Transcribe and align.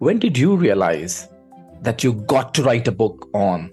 When 0.00 0.20
did 0.20 0.38
you 0.38 0.54
realize 0.54 1.28
that 1.82 2.04
you 2.04 2.12
got 2.12 2.54
to 2.54 2.62
write 2.62 2.86
a 2.86 2.92
book 2.92 3.28
on 3.34 3.72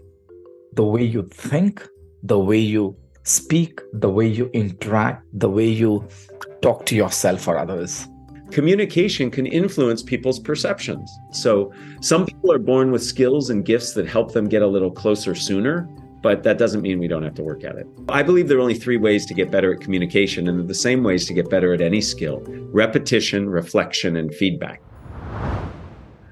the 0.73 0.83
way 0.83 1.03
you 1.03 1.29
think, 1.31 1.87
the 2.23 2.39
way 2.39 2.57
you 2.57 2.97
speak, 3.21 3.79
the 3.93 4.09
way 4.09 4.25
you 4.25 4.49
interact, 4.51 5.23
the 5.33 5.51
way 5.51 5.67
you 5.67 6.07
talk 6.63 6.87
to 6.87 6.95
yourself 6.95 7.47
or 7.47 7.59
others? 7.59 8.07
Communication 8.49 9.29
can 9.29 9.45
influence 9.45 10.01
people's 10.01 10.39
perceptions. 10.39 11.15
So, 11.31 11.71
some 12.01 12.25
people 12.25 12.51
are 12.51 12.57
born 12.57 12.91
with 12.91 13.03
skills 13.03 13.51
and 13.51 13.63
gifts 13.63 13.93
that 13.93 14.07
help 14.07 14.31
them 14.33 14.49
get 14.49 14.63
a 14.63 14.67
little 14.67 14.89
closer 14.89 15.35
sooner, 15.35 15.87
but 16.23 16.41
that 16.41 16.57
doesn't 16.57 16.81
mean 16.81 16.97
we 16.97 17.07
don't 17.07 17.21
have 17.21 17.35
to 17.35 17.43
work 17.43 17.63
at 17.63 17.75
it. 17.75 17.85
I 18.09 18.23
believe 18.23 18.47
there 18.47 18.57
are 18.57 18.61
only 18.61 18.73
three 18.73 18.97
ways 18.97 19.27
to 19.27 19.35
get 19.35 19.51
better 19.51 19.75
at 19.75 19.79
communication, 19.79 20.47
and 20.47 20.57
they're 20.57 20.65
the 20.65 20.73
same 20.73 21.03
ways 21.03 21.27
to 21.27 21.35
get 21.35 21.51
better 21.51 21.71
at 21.71 21.81
any 21.81 22.01
skill 22.01 22.41
repetition, 22.71 23.47
reflection, 23.47 24.15
and 24.15 24.33
feedback 24.33 24.81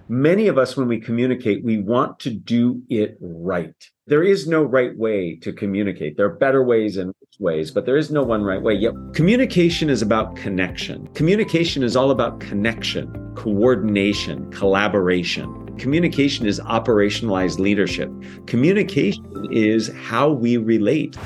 many 0.08 0.48
of 0.48 0.58
us, 0.58 0.76
when 0.76 0.88
we 0.88 1.00
communicate, 1.00 1.64
we 1.64 1.80
want 1.82 2.20
to 2.20 2.30
do 2.30 2.82
it 2.90 3.18
right. 3.22 3.76
There 4.06 4.24
is 4.24 4.48
no 4.48 4.64
right 4.64 4.98
way 4.98 5.38
to 5.38 5.54
communicate. 5.54 6.18
There 6.18 6.26
are 6.26 6.36
better 6.36 6.64
ways 6.64 6.98
and 6.98 7.14
ways, 7.40 7.72
but 7.72 7.86
there 7.86 7.96
is 7.98 8.12
no 8.12 8.22
one 8.22 8.44
right 8.44 8.62
way. 8.62 8.86
Communication 9.14 9.90
is 9.90 10.02
about 10.02 10.36
connection. 10.36 11.08
Communication 11.14 11.84
is 11.84 11.96
all 11.96 12.12
about 12.12 12.40
connection, 12.40 13.34
coordination, 13.36 14.52
collaboration. 14.52 15.76
Communication 15.78 16.46
is 16.46 16.60
operationalized 16.60 17.60
leadership. 17.60 18.12
Communication 18.46 19.48
is 19.52 19.92
how 20.04 20.30
we 20.30 20.58
relate 20.58 21.18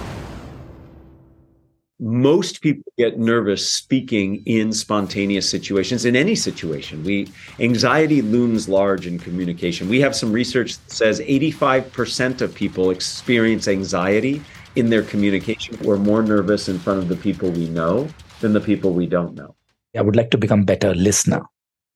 most 1.99 2.61
people 2.61 2.91
get 2.97 3.17
nervous 3.17 3.67
speaking 3.67 4.43
in 4.45 4.71
spontaneous 4.71 5.49
situations 5.49 6.05
in 6.05 6.15
any 6.15 6.35
situation. 6.35 7.03
We 7.03 7.31
anxiety 7.59 8.21
looms 8.21 8.69
large 8.69 9.07
in 9.07 9.17
communication. 9.17 9.89
We 9.89 9.99
have 10.01 10.15
some 10.15 10.31
research 10.31 10.77
that 10.77 10.91
says 10.91 11.19
85% 11.21 12.41
of 12.41 12.53
people 12.53 12.91
experience 12.91 13.67
anxiety 13.67 14.41
in 14.75 14.91
their 14.91 15.01
communication. 15.01 15.77
We're 15.81 15.97
more 15.97 16.21
nervous 16.21 16.69
in 16.69 16.77
front 16.77 16.99
of 16.99 17.07
the 17.07 17.15
people 17.15 17.49
we 17.49 17.67
know 17.69 18.07
than 18.41 18.53
the 18.53 18.61
people 18.61 18.93
we 18.93 19.07
don't 19.07 19.33
know. 19.33 19.55
I 19.97 20.01
would 20.01 20.15
like 20.15 20.29
to 20.31 20.37
become 20.37 20.65
better 20.65 20.93
listener. 20.93 21.41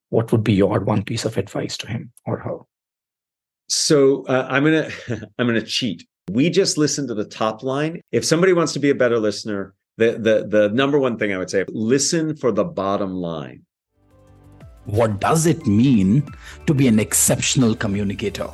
What 0.09 0.31
would 0.31 0.43
be 0.43 0.53
your 0.53 0.79
one 0.79 1.03
piece 1.03 1.25
of 1.25 1.37
advice 1.37 1.77
to 1.77 1.87
him 1.87 2.11
or 2.25 2.37
her? 2.37 2.57
So 3.67 4.25
uh, 4.25 4.47
i'm 4.49 4.63
gonna 4.63 4.89
i'm 5.37 5.47
gonna 5.47 5.61
cheat. 5.61 6.07
We 6.31 6.49
just 6.49 6.77
listen 6.77 7.07
to 7.07 7.13
the 7.13 7.25
top 7.25 7.61
line. 7.61 8.01
If 8.11 8.25
somebody 8.25 8.53
wants 8.53 8.73
to 8.73 8.79
be 8.79 8.89
a 8.89 8.95
better 8.95 9.19
listener 9.19 9.75
the 10.01 10.17
the 10.17 10.35
the 10.47 10.69
number 10.69 10.97
one 10.97 11.17
thing 11.17 11.31
I 11.31 11.37
would 11.37 11.49
say 11.49 11.63
listen 11.69 12.35
for 12.35 12.51
the 12.51 12.63
bottom 12.63 13.13
line. 13.13 13.65
What 14.85 15.19
does 15.21 15.45
it 15.45 15.67
mean 15.67 16.27
to 16.65 16.73
be 16.73 16.87
an 16.87 16.99
exceptional 16.99 17.75
communicator? 17.75 18.49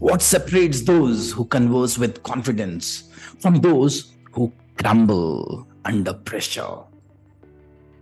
What 0.00 0.22
separates 0.22 0.82
those 0.82 1.30
who 1.30 1.44
converse 1.44 1.98
with 1.98 2.22
confidence 2.24 3.04
from 3.38 3.60
those 3.60 4.12
who 4.32 4.52
crumble 4.76 5.68
under 5.84 6.14
pressure? 6.14 6.78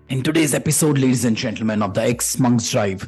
In 0.08 0.22
today's 0.22 0.54
episode, 0.54 0.96
ladies 0.96 1.26
and 1.26 1.36
gentlemen, 1.36 1.82
of 1.82 1.92
the 1.92 2.00
xMonks 2.00 2.70
Drive, 2.70 3.06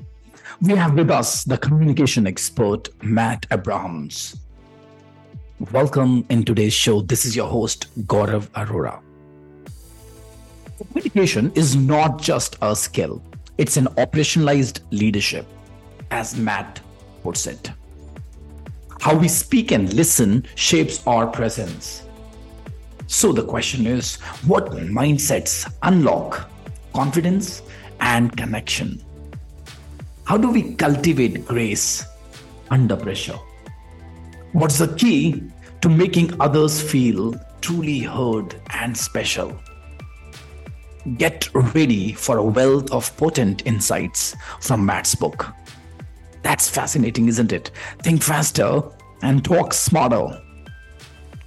we 0.61 0.75
have 0.75 0.95
with 0.95 1.11
us 1.11 1.45
the 1.45 1.57
communication 1.57 2.27
expert, 2.27 2.91
Matt 3.03 3.47
Abrahams. 3.51 4.37
Welcome 5.73 6.27
in 6.29 6.45
today's 6.45 6.75
show. 6.75 7.01
This 7.01 7.25
is 7.25 7.35
your 7.35 7.49
host, 7.49 7.87
Gaurav 8.07 8.49
Arora. 8.51 9.01
Communication 10.81 11.53
is 11.55 11.77
not 11.77 12.23
just 12.23 12.57
a 12.63 12.75
skill, 12.75 13.23
it's 13.59 13.77
an 13.77 13.85
operationalized 13.99 14.81
leadership, 14.91 15.45
as 16.11 16.39
Matt 16.39 16.81
puts 17.23 17.47
it. 17.47 17.71
How 18.99 19.15
we 19.15 19.29
speak 19.29 19.73
and 19.73 19.93
listen 19.93 20.47
shapes 20.55 21.07
our 21.07 21.27
presence. 21.27 22.07
So 23.09 23.31
the 23.31 23.45
question 23.45 23.87
is 23.87 24.17
what 24.47 24.71
mindsets 24.71 25.71
unlock 25.83 26.49
confidence 26.95 27.61
and 28.01 28.35
connection? 28.35 29.03
How 30.25 30.39
do 30.39 30.51
we 30.51 30.73
cultivate 30.77 31.45
grace 31.45 32.07
under 32.71 32.97
pressure? 32.97 33.39
What's 34.53 34.79
the 34.79 34.95
key 34.97 35.43
to 35.83 35.91
making 35.91 36.41
others 36.41 36.81
feel 36.81 37.35
truly 37.61 37.99
heard 37.99 38.55
and 38.71 38.97
special? 38.97 39.61
Get 41.17 41.49
ready 41.55 42.13
for 42.13 42.37
a 42.37 42.45
wealth 42.45 42.93
of 42.93 43.17
potent 43.17 43.67
insights 43.67 44.37
from 44.61 44.85
Matt's 44.85 45.15
book. 45.15 45.47
That's 46.43 46.69
fascinating, 46.69 47.29
isn't 47.29 47.53
it? 47.53 47.71
Think 48.03 48.23
faster 48.23 48.83
and 49.23 49.43
talk 49.43 49.73
smarter. 49.73 50.43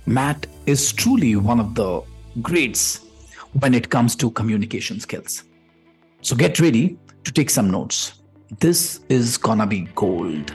Matt 0.08 0.48
is 0.66 0.92
truly 0.92 1.36
one 1.36 1.60
of 1.60 1.76
the 1.76 2.02
greats 2.42 3.06
when 3.60 3.76
it 3.76 3.90
comes 3.90 4.16
to 4.16 4.32
communication 4.32 5.00
skills. 5.00 5.44
So 6.22 6.36
get 6.36 6.60
ready 6.60 6.98
to 7.24 7.32
take 7.32 7.52
some 7.52 7.70
notes. 7.70 8.14
This 8.60 9.02
is 9.10 9.38
gonna 9.38 9.68
be 9.68 9.82
gold. 9.94 10.52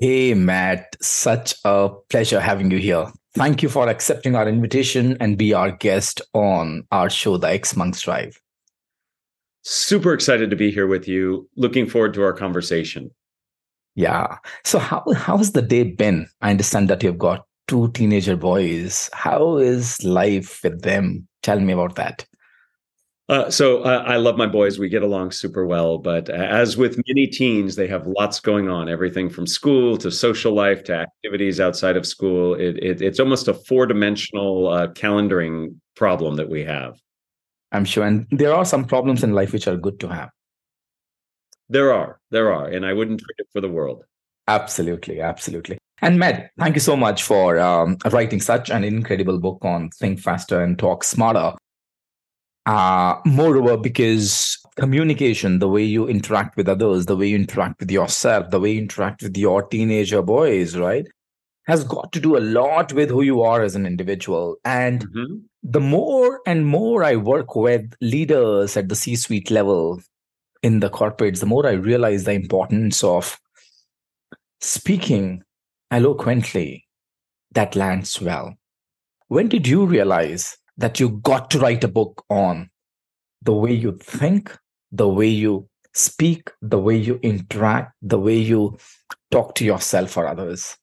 Hey, 0.00 0.32
Matt, 0.32 0.96
such 1.02 1.54
a 1.64 1.90
pleasure 2.08 2.40
having 2.40 2.70
you 2.70 2.78
here. 2.78 3.12
Thank 3.34 3.62
you 3.62 3.68
for 3.68 3.88
accepting 3.88 4.34
our 4.34 4.48
invitation 4.48 5.16
and 5.20 5.36
be 5.38 5.52
our 5.52 5.70
guest 5.70 6.20
on 6.32 6.84
our 6.90 7.10
show, 7.10 7.36
The 7.36 7.48
xMonks 7.48 8.02
Drive. 8.02 8.40
Super 9.62 10.14
excited 10.14 10.50
to 10.50 10.56
be 10.56 10.70
here 10.70 10.86
with 10.86 11.06
you. 11.06 11.48
Looking 11.56 11.86
forward 11.86 12.14
to 12.14 12.22
our 12.22 12.32
conversation. 12.32 13.10
Yeah. 13.94 14.38
So 14.64 14.78
how 14.78 15.04
how's 15.14 15.52
the 15.52 15.62
day 15.62 15.82
been? 15.82 16.28
I 16.40 16.50
understand 16.50 16.88
that 16.88 17.02
you've 17.02 17.18
got 17.18 17.44
two 17.66 17.90
teenager 17.92 18.36
boys. 18.36 19.10
How 19.12 19.58
is 19.58 20.02
life 20.04 20.60
with 20.62 20.82
them? 20.82 21.26
Tell 21.42 21.60
me 21.60 21.72
about 21.72 21.96
that. 21.96 22.24
Uh, 23.28 23.50
so 23.50 23.82
uh, 23.82 24.02
I 24.06 24.16
love 24.16 24.38
my 24.38 24.46
boys. 24.46 24.78
We 24.78 24.88
get 24.88 25.02
along 25.02 25.32
super 25.32 25.66
well. 25.66 25.98
But 25.98 26.30
as 26.30 26.78
with 26.78 26.96
many 27.06 27.26
teens, 27.26 27.76
they 27.76 27.86
have 27.86 28.06
lots 28.06 28.40
going 28.40 28.70
on. 28.70 28.88
Everything 28.88 29.28
from 29.28 29.46
school 29.46 29.98
to 29.98 30.10
social 30.10 30.52
life 30.52 30.82
to 30.84 30.94
activities 30.94 31.60
outside 31.60 31.96
of 31.96 32.06
school. 32.06 32.54
It, 32.54 32.78
it, 32.82 33.02
it's 33.02 33.20
almost 33.20 33.48
a 33.48 33.54
four 33.54 33.86
dimensional 33.86 34.68
uh, 34.68 34.86
calendaring 34.88 35.76
problem 35.94 36.36
that 36.36 36.48
we 36.48 36.64
have. 36.64 36.98
I'm 37.70 37.84
sure, 37.84 38.04
and 38.04 38.26
there 38.30 38.54
are 38.54 38.64
some 38.64 38.86
problems 38.86 39.22
in 39.22 39.34
life 39.34 39.52
which 39.52 39.68
are 39.68 39.76
good 39.76 40.00
to 40.00 40.08
have. 40.08 40.30
There 41.68 41.92
are, 41.92 42.18
there 42.30 42.50
are, 42.50 42.66
and 42.66 42.86
I 42.86 42.94
wouldn't 42.94 43.20
trade 43.20 43.34
it 43.38 43.48
for 43.52 43.60
the 43.60 43.68
world. 43.68 44.04
Absolutely, 44.46 45.20
absolutely. 45.20 45.76
And 46.00 46.18
Matt, 46.18 46.50
thank 46.58 46.76
you 46.76 46.80
so 46.80 46.96
much 46.96 47.24
for 47.24 47.58
um, 47.58 47.98
writing 48.10 48.40
such 48.40 48.70
an 48.70 48.84
incredible 48.84 49.38
book 49.38 49.58
on 49.62 49.90
Think 49.90 50.18
Faster 50.18 50.62
and 50.62 50.78
Talk 50.78 51.04
Smarter. 51.04 51.52
Uh, 52.68 53.18
moreover, 53.24 53.78
because 53.78 54.58
communication, 54.76 55.58
the 55.58 55.68
way 55.68 55.82
you 55.82 56.06
interact 56.06 56.54
with 56.54 56.68
others, 56.68 57.06
the 57.06 57.16
way 57.16 57.26
you 57.26 57.34
interact 57.34 57.80
with 57.80 57.90
yourself, 57.90 58.50
the 58.50 58.60
way 58.60 58.72
you 58.72 58.82
interact 58.82 59.22
with 59.22 59.34
your 59.38 59.62
teenager 59.62 60.20
boys, 60.20 60.76
right, 60.76 61.06
has 61.64 61.82
got 61.82 62.12
to 62.12 62.20
do 62.20 62.36
a 62.36 62.40
lot 62.40 62.92
with 62.92 63.08
who 63.08 63.22
you 63.22 63.40
are 63.40 63.62
as 63.62 63.74
an 63.74 63.86
individual. 63.86 64.56
And 64.66 65.08
mm-hmm. 65.08 65.36
the 65.62 65.80
more 65.80 66.40
and 66.46 66.66
more 66.66 67.04
I 67.04 67.16
work 67.16 67.56
with 67.56 67.90
leaders 68.02 68.76
at 68.76 68.90
the 68.90 68.96
C 68.96 69.16
suite 69.16 69.50
level 69.50 70.02
in 70.62 70.80
the 70.80 70.90
corporates, 70.90 71.40
the 71.40 71.46
more 71.46 71.66
I 71.66 71.72
realize 71.72 72.24
the 72.24 72.32
importance 72.32 73.02
of 73.02 73.38
speaking 74.60 75.42
eloquently 75.90 76.84
that 77.52 77.76
lands 77.76 78.20
well. 78.20 78.56
When 79.28 79.48
did 79.48 79.66
you 79.66 79.86
realize 79.86 80.58
that 80.78 80.98
you 80.98 81.10
got 81.10 81.50
to 81.50 81.58
write 81.58 81.84
a 81.84 81.88
book 81.88 82.24
on 82.30 82.70
the 83.42 83.52
way 83.52 83.72
you 83.72 83.98
think, 84.00 84.56
the 84.90 85.08
way 85.08 85.28
you 85.28 85.68
speak, 85.92 86.50
the 86.62 86.78
way 86.78 86.96
you 86.96 87.18
interact, 87.22 87.92
the 88.00 88.18
way 88.18 88.36
you 88.36 88.78
talk 89.30 89.54
to 89.56 89.64
yourself 89.64 90.16
or 90.16 90.26
others. 90.26 90.76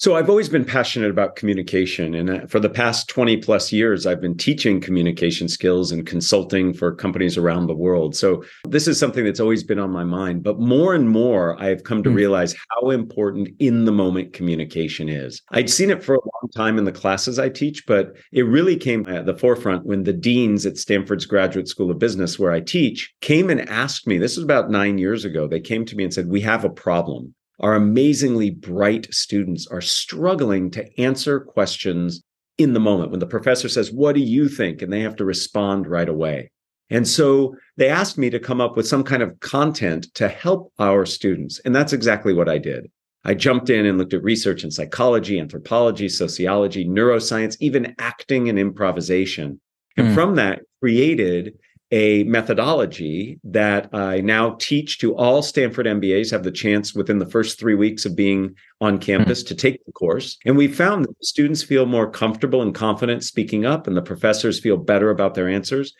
So 0.00 0.14
I've 0.14 0.30
always 0.30 0.48
been 0.48 0.64
passionate 0.64 1.10
about 1.10 1.34
communication. 1.34 2.14
And 2.14 2.30
uh, 2.30 2.46
for 2.46 2.60
the 2.60 2.70
past 2.70 3.08
20 3.08 3.38
plus 3.38 3.72
years, 3.72 4.06
I've 4.06 4.20
been 4.20 4.36
teaching 4.36 4.80
communication 4.80 5.48
skills 5.48 5.90
and 5.90 6.06
consulting 6.06 6.72
for 6.72 6.94
companies 6.94 7.36
around 7.36 7.66
the 7.66 7.74
world. 7.74 8.14
So 8.14 8.44
this 8.68 8.86
is 8.86 8.96
something 8.96 9.24
that's 9.24 9.40
always 9.40 9.64
been 9.64 9.80
on 9.80 9.90
my 9.90 10.04
mind. 10.04 10.44
But 10.44 10.60
more 10.60 10.94
and 10.94 11.10
more, 11.10 11.60
I've 11.60 11.82
come 11.82 12.04
to 12.04 12.10
mm. 12.10 12.14
realize 12.14 12.54
how 12.70 12.90
important 12.90 13.48
in 13.58 13.86
the 13.86 13.92
moment 13.92 14.34
communication 14.34 15.08
is. 15.08 15.42
I'd 15.50 15.68
seen 15.68 15.90
it 15.90 16.04
for 16.04 16.14
a 16.14 16.20
long 16.20 16.50
time 16.54 16.78
in 16.78 16.84
the 16.84 16.92
classes 16.92 17.40
I 17.40 17.48
teach, 17.48 17.84
but 17.84 18.14
it 18.30 18.42
really 18.42 18.76
came 18.76 19.04
at 19.08 19.26
the 19.26 19.36
forefront 19.36 19.84
when 19.84 20.04
the 20.04 20.12
deans 20.12 20.64
at 20.64 20.78
Stanford's 20.78 21.26
Graduate 21.26 21.66
School 21.66 21.90
of 21.90 21.98
Business, 21.98 22.38
where 22.38 22.52
I 22.52 22.60
teach, 22.60 23.12
came 23.20 23.50
and 23.50 23.68
asked 23.68 24.06
me, 24.06 24.16
this 24.16 24.36
was 24.36 24.44
about 24.44 24.70
nine 24.70 24.98
years 24.98 25.24
ago, 25.24 25.48
they 25.48 25.58
came 25.58 25.84
to 25.86 25.96
me 25.96 26.04
and 26.04 26.14
said, 26.14 26.28
We 26.28 26.40
have 26.42 26.64
a 26.64 26.70
problem 26.70 27.34
our 27.60 27.74
amazingly 27.74 28.50
bright 28.50 29.12
students 29.12 29.66
are 29.66 29.80
struggling 29.80 30.70
to 30.72 31.00
answer 31.00 31.40
questions 31.40 32.22
in 32.56 32.72
the 32.72 32.80
moment 32.80 33.10
when 33.10 33.20
the 33.20 33.26
professor 33.26 33.68
says, 33.68 33.92
What 33.92 34.14
do 34.14 34.20
you 34.20 34.48
think? 34.48 34.82
And 34.82 34.92
they 34.92 35.00
have 35.00 35.16
to 35.16 35.24
respond 35.24 35.86
right 35.86 36.08
away. 36.08 36.50
And 36.90 37.06
so 37.06 37.54
they 37.76 37.88
asked 37.88 38.16
me 38.16 38.30
to 38.30 38.40
come 38.40 38.60
up 38.60 38.76
with 38.76 38.88
some 38.88 39.04
kind 39.04 39.22
of 39.22 39.38
content 39.40 40.12
to 40.14 40.28
help 40.28 40.72
our 40.78 41.04
students. 41.04 41.60
And 41.64 41.74
that's 41.74 41.92
exactly 41.92 42.32
what 42.32 42.48
I 42.48 42.58
did. 42.58 42.90
I 43.24 43.34
jumped 43.34 43.68
in 43.68 43.84
and 43.84 43.98
looked 43.98 44.14
at 44.14 44.22
research 44.22 44.64
in 44.64 44.70
psychology, 44.70 45.38
anthropology, 45.38 46.08
sociology, 46.08 46.86
neuroscience, 46.86 47.56
even 47.60 47.94
acting 47.98 48.48
and 48.48 48.58
improvisation. 48.58 49.60
And 49.96 50.08
mm. 50.08 50.14
from 50.14 50.36
that, 50.36 50.60
created 50.80 51.54
a 51.90 52.24
methodology 52.24 53.40
that 53.44 53.88
I 53.94 54.20
now 54.20 54.56
teach 54.58 54.98
to 54.98 55.16
all 55.16 55.42
Stanford 55.42 55.86
MBAs 55.86 56.30
have 56.30 56.42
the 56.42 56.50
chance 56.50 56.94
within 56.94 57.18
the 57.18 57.26
first 57.26 57.58
three 57.58 57.74
weeks 57.74 58.04
of 58.04 58.14
being 58.14 58.54
on 58.80 58.98
campus 58.98 59.42
mm-hmm. 59.42 59.48
to 59.48 59.54
take 59.54 59.84
the 59.86 59.92
course. 59.92 60.36
And 60.44 60.56
we 60.56 60.68
found 60.68 61.04
that 61.04 61.24
students 61.24 61.62
feel 61.62 61.86
more 61.86 62.10
comfortable 62.10 62.60
and 62.60 62.74
confident 62.74 63.24
speaking 63.24 63.64
up, 63.64 63.86
and 63.86 63.96
the 63.96 64.02
professors 64.02 64.60
feel 64.60 64.76
better 64.76 65.08
about 65.10 65.34
their 65.34 65.48
answers. 65.48 65.94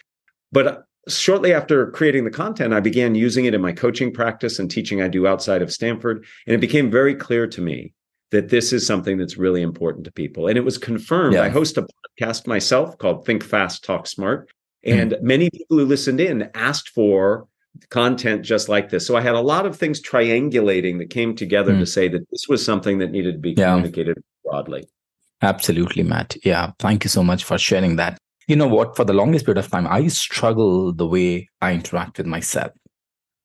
But 0.53 0.67
uh, 0.67 0.79
shortly 1.09 1.55
after 1.55 1.91
creating 1.91 2.25
the 2.25 2.31
content, 2.31 2.75
I 2.75 2.81
began 2.81 3.15
using 3.15 3.47
it 3.47 3.55
in 3.55 3.63
my 3.63 3.73
coaching 3.73 4.13
practice 4.13 4.59
and 4.59 4.71
teaching 4.71 5.01
I 5.01 5.09
do 5.09 5.27
outside 5.27 5.63
of 5.63 5.73
Stanford. 5.73 6.25
And 6.47 6.55
it 6.55 6.61
became 6.61 6.91
very 6.91 7.15
clear 7.15 7.47
to 7.47 7.61
me 7.63 7.95
that 8.31 8.51
this 8.51 8.75
is 8.75 8.87
something 8.87 9.17
that's 9.17 9.39
really 9.39 9.63
important 9.63 10.05
to 10.05 10.13
people. 10.13 10.49
And 10.49 10.59
it 10.59 10.65
was 10.65 10.77
confirmed. 10.77 11.35
Yeah. 11.35 11.45
I 11.45 11.49
host 11.49 11.79
a 11.79 11.87
podcast 12.21 12.47
myself 12.47 12.99
called 12.99 13.25
Think 13.25 13.43
Fast, 13.43 13.85
Talk 13.85 14.07
Smart. 14.07 14.51
Mm-hmm. 14.87 14.99
And 14.99 15.13
mm-hmm. 15.13 15.27
many 15.27 15.51
people 15.51 15.79
who 15.79 15.85
listened 15.85 16.21
in 16.21 16.51
asked 16.55 16.91
for 16.91 17.47
content 17.91 18.43
just 18.43 18.69
like 18.69 18.91
this. 18.91 19.07
So 19.07 19.17
I 19.17 19.21
had 19.21 19.35
a 19.35 19.41
lot 19.41 19.67
of 19.67 19.77
things 19.77 20.03
triangulating 20.03 20.99
that 20.99 21.11
came 21.11 21.35
together 21.35 21.73
mm-hmm. 21.73 21.81
to 21.81 21.87
say 21.87 22.09
that 22.09 22.29
this 22.31 22.47
was 22.49 22.65
something 22.65 22.99
that 22.99 23.11
needed 23.11 23.33
to 23.33 23.39
be 23.39 23.55
communicated 23.55 24.23
broadly. 24.45 24.89
Absolutely, 25.43 26.03
Matt. 26.03 26.37
Yeah. 26.45 26.73
Thank 26.79 27.05
you 27.05 27.11
so 27.11 27.23
much 27.23 27.45
for 27.45 27.59
sharing 27.59 27.97
that. 27.97 28.19
You 28.49 28.57
know 28.57 28.67
what? 28.67 28.97
For 28.97 29.05
the 29.05 29.13
longest 29.13 29.45
period 29.45 29.65
of 29.65 29.71
time, 29.71 29.87
I 29.87 30.09
struggle 30.09 30.93
the 30.93 31.07
way 31.07 31.49
I 31.61 31.75
interact 31.75 32.19
with 32.19 32.27
myself. 32.27 32.73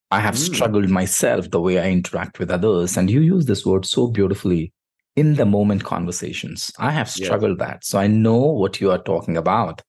I 0.09 0.19
have 0.19 0.35
mm. 0.35 0.53
struggled 0.53 0.89
myself 0.89 1.51
the 1.51 1.59
way 1.59 1.80
I 1.80 1.89
interact 1.89 2.39
with 2.39 2.50
others. 2.50 2.97
And 2.97 3.09
you 3.09 3.19
use 3.19 3.45
this 3.45 3.65
word 3.65 3.85
so 3.85 4.07
beautifully 4.07 4.71
in 5.15 5.35
the 5.35 5.45
moment 5.45 5.83
conversations. 5.83 6.71
I 6.80 6.91
have 6.91 7.09
struggled 7.09 7.59
yes. 7.59 7.68
that. 7.68 7.85
So 7.85 8.00
I 8.00 8.07
know 8.07 8.38
what 8.38 8.80
you 8.81 8.91
are 8.91 9.01
talking 9.01 9.38
about. 9.38 9.81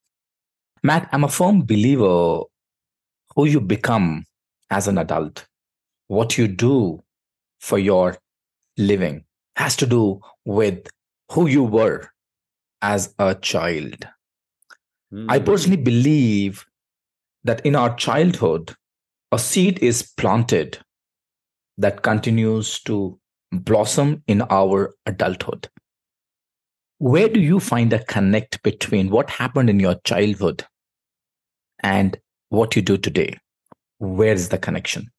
Matt, 0.87 1.09
I'm 1.13 1.25
a 1.25 1.29
firm 1.29 1.63
believer 1.63 2.43
who 3.35 3.47
you 3.47 3.59
become 3.59 4.27
as 4.69 4.87
an 4.87 4.99
adult, 4.99 5.47
what 6.09 6.37
you 6.37 6.47
do 6.47 7.03
for 7.59 7.79
your 7.79 8.19
living 8.77 9.25
has 9.57 9.77
to 9.77 9.87
do 9.87 10.21
with 10.45 10.87
who 11.33 11.47
you 11.47 11.63
were 11.63 12.11
as 12.83 13.15
a 13.19 13.35
child. 13.35 14.07
Mm. 15.11 15.25
I 15.31 15.39
personally 15.39 15.79
believe 15.79 16.67
that 17.45 17.65
in 17.65 17.77
our 17.77 17.97
childhood, 17.97 18.75
a 19.33 19.39
seed 19.39 19.79
is 19.79 20.03
planted 20.03 20.81
that 21.79 22.03
continues 22.03 22.79
to 22.81 23.19
blossom 23.51 24.23
in 24.27 24.43
our 24.51 24.95
adulthood. 25.07 25.67
Where 26.99 27.31
do 27.31 27.41
you 27.41 27.59
find 27.59 27.91
a 27.95 28.05
connect 28.05 28.63
between 28.63 29.09
what 29.09 29.31
happened 29.31 29.71
in 29.71 29.81
your 29.81 29.95
childhood 30.05 30.67
and 31.85 32.19
what 32.49 32.75
you 32.75 32.83
do 32.83 32.97
today? 32.97 33.39
Where's 33.99 34.49
the 34.49 34.59
connection? 34.59 35.11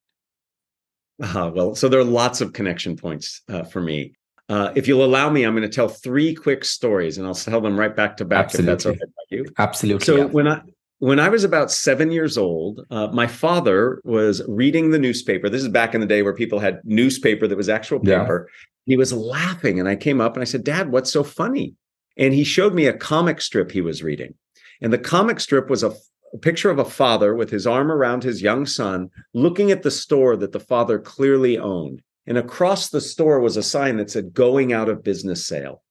Uh, 1.23 1.51
well, 1.53 1.75
so 1.75 1.87
there 1.87 1.99
are 1.99 2.03
lots 2.03 2.41
of 2.41 2.51
connection 2.51 2.97
points 2.97 3.41
uh, 3.47 3.63
for 3.63 3.81
me. 3.81 4.15
Uh, 4.49 4.71
if 4.75 4.87
you'll 4.87 5.05
allow 5.05 5.29
me, 5.29 5.43
I'm 5.43 5.55
going 5.55 5.67
to 5.67 5.73
tell 5.73 5.87
three 5.87 6.35
quick 6.35 6.65
stories, 6.65 7.17
and 7.17 7.25
I'll 7.25 7.33
tell 7.33 7.61
them 7.61 7.79
right 7.79 7.95
back 7.95 8.17
to 8.17 8.25
back. 8.25 8.45
Absolutely. 8.45 8.73
If 8.73 8.77
that's 8.77 8.85
okay 8.85 8.99
by 8.99 9.35
you. 9.35 9.45
Absolutely. 9.57 10.05
So 10.05 10.17
yeah. 10.17 10.23
when 10.25 10.47
I 10.47 10.61
when 10.99 11.19
I 11.19 11.29
was 11.29 11.43
about 11.43 11.71
seven 11.71 12.11
years 12.11 12.37
old, 12.37 12.85
uh, 12.89 13.07
my 13.07 13.27
father 13.27 14.01
was 14.03 14.41
reading 14.47 14.91
the 14.91 14.99
newspaper. 14.99 15.49
This 15.49 15.61
is 15.61 15.69
back 15.69 15.93
in 15.93 16.01
the 16.01 16.07
day 16.07 16.21
where 16.21 16.33
people 16.33 16.59
had 16.59 16.79
newspaper 16.83 17.47
that 17.47 17.55
was 17.55 17.69
actual 17.69 17.99
paper. 17.99 18.49
Yeah. 18.49 18.93
He 18.93 18.97
was 18.97 19.13
laughing, 19.13 19.79
and 19.79 19.89
I 19.89 19.95
came 19.95 20.21
up 20.21 20.35
and 20.35 20.41
I 20.41 20.45
said, 20.45 20.63
"Dad, 20.63 20.91
what's 20.91 21.11
so 21.11 21.23
funny?" 21.23 21.73
And 22.17 22.33
he 22.33 22.43
showed 22.43 22.73
me 22.73 22.85
a 22.85 22.93
comic 22.93 23.41
strip 23.41 23.71
he 23.71 23.81
was 23.81 24.03
reading, 24.03 24.35
and 24.81 24.91
the 24.91 24.99
comic 24.99 25.39
strip 25.39 25.69
was 25.69 25.81
a 25.81 25.95
a 26.35 26.37
picture 26.37 26.69
of 26.69 26.79
a 26.79 26.85
father 26.85 27.33
with 27.33 27.49
his 27.49 27.65
arm 27.65 27.89
around 27.89 28.23
his 28.23 28.41
young 28.41 28.65
son, 28.65 29.09
looking 29.33 29.71
at 29.71 29.83
the 29.83 29.91
store 29.91 30.35
that 30.35 30.51
the 30.51 30.59
father 30.59 30.99
clearly 30.99 31.57
owned. 31.57 32.01
And 32.27 32.37
across 32.37 32.89
the 32.89 33.01
store 33.01 33.39
was 33.39 33.55
a 33.55 33.63
sign 33.63 33.97
that 33.97 34.11
said, 34.11 34.33
going 34.33 34.73
out 34.73 34.89
of 34.89 35.03
business 35.03 35.47
sale. 35.47 35.81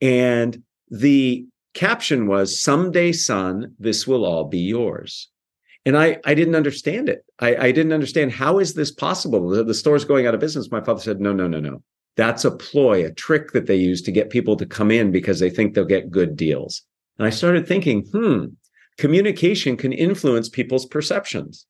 And 0.00 0.62
the 0.88 1.46
caption 1.74 2.26
was, 2.26 2.62
Someday, 2.62 3.12
son, 3.12 3.74
this 3.78 4.06
will 4.06 4.24
all 4.24 4.44
be 4.44 4.60
yours. 4.60 5.28
And 5.84 5.98
I, 5.98 6.18
I 6.24 6.34
didn't 6.34 6.54
understand 6.54 7.08
it. 7.08 7.24
I, 7.38 7.56
I 7.56 7.72
didn't 7.72 7.92
understand 7.92 8.32
how 8.32 8.60
is 8.60 8.74
this 8.74 8.92
possible? 8.92 9.48
The, 9.48 9.64
the 9.64 9.74
store's 9.74 10.04
going 10.04 10.26
out 10.26 10.34
of 10.34 10.40
business. 10.40 10.70
My 10.70 10.80
father 10.80 11.00
said, 11.00 11.20
No, 11.20 11.32
no, 11.32 11.48
no, 11.48 11.60
no. 11.60 11.82
That's 12.16 12.44
a 12.44 12.50
ploy, 12.50 13.04
a 13.04 13.12
trick 13.12 13.52
that 13.52 13.66
they 13.66 13.76
use 13.76 14.00
to 14.02 14.12
get 14.12 14.30
people 14.30 14.56
to 14.56 14.66
come 14.66 14.90
in 14.90 15.10
because 15.10 15.40
they 15.40 15.50
think 15.50 15.74
they'll 15.74 15.84
get 15.84 16.10
good 16.10 16.36
deals. 16.36 16.82
And 17.18 17.26
I 17.26 17.30
started 17.30 17.66
thinking, 17.66 18.02
hmm, 18.12 18.46
communication 18.98 19.76
can 19.76 19.92
influence 19.92 20.48
people's 20.48 20.86
perceptions. 20.86 21.66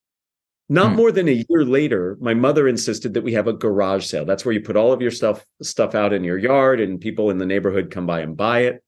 Not 0.69 0.91
hmm. 0.91 0.97
more 0.97 1.13
than 1.13 1.29
a 1.29 1.45
year 1.49 1.65
later, 1.65 2.17
my 2.21 2.35
mother 2.35 2.69
insisted 2.69 3.15
that 3.15 3.25
we 3.25 3.33
have 3.35 3.47
a 3.47 3.53
garage 3.53 4.07
sale. 4.07 4.25
That's 4.25 4.45
where 4.45 4.55
you 4.55 4.61
put 4.61 4.77
all 4.77 4.93
of 4.93 5.03
your 5.03 5.11
stuff 5.11 5.45
stuff 5.61 5.95
out 5.95 6.13
in 6.13 6.25
your 6.25 6.39
yard 6.39 6.81
and 6.81 7.01
people 7.01 7.31
in 7.31 7.39
the 7.39 7.47
neighborhood 7.47 7.91
come 7.91 8.07
by 8.07 8.21
and 8.21 8.37
buy 8.37 8.61
it. 8.61 8.83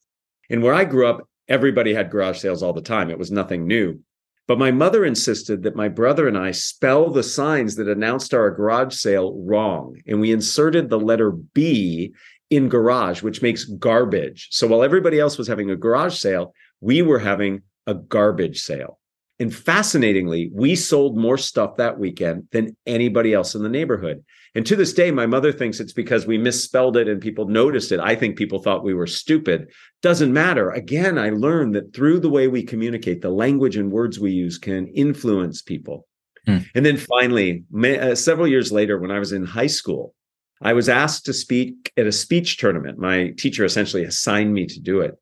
And 0.51 0.63
where 0.63 0.75
I 0.75 0.85
grew 0.85 1.07
up, 1.07 1.29
everybody 1.49 1.93
had 1.95 2.11
garage 2.11 2.39
sales 2.39 2.63
all 2.63 2.73
the 2.73 2.81
time. 2.81 3.11
It 3.11 3.19
was 3.19 3.31
nothing 3.31 3.67
new. 3.67 4.01
But 4.47 4.59
my 4.59 4.71
mother 4.71 5.05
insisted 5.05 5.63
that 5.63 5.77
my 5.77 5.89
brother 5.89 6.29
and 6.29 6.37
I 6.37 6.51
spell 6.51 7.11
the 7.11 7.23
signs 7.23 7.77
that 7.77 7.89
announced 7.89 8.35
our 8.35 8.51
garage 8.51 8.95
sale 8.95 9.43
wrong. 9.43 9.97
And 10.07 10.21
we 10.21 10.33
inserted 10.33 10.91
the 10.91 11.01
letter 11.01 11.31
B 11.31 12.13
in 12.51 12.69
garage, 12.69 13.23
which 13.23 13.41
makes 13.41 13.65
garbage. 13.65 14.49
So 14.51 14.67
while 14.67 14.83
everybody 14.83 15.19
else 15.19 15.39
was 15.39 15.49
having 15.49 15.71
a 15.71 15.77
garage 15.77 16.17
sale, 16.17 16.55
we 16.81 17.01
were 17.01 17.19
having 17.19 17.63
a 17.87 17.95
garbage 17.95 18.61
sale. 18.61 18.99
And 19.41 19.55
fascinatingly, 19.55 20.51
we 20.55 20.77
sold 20.77 21.17
more 21.17 21.37
stuff 21.37 21.77
that 21.77 21.99
weekend 21.99 22.47
than 22.53 22.77
anybody 22.87 23.35
else 23.35 23.55
in 23.55 23.65
the 23.65 23.69
neighborhood. 23.69 24.25
And 24.55 24.65
to 24.67 24.77
this 24.77 24.93
day, 24.93 25.11
my 25.11 25.27
mother 25.27 25.51
thinks 25.51 25.81
it's 25.81 25.93
because 25.93 26.25
we 26.27 26.39
misspelled 26.39 26.97
it 26.97 27.09
and 27.09 27.21
people 27.21 27.49
noticed 27.49 27.91
it. 27.91 27.99
I 27.99 28.15
think 28.15 28.39
people 28.39 28.61
thought 28.61 28.85
we 28.85 28.95
were 28.95 29.09
stupid. 29.09 29.73
Doesn't 30.03 30.33
matter. 30.33 30.71
Again, 30.71 31.19
I 31.19 31.31
learned 31.31 31.75
that 31.75 31.93
through 31.93 32.21
the 32.21 32.31
way 32.31 32.47
we 32.47 32.63
communicate, 32.63 33.23
the 33.23 33.31
language 33.31 33.77
and 33.77 33.91
words 33.91 34.21
we 34.21 34.31
use 34.31 34.57
can 34.57 34.87
influence 34.89 35.63
people. 35.63 36.07
Hmm. 36.47 36.59
And 36.77 36.87
then 36.87 36.97
finally, 36.97 37.65
uh, 37.77 38.15
several 38.15 38.47
years 38.47 38.71
later, 38.71 38.99
when 38.99 39.11
I 39.11 39.19
was 39.19 39.33
in 39.33 39.45
high 39.45 39.67
school, 39.67 40.15
I 40.63 40.75
was 40.75 40.89
asked 40.89 41.27
to 41.27 41.33
speak 41.33 41.93
at 41.97 42.07
a 42.07 42.13
speech 42.13 42.59
tournament. 42.59 42.99
My 42.99 43.35
teacher 43.37 43.65
essentially 43.65 44.05
assigned 44.05 44.55
me 44.55 44.67
to 44.67 44.81
do 44.81 45.01
it. 45.01 45.17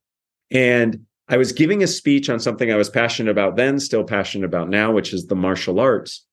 And 0.51 1.07
I 1.29 1.37
was 1.37 1.53
giving 1.53 1.83
a 1.83 1.87
speech 1.87 2.29
on 2.29 2.41
something 2.41 2.71
I 2.71 2.77
was 2.77 2.91
passionate 2.91 3.31
about 3.31 3.57
then, 3.57 3.79
still 3.79 4.05
passionate 4.05 4.45
about 4.45 4.69
now, 4.69 4.93
which 4.93 5.13
is 5.13 5.27
the 5.27 5.37
martial 5.37 5.81
arts. 5.81 6.27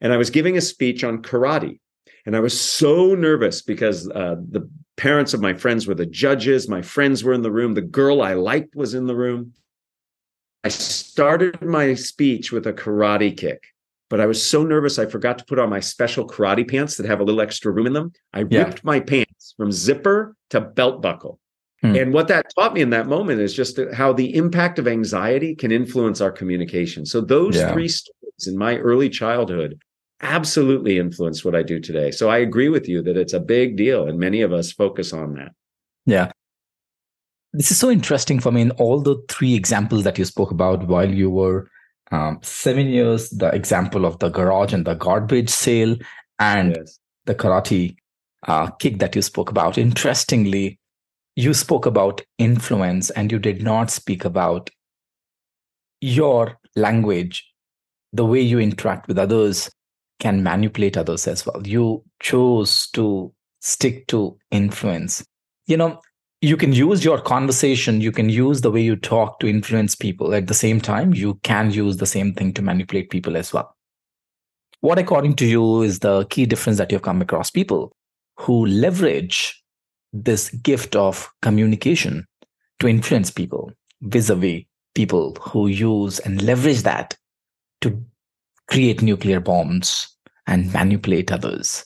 And 0.00 0.12
I 0.12 0.16
was 0.16 0.30
giving 0.30 0.56
a 0.56 0.60
speech 0.60 1.04
on 1.04 1.22
karate. 1.22 1.78
And 2.26 2.36
I 2.36 2.40
was 2.40 2.60
so 2.60 3.14
nervous 3.14 3.62
because 3.62 4.10
uh, 4.10 4.36
the 4.50 4.68
parents 4.96 5.32
of 5.32 5.40
my 5.40 5.54
friends 5.54 5.86
were 5.86 5.94
the 5.94 6.06
judges. 6.06 6.68
My 6.68 6.82
friends 6.82 7.22
were 7.22 7.32
in 7.32 7.42
the 7.42 7.52
room. 7.52 7.74
The 7.74 7.82
girl 7.82 8.20
I 8.20 8.34
liked 8.34 8.74
was 8.74 8.94
in 8.94 9.06
the 9.06 9.14
room. 9.14 9.52
I 10.64 10.68
started 10.68 11.62
my 11.62 11.94
speech 11.94 12.50
with 12.50 12.66
a 12.66 12.72
karate 12.72 13.36
kick, 13.36 13.68
but 14.10 14.20
I 14.20 14.26
was 14.26 14.44
so 14.44 14.64
nervous 14.64 14.98
I 14.98 15.06
forgot 15.06 15.38
to 15.38 15.44
put 15.44 15.60
on 15.60 15.70
my 15.70 15.78
special 15.78 16.26
karate 16.26 16.68
pants 16.68 16.96
that 16.96 17.06
have 17.06 17.20
a 17.20 17.24
little 17.24 17.40
extra 17.40 17.70
room 17.70 17.86
in 17.86 17.92
them. 17.92 18.12
I 18.32 18.44
yeah. 18.50 18.64
ripped 18.64 18.82
my 18.82 18.98
pants 18.98 19.54
from 19.56 19.70
zipper 19.70 20.34
to 20.50 20.60
belt 20.60 21.00
buckle. 21.00 21.38
Hmm. 21.90 21.96
And 21.96 22.12
what 22.12 22.28
that 22.28 22.46
taught 22.58 22.74
me 22.74 22.80
in 22.80 22.90
that 22.90 23.06
moment 23.06 23.40
is 23.40 23.54
just 23.54 23.78
how 23.94 24.12
the 24.12 24.34
impact 24.34 24.78
of 24.78 24.88
anxiety 24.88 25.54
can 25.54 25.70
influence 25.70 26.20
our 26.20 26.32
communication. 26.32 27.06
So 27.06 27.20
those 27.20 27.56
yeah. 27.56 27.72
three 27.72 27.88
stories 27.88 28.46
in 28.46 28.56
my 28.56 28.78
early 28.78 29.08
childhood 29.08 29.78
absolutely 30.22 30.98
influenced 30.98 31.44
what 31.44 31.54
I 31.54 31.62
do 31.62 31.78
today. 31.78 32.10
So 32.10 32.28
I 32.30 32.38
agree 32.38 32.68
with 32.68 32.88
you 32.88 33.02
that 33.02 33.16
it's 33.16 33.34
a 33.34 33.40
big 33.40 33.76
deal 33.76 34.08
and 34.08 34.18
many 34.18 34.40
of 34.40 34.52
us 34.52 34.72
focus 34.72 35.12
on 35.12 35.34
that. 35.34 35.52
Yeah. 36.06 36.32
This 37.52 37.70
is 37.70 37.78
so 37.78 37.90
interesting 37.90 38.40
for 38.40 38.50
me 38.50 38.62
in 38.62 38.70
all 38.72 39.00
the 39.00 39.22
three 39.28 39.54
examples 39.54 40.04
that 40.04 40.18
you 40.18 40.24
spoke 40.24 40.50
about 40.50 40.86
while 40.88 41.10
you 41.10 41.30
were 41.30 41.68
um, 42.10 42.38
seven 42.42 42.86
years, 42.86 43.30
the 43.30 43.48
example 43.48 44.04
of 44.04 44.18
the 44.18 44.28
garage 44.28 44.72
and 44.72 44.86
the 44.86 44.94
garbage 44.94 45.50
sale 45.50 45.96
and 46.38 46.76
yes. 46.76 46.98
the 47.24 47.34
karate 47.34 47.96
uh, 48.46 48.70
kick 48.72 48.98
that 48.98 49.16
you 49.16 49.22
spoke 49.22 49.50
about. 49.50 49.78
Interestingly, 49.78 50.78
you 51.36 51.52
spoke 51.52 51.84
about 51.84 52.22
influence 52.38 53.10
and 53.10 53.30
you 53.30 53.38
did 53.38 53.62
not 53.62 53.90
speak 53.90 54.24
about 54.24 54.70
your 56.00 56.58
language, 56.74 57.46
the 58.12 58.24
way 58.24 58.40
you 58.40 58.58
interact 58.58 59.06
with 59.06 59.18
others 59.18 59.70
can 60.18 60.42
manipulate 60.42 60.96
others 60.96 61.26
as 61.26 61.44
well. 61.44 61.66
You 61.66 62.02
chose 62.20 62.88
to 62.92 63.32
stick 63.60 64.06
to 64.08 64.38
influence. 64.50 65.24
You 65.66 65.76
know, 65.76 66.00
you 66.40 66.56
can 66.56 66.72
use 66.72 67.04
your 67.04 67.20
conversation, 67.20 68.00
you 68.00 68.12
can 68.12 68.30
use 68.30 68.62
the 68.62 68.70
way 68.70 68.80
you 68.80 68.96
talk 68.96 69.38
to 69.40 69.48
influence 69.48 69.94
people. 69.94 70.34
At 70.34 70.46
the 70.46 70.54
same 70.54 70.80
time, 70.80 71.12
you 71.12 71.34
can 71.42 71.70
use 71.70 71.98
the 71.98 72.06
same 72.06 72.32
thing 72.32 72.52
to 72.54 72.62
manipulate 72.62 73.10
people 73.10 73.36
as 73.36 73.52
well. 73.52 73.74
What, 74.80 74.98
according 74.98 75.36
to 75.36 75.46
you, 75.46 75.82
is 75.82 75.98
the 75.98 76.24
key 76.26 76.46
difference 76.46 76.78
that 76.78 76.92
you've 76.92 77.02
come 77.02 77.20
across 77.20 77.50
people 77.50 77.92
who 78.38 78.66
leverage 78.66 79.62
this 80.24 80.50
gift 80.50 80.96
of 80.96 81.30
communication 81.42 82.26
to 82.80 82.88
influence 82.88 83.30
people 83.30 83.72
vis 84.02 84.30
a 84.30 84.34
vis 84.34 84.64
people 84.94 85.36
who 85.40 85.66
use 85.66 86.18
and 86.20 86.42
leverage 86.42 86.82
that 86.82 87.16
to 87.82 88.02
create 88.68 89.02
nuclear 89.02 89.40
bombs 89.40 90.16
and 90.46 90.72
manipulate 90.72 91.30
others? 91.30 91.84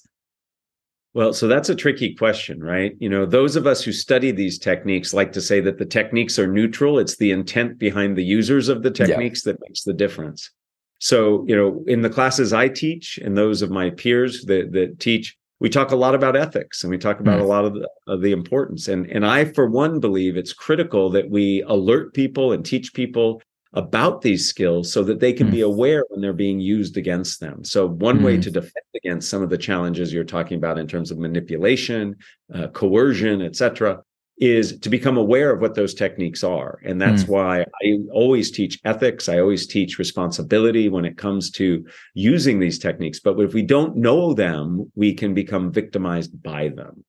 Well, 1.12 1.32
so 1.32 1.48
that's 1.48 1.68
a 1.68 1.74
tricky 1.74 2.14
question, 2.14 2.62
right? 2.62 2.94
You 3.00 3.08
know, 3.08 3.26
those 3.26 3.56
of 3.56 3.66
us 3.66 3.82
who 3.82 3.90
study 3.90 4.30
these 4.30 4.58
techniques 4.58 5.12
like 5.12 5.32
to 5.32 5.40
say 5.40 5.60
that 5.60 5.78
the 5.78 5.84
techniques 5.84 6.38
are 6.38 6.46
neutral. 6.46 7.00
It's 7.00 7.16
the 7.16 7.32
intent 7.32 7.78
behind 7.78 8.16
the 8.16 8.22
users 8.22 8.68
of 8.68 8.84
the 8.84 8.92
techniques 8.92 9.44
yeah. 9.44 9.52
that 9.52 9.60
makes 9.68 9.82
the 9.82 9.92
difference. 9.92 10.50
So, 10.98 11.44
you 11.48 11.56
know, 11.56 11.82
in 11.88 12.02
the 12.02 12.10
classes 12.10 12.52
I 12.52 12.68
teach 12.68 13.18
and 13.18 13.36
those 13.36 13.60
of 13.60 13.70
my 13.70 13.90
peers 13.90 14.44
that, 14.44 14.70
that 14.72 15.00
teach, 15.00 15.36
we 15.60 15.68
talk 15.68 15.90
a 15.92 15.96
lot 15.96 16.14
about 16.14 16.36
ethics 16.36 16.82
and 16.82 16.90
we 16.90 16.98
talk 16.98 17.20
about 17.20 17.38
mm. 17.38 17.42
a 17.42 17.46
lot 17.46 17.64
of 17.64 17.74
the, 17.74 17.88
of 18.06 18.22
the 18.22 18.32
importance. 18.32 18.88
And, 18.88 19.06
and 19.10 19.26
I, 19.26 19.44
for 19.44 19.68
one, 19.68 20.00
believe 20.00 20.36
it's 20.36 20.54
critical 20.54 21.10
that 21.10 21.30
we 21.30 21.62
alert 21.66 22.14
people 22.14 22.52
and 22.52 22.64
teach 22.64 22.94
people 22.94 23.42
about 23.74 24.22
these 24.22 24.48
skills 24.48 24.92
so 24.92 25.04
that 25.04 25.20
they 25.20 25.32
can 25.32 25.48
mm. 25.48 25.52
be 25.52 25.60
aware 25.60 26.02
when 26.08 26.20
they're 26.20 26.32
being 26.32 26.58
used 26.58 26.96
against 26.96 27.38
them. 27.38 27.62
So, 27.62 27.86
one 27.86 28.18
mm. 28.18 28.24
way 28.24 28.40
to 28.40 28.50
defend 28.50 28.84
against 28.96 29.30
some 29.30 29.42
of 29.42 29.50
the 29.50 29.58
challenges 29.58 30.12
you're 30.12 30.24
talking 30.24 30.56
about 30.56 30.78
in 30.78 30.88
terms 30.88 31.10
of 31.10 31.18
manipulation, 31.18 32.16
uh, 32.52 32.68
coercion, 32.68 33.42
etc., 33.42 34.02
is 34.40 34.78
to 34.80 34.88
become 34.88 35.16
aware 35.16 35.52
of 35.52 35.60
what 35.60 35.74
those 35.74 35.94
techniques 35.94 36.42
are. 36.42 36.80
And 36.84 37.00
that's 37.00 37.24
mm. 37.24 37.28
why 37.28 37.60
I 37.82 37.98
always 38.12 38.50
teach 38.50 38.80
ethics. 38.84 39.28
I 39.28 39.38
always 39.38 39.66
teach 39.66 39.98
responsibility 39.98 40.88
when 40.88 41.04
it 41.04 41.18
comes 41.18 41.50
to 41.52 41.84
using 42.14 42.58
these 42.58 42.78
techniques. 42.78 43.20
But 43.20 43.38
if 43.38 43.52
we 43.52 43.62
don't 43.62 43.96
know 43.96 44.32
them, 44.32 44.90
we 44.94 45.12
can 45.12 45.34
become 45.34 45.70
victimized 45.70 46.42
by 46.42 46.68
them. 46.68 47.04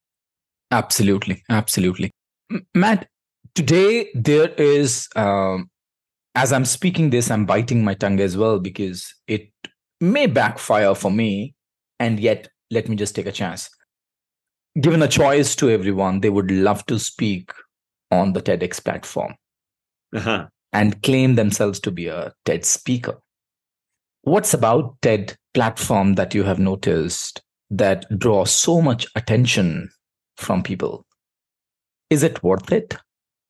Absolutely. 0.72 1.44
Absolutely. 1.50 2.12
Matt, 2.76 3.08
today 3.56 4.10
there 4.14 4.50
is 4.50 5.08
um, 5.16 5.70
as 6.36 6.54
I'm 6.54 6.66
speaking 6.66 7.10
this, 7.10 7.30
I'm 7.30 7.46
biting 7.46 7.84
my 7.84 7.94
tongue 7.94 8.20
as 8.20 8.38
well 8.38 8.60
because 8.60 9.14
it 9.28 9.52
may 10.00 10.28
backfire 10.28 10.96
for 10.96 11.12
me. 11.12 11.56
And 12.00 12.20
yet, 12.20 12.50
let 12.72 12.88
me 12.88 12.96
just 12.96 13.16
take 13.16 13.26
a 13.26 13.32
chance. 13.32 13.70
Given 14.80 15.02
a 15.02 15.08
choice 15.08 15.56
to 15.58 15.70
everyone, 15.70 16.22
they 16.22 16.30
would 16.30 16.50
love 16.50 16.86
to 16.86 16.98
speak 16.98 17.52
on 18.10 18.34
the 18.34 18.42
TEDx 18.42 18.84
platform 18.84 19.36
uh-huh. 20.16 20.48
and 20.72 21.02
claim 21.04 21.36
themselves 21.36 21.80
to 21.82 21.92
be 21.92 22.08
a 22.08 22.34
TED 22.46 22.64
speaker. 22.64 23.20
What's 24.22 24.54
about 24.54 24.96
TED 25.02 25.36
platform 25.54 26.14
that 26.14 26.34
you 26.34 26.44
have 26.44 26.60
noticed 26.60 27.42
that 27.70 28.06
draws 28.18 28.52
so 28.52 28.82
much 28.82 29.08
attention 29.16 29.90
from 30.38 30.64
people? 30.64 31.06
Is 32.10 32.24
it 32.24 32.44
worth 32.44 32.72
it? 32.72 32.94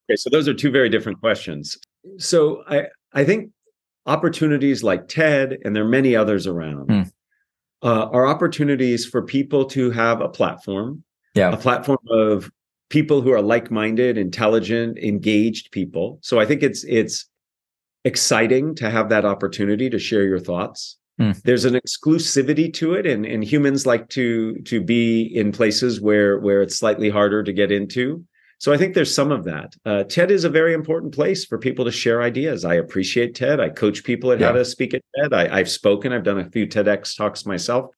Okay, 0.09 0.15
so 0.15 0.29
those 0.29 0.47
are 0.47 0.53
two 0.53 0.71
very 0.71 0.89
different 0.89 1.19
questions. 1.19 1.77
So 2.17 2.63
I 2.67 2.87
I 3.13 3.23
think 3.23 3.51
opportunities 4.05 4.83
like 4.83 5.07
TED 5.07 5.57
and 5.63 5.75
there 5.75 5.83
are 5.83 5.89
many 5.89 6.15
others 6.15 6.47
around 6.47 6.87
mm. 6.89 7.11
uh, 7.83 8.05
are 8.11 8.25
opportunities 8.25 9.05
for 9.05 9.21
people 9.21 9.65
to 9.65 9.91
have 9.91 10.21
a 10.21 10.29
platform, 10.29 11.03
yeah, 11.33 11.51
a 11.51 11.57
platform 11.57 11.99
of 12.09 12.51
people 12.89 13.21
who 13.21 13.31
are 13.31 13.41
like-minded, 13.41 14.17
intelligent, 14.17 14.97
engaged 14.97 15.71
people. 15.71 16.19
So 16.21 16.39
I 16.39 16.45
think 16.45 16.61
it's 16.63 16.83
it's 16.83 17.27
exciting 18.03 18.75
to 18.75 18.89
have 18.89 19.09
that 19.09 19.25
opportunity 19.25 19.89
to 19.89 19.99
share 19.99 20.23
your 20.23 20.39
thoughts. 20.39 20.97
Mm. 21.19 21.41
There's 21.43 21.65
an 21.65 21.75
exclusivity 21.75 22.73
to 22.75 22.93
it, 22.93 23.05
and, 23.05 23.25
and 23.25 23.43
humans 23.43 23.85
like 23.85 24.09
to 24.09 24.55
to 24.65 24.81
be 24.81 25.23
in 25.23 25.51
places 25.51 26.01
where 26.01 26.39
where 26.39 26.61
it's 26.61 26.77
slightly 26.77 27.09
harder 27.09 27.43
to 27.43 27.53
get 27.53 27.71
into. 27.71 28.23
So 28.61 28.71
I 28.71 28.77
think 28.77 28.93
there's 28.93 29.13
some 29.13 29.31
of 29.31 29.43
that. 29.45 29.75
Uh, 29.85 30.03
TED 30.03 30.29
is 30.29 30.43
a 30.43 30.49
very 30.49 30.75
important 30.75 31.15
place 31.15 31.45
for 31.45 31.57
people 31.57 31.83
to 31.83 31.91
share 31.91 32.21
ideas. 32.21 32.63
I 32.63 32.75
appreciate 32.75 33.33
TED. 33.33 33.59
I 33.59 33.69
coach 33.69 34.03
people 34.03 34.31
at 34.31 34.39
yeah. 34.39 34.47
how 34.47 34.51
to 34.51 34.63
speak 34.63 34.93
at 34.93 35.01
TED. 35.15 35.33
I, 35.33 35.57
have 35.57 35.69
spoken. 35.69 36.13
I've 36.13 36.23
done 36.23 36.37
a 36.37 36.49
few 36.51 36.67
TEDx 36.67 37.17
talks 37.17 37.43
myself, 37.43 37.89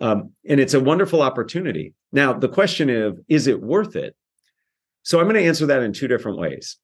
um, 0.00 0.32
and 0.48 0.60
it's 0.60 0.74
a 0.74 0.80
wonderful 0.80 1.22
opportunity. 1.22 1.94
Now 2.12 2.32
the 2.32 2.48
question 2.48 2.90
of 2.90 3.20
is 3.28 3.46
it 3.46 3.60
worth 3.60 3.96
it? 3.96 4.16
So 5.02 5.18
I'm 5.18 5.26
going 5.26 5.36
to 5.36 5.46
answer 5.46 5.66
that 5.66 5.82
in 5.82 5.92
two 5.92 6.08
different 6.08 6.38
ways. 6.38 6.76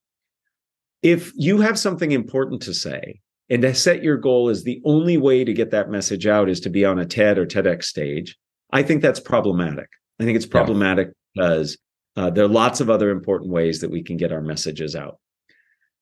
If 1.02 1.32
you 1.34 1.60
have 1.60 1.78
something 1.78 2.12
important 2.12 2.62
to 2.62 2.74
say, 2.74 3.20
and 3.48 3.62
to 3.62 3.74
set 3.74 4.02
your 4.02 4.16
goal 4.16 4.48
is 4.48 4.64
the 4.64 4.80
only 4.84 5.16
way 5.16 5.44
to 5.44 5.52
get 5.52 5.70
that 5.70 5.90
message 5.90 6.26
out 6.26 6.48
is 6.48 6.60
to 6.60 6.70
be 6.70 6.84
on 6.84 6.98
a 6.98 7.06
TED 7.06 7.38
or 7.38 7.46
TEDx 7.46 7.84
stage, 7.84 8.36
I 8.72 8.82
think 8.82 9.02
that's 9.02 9.20
problematic. 9.20 9.88
I 10.18 10.24
think 10.24 10.36
it's 10.36 10.46
problematic 10.46 11.08
yeah. 11.08 11.12
because 11.42 11.78
uh, 12.16 12.30
there 12.30 12.44
are 12.44 12.48
lots 12.48 12.80
of 12.80 12.90
other 12.90 13.10
important 13.10 13.52
ways 13.52 13.80
that 13.80 13.90
we 13.90 14.02
can 14.02 14.16
get 14.16 14.32
our 14.32 14.40
messages 14.40 14.96
out. 14.96 15.20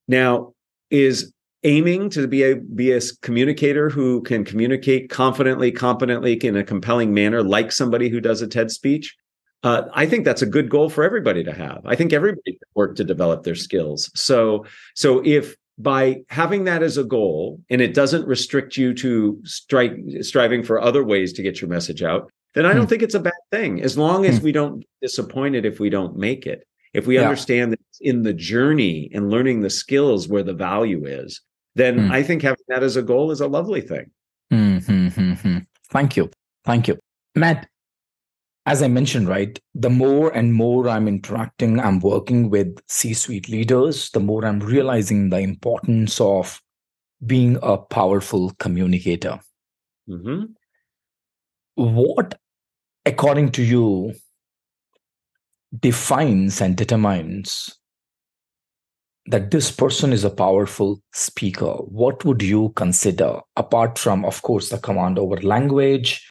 Now, 0.08 0.54
is 0.90 1.33
aiming 1.64 2.10
to 2.10 2.28
be 2.28 2.42
a 2.42 2.56
be 2.56 2.92
a 2.92 3.00
communicator 3.22 3.90
who 3.90 4.22
can 4.22 4.44
communicate 4.44 5.10
confidently, 5.10 5.72
competently, 5.72 6.34
in 6.34 6.56
a 6.56 6.64
compelling 6.64 7.12
manner, 7.12 7.42
like 7.42 7.72
somebody 7.72 8.08
who 8.08 8.20
does 8.20 8.42
a 8.42 8.46
TED 8.46 8.70
speech. 8.70 9.16
Uh, 9.62 9.82
I 9.94 10.04
think 10.04 10.26
that's 10.26 10.42
a 10.42 10.46
good 10.46 10.68
goal 10.68 10.90
for 10.90 11.02
everybody 11.04 11.42
to 11.42 11.52
have. 11.52 11.80
I 11.86 11.96
think 11.96 12.12
everybody 12.12 12.52
can 12.52 12.68
work 12.74 12.96
to 12.96 13.04
develop 13.04 13.44
their 13.44 13.54
skills. 13.54 14.10
So, 14.14 14.66
so 14.94 15.22
if 15.24 15.56
by 15.78 16.20
having 16.28 16.64
that 16.64 16.82
as 16.82 16.98
a 16.98 17.04
goal 17.04 17.60
and 17.70 17.80
it 17.80 17.94
doesn't 17.94 18.26
restrict 18.28 18.76
you 18.76 18.92
to 18.94 19.40
strike 19.44 19.96
striving 20.20 20.62
for 20.62 20.80
other 20.80 21.02
ways 21.02 21.32
to 21.32 21.42
get 21.42 21.60
your 21.60 21.70
message 21.70 22.02
out 22.02 22.30
then 22.54 22.66
I 22.66 22.72
don't 22.72 22.84
hmm. 22.84 22.88
think 22.88 23.02
it's 23.02 23.14
a 23.14 23.20
bad 23.20 23.32
thing 23.50 23.82
as 23.82 23.98
long 23.98 24.24
as 24.24 24.38
hmm. 24.38 24.44
we 24.44 24.52
don't 24.52 24.80
get 24.80 24.88
disappointed 25.02 25.66
if 25.66 25.78
we 25.78 25.90
don't 25.90 26.16
make 26.16 26.46
it. 26.46 26.66
If 26.94 27.06
we 27.06 27.16
yeah. 27.16 27.22
understand 27.22 27.72
that 27.72 27.80
it's 27.90 28.00
in 28.00 28.22
the 28.22 28.32
journey 28.32 29.10
and 29.12 29.28
learning 29.28 29.60
the 29.60 29.70
skills 29.70 30.28
where 30.28 30.44
the 30.44 30.54
value 30.54 31.04
is, 31.04 31.40
then 31.74 32.06
hmm. 32.06 32.12
I 32.12 32.22
think 32.22 32.42
having 32.42 32.64
that 32.68 32.82
as 32.82 32.96
a 32.96 33.02
goal 33.02 33.30
is 33.30 33.40
a 33.40 33.48
lovely 33.48 33.80
thing. 33.80 34.10
Mm-hmm. 34.52 35.58
Thank 35.90 36.16
you. 36.16 36.30
Thank 36.64 36.88
you. 36.88 36.98
Matt, 37.34 37.68
as 38.66 38.82
I 38.82 38.88
mentioned, 38.88 39.28
right, 39.28 39.58
the 39.74 39.90
more 39.90 40.30
and 40.30 40.54
more 40.54 40.88
I'm 40.88 41.08
interacting, 41.08 41.80
I'm 41.80 42.00
working 42.00 42.48
with 42.50 42.78
C 42.88 43.12
suite 43.12 43.48
leaders, 43.48 44.10
the 44.10 44.20
more 44.20 44.44
I'm 44.44 44.60
realizing 44.60 45.30
the 45.30 45.38
importance 45.38 46.20
of 46.20 46.60
being 47.26 47.58
a 47.62 47.76
powerful 47.76 48.52
communicator. 48.58 49.40
Mm-hmm. 50.08 50.44
What 51.76 52.38
according 53.06 53.52
to 53.52 53.62
you, 53.62 54.14
defines 55.80 56.60
and 56.60 56.76
determines 56.76 57.78
that 59.26 59.50
this 59.50 59.70
person 59.70 60.12
is 60.12 60.24
a 60.24 60.30
powerful 60.30 61.00
speaker, 61.12 61.72
what 61.86 62.24
would 62.24 62.42
you 62.42 62.70
consider 62.76 63.40
apart 63.56 63.98
from, 63.98 64.24
of 64.24 64.42
course, 64.42 64.68
the 64.68 64.78
command 64.78 65.18
over 65.18 65.36
language, 65.38 66.30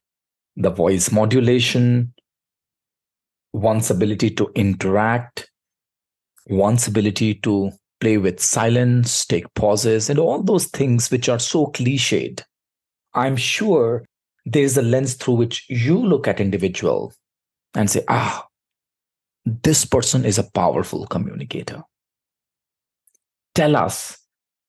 the 0.55 0.69
voice 0.69 1.11
modulation, 1.11 2.13
one's 3.51 3.89
ability 3.89 4.29
to 4.31 4.51
interact, 4.55 5.49
one's 6.47 6.87
ability 6.87 7.35
to 7.35 7.71
play 7.99 8.17
with 8.17 8.39
silence, 8.39 9.25
take 9.25 9.51
pauses, 9.55 10.09
and 10.09 10.19
all 10.19 10.43
those 10.43 10.67
things 10.67 11.09
which 11.09 11.29
are 11.29 11.39
so 11.39 11.67
cliched? 11.67 12.43
I'm 13.15 13.37
sure 13.37 14.05
there's 14.45 14.77
a 14.77 14.81
lens 14.81 15.15
through 15.15 15.35
which 15.35 15.65
you 15.69 15.97
look 15.97 16.27
at 16.27 16.39
individual 16.39 17.13
and 17.75 17.89
say 17.89 18.03
ah 18.07 18.45
this 19.45 19.85
person 19.85 20.25
is 20.25 20.37
a 20.37 20.49
powerful 20.51 21.05
communicator 21.07 21.81
tell 23.55 23.75
us 23.75 24.17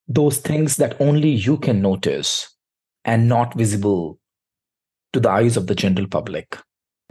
those 0.06 0.38
things 0.38 0.76
that 0.76 1.00
only 1.00 1.30
you 1.30 1.56
can 1.56 1.80
notice 1.80 2.54
and 3.04 3.28
not 3.28 3.54
visible 3.56 4.18
to 5.12 5.20
the 5.20 5.30
eyes 5.30 5.56
of 5.56 5.66
the 5.66 5.74
general 5.74 6.06
public 6.06 6.58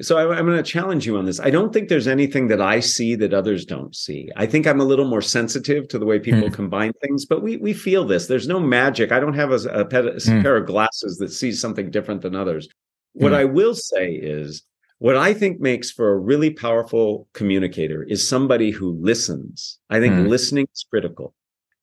so 0.01 0.17
I, 0.17 0.39
am 0.39 0.45
going 0.45 0.57
to 0.57 0.63
challenge 0.63 1.05
you 1.05 1.17
on 1.17 1.25
this. 1.25 1.39
I 1.39 1.51
don't 1.51 1.71
think 1.71 1.87
there's 1.87 2.07
anything 2.07 2.47
that 2.47 2.61
I 2.61 2.79
see 2.79 3.15
that 3.15 3.33
others 3.33 3.63
don't 3.63 3.95
see. 3.95 4.29
I 4.35 4.47
think 4.47 4.65
I'm 4.65 4.81
a 4.81 4.85
little 4.85 5.07
more 5.07 5.21
sensitive 5.21 5.87
to 5.89 5.99
the 5.99 6.05
way 6.05 6.17
people 6.17 6.49
mm. 6.49 6.53
combine 6.53 6.93
things, 7.03 7.25
but 7.25 7.43
we 7.43 7.57
we 7.57 7.73
feel 7.73 8.03
this. 8.03 8.25
There's 8.25 8.47
no 8.47 8.59
magic. 8.59 9.11
I 9.11 9.19
don't 9.19 9.35
have 9.35 9.51
a, 9.51 9.61
a, 9.69 9.85
pet, 9.85 10.05
a 10.05 10.11
mm. 10.13 10.41
pair 10.41 10.57
of 10.57 10.65
glasses 10.65 11.17
that 11.17 11.31
sees 11.31 11.61
something 11.61 11.91
different 11.91 12.21
than 12.21 12.35
others. 12.35 12.67
What 13.13 13.33
mm. 13.33 13.35
I 13.35 13.45
will 13.45 13.75
say 13.75 14.13
is, 14.13 14.63
what 14.97 15.15
I 15.15 15.33
think 15.33 15.59
makes 15.59 15.91
for 15.91 16.11
a 16.11 16.17
really 16.17 16.49
powerful 16.49 17.27
communicator 17.33 18.01
is 18.01 18.27
somebody 18.27 18.71
who 18.71 18.97
listens. 18.99 19.77
I 19.91 19.99
think 19.99 20.15
hmm. 20.15 20.27
listening 20.27 20.67
is 20.73 20.85
critical. 20.89 21.35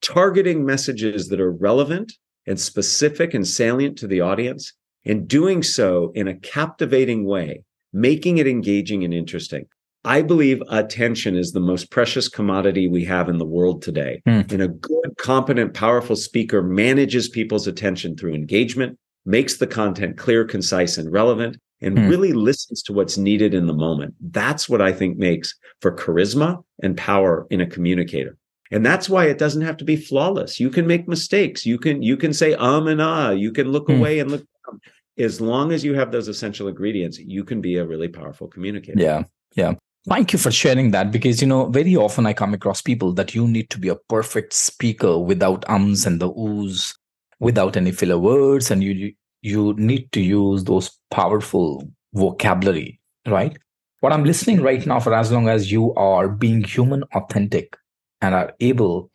Targeting 0.02 0.64
messages 0.64 1.28
that 1.28 1.40
are 1.40 1.52
relevant 1.52 2.12
and 2.46 2.58
specific 2.58 3.34
and 3.34 3.46
salient 3.46 3.98
to 3.98 4.06
the 4.06 4.20
audience, 4.20 4.72
and 5.04 5.28
doing 5.28 5.62
so 5.62 6.12
in 6.14 6.28
a 6.28 6.34
captivating 6.34 7.24
way 7.24 7.64
making 7.92 8.38
it 8.38 8.46
engaging 8.46 9.04
and 9.04 9.12
interesting. 9.12 9.66
I 10.04 10.22
believe 10.22 10.62
attention 10.70 11.36
is 11.36 11.52
the 11.52 11.60
most 11.60 11.90
precious 11.90 12.28
commodity 12.28 12.88
we 12.88 13.04
have 13.04 13.28
in 13.28 13.38
the 13.38 13.44
world 13.44 13.82
today. 13.82 14.22
Mm. 14.26 14.50
And 14.50 14.62
a 14.62 14.68
good, 14.68 15.16
competent, 15.18 15.74
powerful 15.74 16.16
speaker 16.16 16.62
manages 16.62 17.28
people's 17.28 17.66
attention 17.66 18.16
through 18.16 18.34
engagement, 18.34 18.98
makes 19.26 19.58
the 19.58 19.66
content 19.66 20.16
clear, 20.16 20.44
concise, 20.44 20.96
and 20.96 21.12
relevant, 21.12 21.58
and 21.82 21.98
Mm. 21.98 22.08
really 22.08 22.32
listens 22.32 22.82
to 22.84 22.92
what's 22.92 23.18
needed 23.18 23.52
in 23.52 23.66
the 23.66 23.74
moment. 23.74 24.14
That's 24.20 24.68
what 24.68 24.80
I 24.80 24.92
think 24.92 25.18
makes 25.18 25.54
for 25.80 25.94
charisma 25.94 26.62
and 26.82 26.96
power 26.96 27.46
in 27.50 27.60
a 27.60 27.66
communicator. 27.66 28.36
And 28.70 28.86
that's 28.86 29.08
why 29.08 29.26
it 29.26 29.38
doesn't 29.38 29.62
have 29.62 29.76
to 29.78 29.84
be 29.84 29.96
flawless. 29.96 30.60
You 30.60 30.70
can 30.70 30.86
make 30.86 31.08
mistakes. 31.08 31.66
You 31.66 31.78
can 31.78 32.02
you 32.02 32.16
can 32.16 32.32
say 32.32 32.54
um 32.54 32.86
and 32.86 33.00
ah. 33.02 33.30
You 33.30 33.52
can 33.52 33.70
look 33.72 33.86
Hmm. 33.88 33.98
away 33.98 34.18
and 34.20 34.30
look. 34.30 34.44
down. 34.66 34.80
As 35.18 35.40
long 35.40 35.72
as 35.72 35.84
you 35.84 35.94
have 35.94 36.12
those 36.12 36.28
essential 36.28 36.68
ingredients, 36.68 37.18
you 37.18 37.44
can 37.44 37.60
be 37.60 37.76
a 37.76 37.84
really 37.84 38.08
powerful 38.08 38.46
communicator. 38.48 38.98
Yeah. 39.00 39.24
Yeah. 39.54 39.74
Thank 40.08 40.32
you 40.32 40.38
for 40.38 40.50
sharing 40.50 40.92
that 40.92 41.12
because, 41.12 41.42
you 41.42 41.46
know, 41.48 41.66
very 41.66 41.94
often 41.94 42.24
I 42.24 42.32
come 42.32 42.54
across 42.54 42.80
people 42.80 43.12
that 43.14 43.34
you 43.34 43.46
need 43.46 43.68
to 43.70 43.78
be 43.78 43.88
a 43.88 43.96
perfect 44.08 44.54
speaker 44.54 45.18
without 45.18 45.68
ums 45.68 46.06
and 46.06 46.20
the 46.20 46.30
oohs, 46.32 46.94
without 47.38 47.76
any 47.76 47.92
filler 47.92 48.18
words. 48.18 48.70
And 48.70 48.82
you, 48.82 49.12
you 49.42 49.74
need 49.74 50.10
to 50.12 50.20
use 50.22 50.64
those 50.64 50.90
powerful 51.10 51.86
vocabulary, 52.14 52.98
right? 53.26 53.58
What 54.00 54.14
I'm 54.14 54.24
listening 54.24 54.62
right 54.62 54.86
now 54.86 55.00
for 55.00 55.12
as 55.12 55.30
long 55.30 55.48
as 55.50 55.70
you 55.70 55.92
are 55.96 56.28
being 56.28 56.64
human 56.64 57.02
authentic 57.14 57.76
and 58.20 58.34
are 58.34 58.52
able 58.60 59.10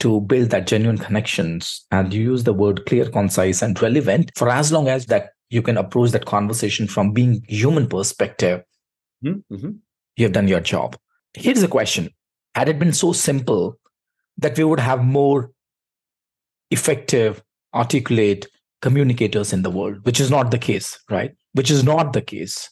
to 0.00 0.20
build 0.22 0.50
that 0.50 0.66
genuine 0.66 0.98
connections 0.98 1.86
and 1.90 2.12
you 2.12 2.22
use 2.22 2.44
the 2.44 2.52
word 2.52 2.84
clear, 2.86 3.08
concise, 3.08 3.62
and 3.62 3.80
relevant 3.80 4.30
for 4.36 4.48
as 4.50 4.72
long 4.72 4.88
as 4.88 5.06
that 5.06 5.30
you 5.50 5.62
can 5.62 5.76
approach 5.76 6.10
that 6.10 6.26
conversation 6.26 6.86
from 6.88 7.12
being 7.12 7.42
human 7.48 7.86
perspective 7.88 8.62
Mhm, 9.24 9.42
mhm. 9.50 9.78
you 10.16 10.24
have 10.24 10.32
done 10.32 10.48
your 10.48 10.60
job. 10.60 10.96
Here's 11.34 11.62
a 11.62 11.68
question 11.68 12.10
Had 12.54 12.68
it 12.68 12.78
been 12.78 12.92
so 12.92 13.12
simple 13.12 13.78
that 14.38 14.56
we 14.58 14.64
would 14.64 14.80
have 14.80 15.02
more 15.04 15.50
effective, 16.70 17.42
articulate 17.74 18.46
communicators 18.82 19.52
in 19.52 19.62
the 19.62 19.70
world, 19.70 20.04
which 20.04 20.20
is 20.20 20.30
not 20.30 20.50
the 20.50 20.58
case, 20.58 20.98
right? 21.10 21.34
Which 21.52 21.70
is 21.70 21.84
not 21.84 22.12
the 22.12 22.20
case. 22.22 22.68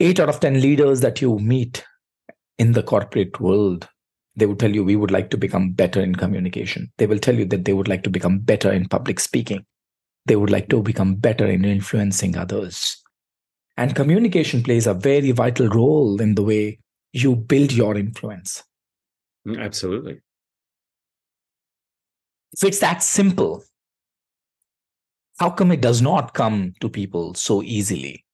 Eight 0.00 0.20
out 0.20 0.28
of 0.28 0.40
10 0.40 0.60
leaders 0.60 1.00
that 1.00 1.20
you 1.20 1.38
meet 1.38 1.84
in 2.58 2.72
the 2.72 2.82
corporate 2.82 3.40
world, 3.40 3.88
they 4.38 4.46
will 4.46 4.56
tell 4.56 4.70
you, 4.72 4.84
we 4.84 4.96
would 4.96 5.10
like 5.10 5.30
to 5.30 5.36
become 5.36 5.72
better 5.72 6.00
in 6.00 6.14
communication. 6.14 6.90
They 6.98 7.06
will 7.06 7.18
tell 7.18 7.34
you 7.34 7.44
that 7.46 7.64
they 7.64 7.72
would 7.72 7.88
like 7.88 8.04
to 8.04 8.10
become 8.10 8.38
better 8.38 8.72
in 8.72 8.88
public 8.88 9.18
speaking. 9.20 9.66
They 10.26 10.36
would 10.36 10.50
like 10.50 10.68
to 10.68 10.82
become 10.82 11.16
better 11.16 11.46
in 11.46 11.64
influencing 11.64 12.36
others. 12.36 13.02
And 13.76 13.94
communication 13.94 14.62
plays 14.62 14.86
a 14.86 14.94
very 14.94 15.32
vital 15.32 15.68
role 15.68 16.20
in 16.20 16.34
the 16.34 16.42
way 16.42 16.78
you 17.12 17.34
build 17.36 17.72
your 17.72 17.96
influence. 17.96 18.62
Mm, 19.46 19.60
Absolutely. 19.60 20.20
If 22.52 22.64
it's 22.64 22.80
that 22.80 23.02
simple, 23.02 23.64
how 25.38 25.50
come 25.50 25.72
it 25.72 25.80
does 25.80 26.00
not 26.02 26.34
come 26.34 26.74
to 26.80 26.88
people 26.88 27.34
so 27.34 27.62
easily? 27.62 28.24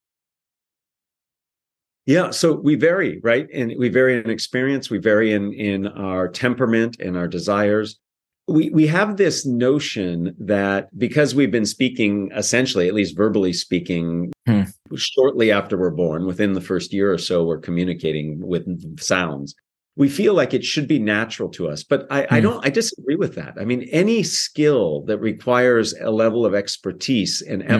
Yeah, 2.06 2.30
so 2.30 2.52
we 2.52 2.74
vary, 2.74 3.18
right? 3.22 3.46
And 3.52 3.72
we 3.78 3.88
vary 3.88 4.18
in 4.22 4.28
experience, 4.28 4.90
we 4.90 4.98
vary 4.98 5.32
in 5.32 5.52
in 5.54 5.86
our 5.88 6.28
temperament 6.28 6.98
and 7.00 7.16
our 7.16 7.26
desires. 7.28 7.98
We 8.46 8.68
we 8.70 8.86
have 8.88 9.16
this 9.16 9.46
notion 9.46 10.34
that 10.38 10.90
because 10.98 11.34
we've 11.34 11.50
been 11.50 11.64
speaking 11.64 12.30
essentially, 12.36 12.88
at 12.88 12.94
least 12.94 13.16
verbally 13.16 13.54
speaking, 13.54 14.32
Hmm. 14.46 14.64
shortly 14.94 15.50
after 15.50 15.78
we're 15.78 15.90
born, 15.90 16.26
within 16.26 16.52
the 16.52 16.60
first 16.60 16.92
year 16.92 17.10
or 17.10 17.16
so, 17.16 17.42
we're 17.44 17.58
communicating 17.58 18.38
with 18.46 18.64
sounds. 19.00 19.54
We 19.96 20.10
feel 20.10 20.34
like 20.34 20.52
it 20.52 20.64
should 20.64 20.88
be 20.88 20.98
natural 20.98 21.48
to 21.50 21.68
us, 21.68 21.84
but 21.84 22.06
I, 22.10 22.26
I 22.30 22.38
Hmm. 22.40 22.42
don't. 22.44 22.66
I 22.66 22.68
disagree 22.68 23.16
with 23.16 23.34
that. 23.36 23.54
I 23.58 23.64
mean, 23.64 23.84
any 23.84 24.22
skill 24.24 25.04
that 25.06 25.18
requires 25.20 25.94
a 25.98 26.10
level 26.10 26.44
of 26.44 26.54
expertise 26.54 27.40
and 27.40 27.62
Hmm. 27.62 27.70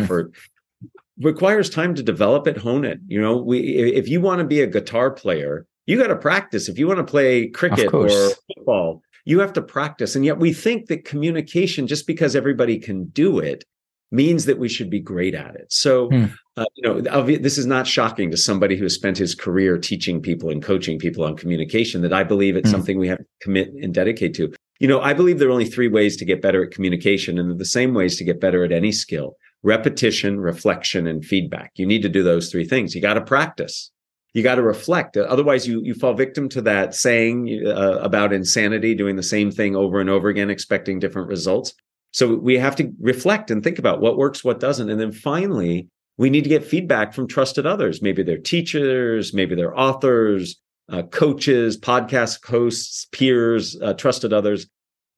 Requires 1.21 1.71
time 1.71 1.95
to 1.95 2.03
develop 2.03 2.47
it, 2.47 2.57
hone 2.57 2.85
it. 2.85 2.99
You 3.07 3.21
know, 3.21 3.37
we 3.37 3.61
if 3.61 4.09
you 4.09 4.21
want 4.21 4.41
to 4.41 4.47
be 4.47 4.61
a 4.61 4.67
guitar 4.67 5.11
player, 5.11 5.67
you 5.87 5.99
got 5.99 6.09
to 6.09 6.17
practice. 6.17 6.69
If 6.69 6.79
you 6.79 6.87
want 6.87 6.99
to 6.99 7.05
play 7.05 7.49
cricket 7.49 7.93
or 7.93 8.09
football, 8.55 9.03
you 9.25 9.41
have 9.41 9.53
to 9.55 9.63
practice. 9.63 10.17
And 10.17 10.25
yet 10.25 10.39
we 10.39 10.53
think 10.53 10.89
that 10.89 11.05
communication, 11.05 11.87
just 11.87 12.07
because 12.07 12.35
everybody 12.35 12.79
can 12.79 13.07
do 13.07 13.39
it, 13.39 13.65
means 14.11 14.45
that 14.45 14.59
we 14.59 14.69
should 14.69 14.91
be 14.91 15.01
great 15.01 15.35
at 15.35 15.55
it. 15.55 15.73
So, 15.73 16.09
Hmm. 16.09 16.25
uh, 16.57 16.67
you 16.77 16.83
know, 16.83 17.01
this 17.01 17.59
is 17.59 17.67
not 17.67 17.87
shocking 17.87 18.31
to 18.31 18.37
somebody 18.37 18.77
who 18.77 18.85
has 18.85 18.95
spent 18.95 19.19
his 19.19 19.35
career 19.35 19.77
teaching 19.79 20.21
people 20.21 20.51
and 20.51 20.63
coaching 20.63 20.99
people 20.99 21.25
on 21.25 21.37
communication 21.37 22.03
that 22.03 22.13
I 22.13 22.23
believe 22.23 22.57
it's 22.57 22.71
Hmm. 22.71 22.77
something 22.77 22.99
we 22.99 23.09
have 23.09 23.19
to 23.19 23.25
commit 23.41 23.73
and 23.83 23.93
dedicate 23.93 24.35
to. 24.35 24.53
You 24.81 24.89
know, 24.89 25.01
I 25.01 25.15
believe 25.15 25.39
there 25.39 25.49
are 25.49 25.53
only 25.53 25.65
three 25.65 25.89
ways 25.89 26.17
to 26.17 26.25
get 26.25 26.43
better 26.43 26.65
at 26.65 26.71
communication, 26.71 27.39
and 27.39 27.51
they're 27.51 27.57
the 27.57 27.65
same 27.65 27.95
ways 27.95 28.17
to 28.19 28.25
get 28.25 28.41
better 28.41 28.65
at 28.65 28.73
any 28.73 28.93
skill 28.93 29.37
repetition, 29.65 30.39
reflection, 30.41 31.07
and 31.07 31.25
feedback. 31.25 31.73
You 31.75 31.87
need 31.87 32.03
to 32.03 32.09
do 32.09 32.23
those 32.23 32.51
three 32.51 32.67
things. 32.67 32.95
You 32.95 33.01
got 33.01 33.15
to 33.15 33.21
practice. 33.23 33.91
You 34.35 34.43
got 34.43 34.57
to 34.57 34.63
reflect. 34.63 35.17
Otherwise, 35.17 35.67
you 35.67 35.81
you 35.83 35.95
fall 35.95 36.15
victim 36.15 36.49
to 36.51 36.61
that 36.63 36.95
saying 36.95 37.65
uh, 37.67 37.99
about 38.01 38.33
insanity, 38.33 38.95
doing 38.95 39.17
the 39.17 39.23
same 39.23 39.51
thing 39.51 39.75
over 39.75 40.01
and 40.01 40.11
over 40.11 40.29
again, 40.29 40.51
expecting 40.51 40.99
different 40.99 41.29
results. 41.29 41.73
So 42.13 42.37
we 42.37 42.59
have 42.59 42.77
to 42.77 42.93
reflect 43.01 43.51
and 43.51 43.63
think 43.63 43.79
about 43.79 44.01
what 44.01 44.17
works, 44.17 44.45
what 44.45 44.61
doesn't, 44.61 44.91
and 44.91 45.01
then 45.01 45.13
finally, 45.13 45.89
we 46.17 46.31
need 46.31 46.45
to 46.45 46.51
get 46.51 46.65
feedback 46.65 47.13
from 47.13 47.27
trusted 47.27 47.67
others. 47.67 48.03
Maybe 48.03 48.23
they're 48.23 48.39
teachers, 48.39 49.35
maybe 49.35 49.55
they're 49.55 49.79
authors, 49.79 50.57
uh, 50.89 51.03
coaches, 51.03 51.79
podcast 51.79 52.45
hosts, 52.45 53.07
peers, 53.13 53.77
uh, 53.81 53.95
trusted 53.95 54.33
others. 54.33 54.67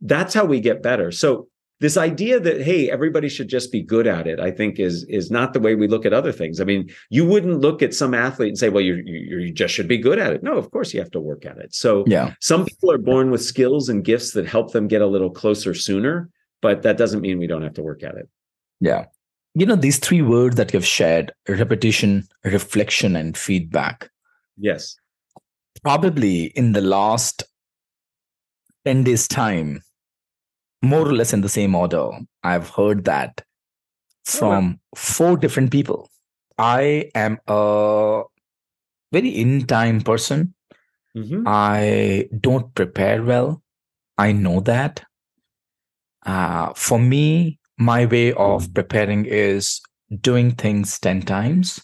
That's 0.01 0.35
how 0.35 0.45
we 0.45 0.61
get 0.61 0.83
better. 0.83 1.11
So 1.11 1.49
this 1.81 1.97
idea 1.99 2.41
that 2.41 2.63
hey 2.63 2.91
everybody 2.91 3.29
should 3.29 3.49
just 3.49 3.71
be 3.71 3.83
good 3.83 4.07
at 4.07 4.27
it 4.27 4.41
i 4.41 4.51
think 4.51 4.79
is 4.79 5.05
is 5.05 5.31
not 5.31 5.53
the 5.53 5.61
way 5.61 5.75
we 5.75 5.87
look 5.87 6.07
at 6.07 6.13
other 6.13 6.33
things 6.33 6.61
i 6.61 6.65
mean 6.65 6.89
you 7.11 7.25
wouldn't 7.27 7.61
look 7.61 7.83
at 7.83 7.93
some 7.95 8.15
athlete 8.15 8.49
and 8.49 8.59
say 8.59 8.69
well 8.71 8.83
you 8.83 8.95
you, 9.05 9.39
you 9.39 9.53
just 9.53 9.75
should 9.75 9.89
be 9.89 9.99
good 9.99 10.19
at 10.19 10.33
it 10.33 10.43
no 10.43 10.57
of 10.57 10.71
course 10.71 10.95
you 10.95 11.01
have 11.01 11.11
to 11.11 11.21
work 11.21 11.45
at 11.45 11.59
it 11.59 11.75
so 11.75 12.05
Yeah. 12.07 12.35
some 12.41 12.65
people 12.65 12.91
are 12.91 12.99
born 12.99 13.31
with 13.31 13.43
skills 13.45 13.89
and 13.89 14.05
gifts 14.05 14.31
that 14.33 14.47
help 14.47 14.73
them 14.73 14.89
get 14.89 15.03
a 15.03 15.07
little 15.07 15.31
closer 15.31 15.75
sooner 15.75 16.31
but 16.63 16.83
that 16.83 16.97
doesn't 16.97 17.21
mean 17.21 17.39
we 17.39 17.47
don't 17.47 17.63
have 17.63 17.75
to 17.75 17.83
work 17.83 18.03
at 18.03 18.15
it 18.17 18.29
Yeah. 18.81 19.05
You 19.59 19.65
know, 19.65 19.77
these 19.77 19.99
three 19.99 20.21
words 20.21 20.57
that 20.57 20.75
you've 20.75 20.85
shared 20.85 21.33
repetition, 21.49 22.29
reflection, 22.45 23.17
and 23.17 23.35
feedback. 23.37 24.11
yes 24.59 24.97
Probably 25.83 26.45
in 26.61 26.73
the 26.73 26.81
last 26.83 27.43
10 28.85 29.05
days' 29.05 29.27
time, 29.29 29.81
more 30.87 31.07
or 31.09 31.13
less 31.13 31.33
in 31.33 31.41
the 31.43 31.49
same 31.49 31.75
order, 31.75 32.11
I've 32.43 32.71
heard 32.71 33.05
that 33.05 33.45
from 34.25 34.81
four 34.97 35.37
different 35.37 35.71
people. 35.71 36.11
I 36.59 37.11
am 37.15 37.39
a 37.47 38.23
very 39.13 39.31
in 39.31 39.67
time 39.67 40.01
person. 40.03 40.55
Mhm. 41.17 41.45
I 41.47 42.29
don't 42.41 42.75
prepare 42.75 43.23
well. 43.23 43.63
I 44.19 44.33
know 44.33 44.61
that. 44.61 45.05
Uh, 46.25 46.73
for 46.75 46.99
me, 46.99 47.59
my 47.79 48.07
way 48.07 48.33
of 48.33 48.73
preparing 48.75 49.27
is 49.27 49.81
doing 50.21 50.53
things 50.53 50.99
10 50.99 51.23
times. 51.23 51.81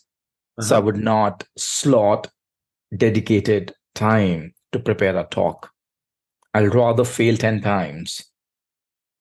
So 0.61 0.77
I 0.77 0.79
Uh-huh. 0.79 0.87
would 0.87 0.97
not 0.97 1.45
slot 1.57 2.31
dedicated 2.97 3.75
time 3.95 4.55
to 4.73 4.79
prepare 4.79 5.17
a 5.17 5.25
talk. 5.25 5.71
I'll 6.55 6.69
rather 6.69 7.05
fail 7.05 7.37
10 7.37 7.61
times 7.63 8.23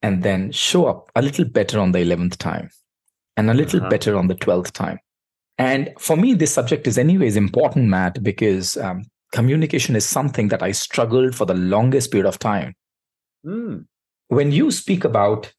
and 0.02 0.24
then 0.24 0.52
show 0.52 0.86
up 0.86 1.12
a 1.16 1.22
little 1.22 1.46
better 1.46 1.80
on 1.80 1.92
the 1.92 2.00
11th 2.00 2.38
time 2.38 2.70
and 3.38 3.50
a 3.50 3.54
little 3.54 3.80
Uh-huh. 3.80 3.90
better 3.90 4.16
on 4.18 4.28
the 4.28 4.36
12th 4.36 4.72
time. 4.72 5.00
And 5.58 5.94
for 6.00 6.18
me, 6.18 6.34
this 6.34 6.54
subject 6.54 6.88
is, 6.88 6.98
anyways, 6.98 7.36
important, 7.36 7.88
Matt, 7.88 8.24
because 8.24 8.78
um, 8.78 9.04
communication 9.32 9.96
is 9.96 10.06
something 10.06 10.48
that 10.48 10.64
I 10.64 10.72
struggled 10.72 11.36
for 11.36 11.46
the 11.46 11.54
longest 11.54 12.12
period 12.12 12.28
of 12.28 12.40
time. 12.40 12.74
Mm. 13.46 13.86
When 14.28 14.52
you 14.52 14.72
speak 14.72 15.04
about 15.04 15.54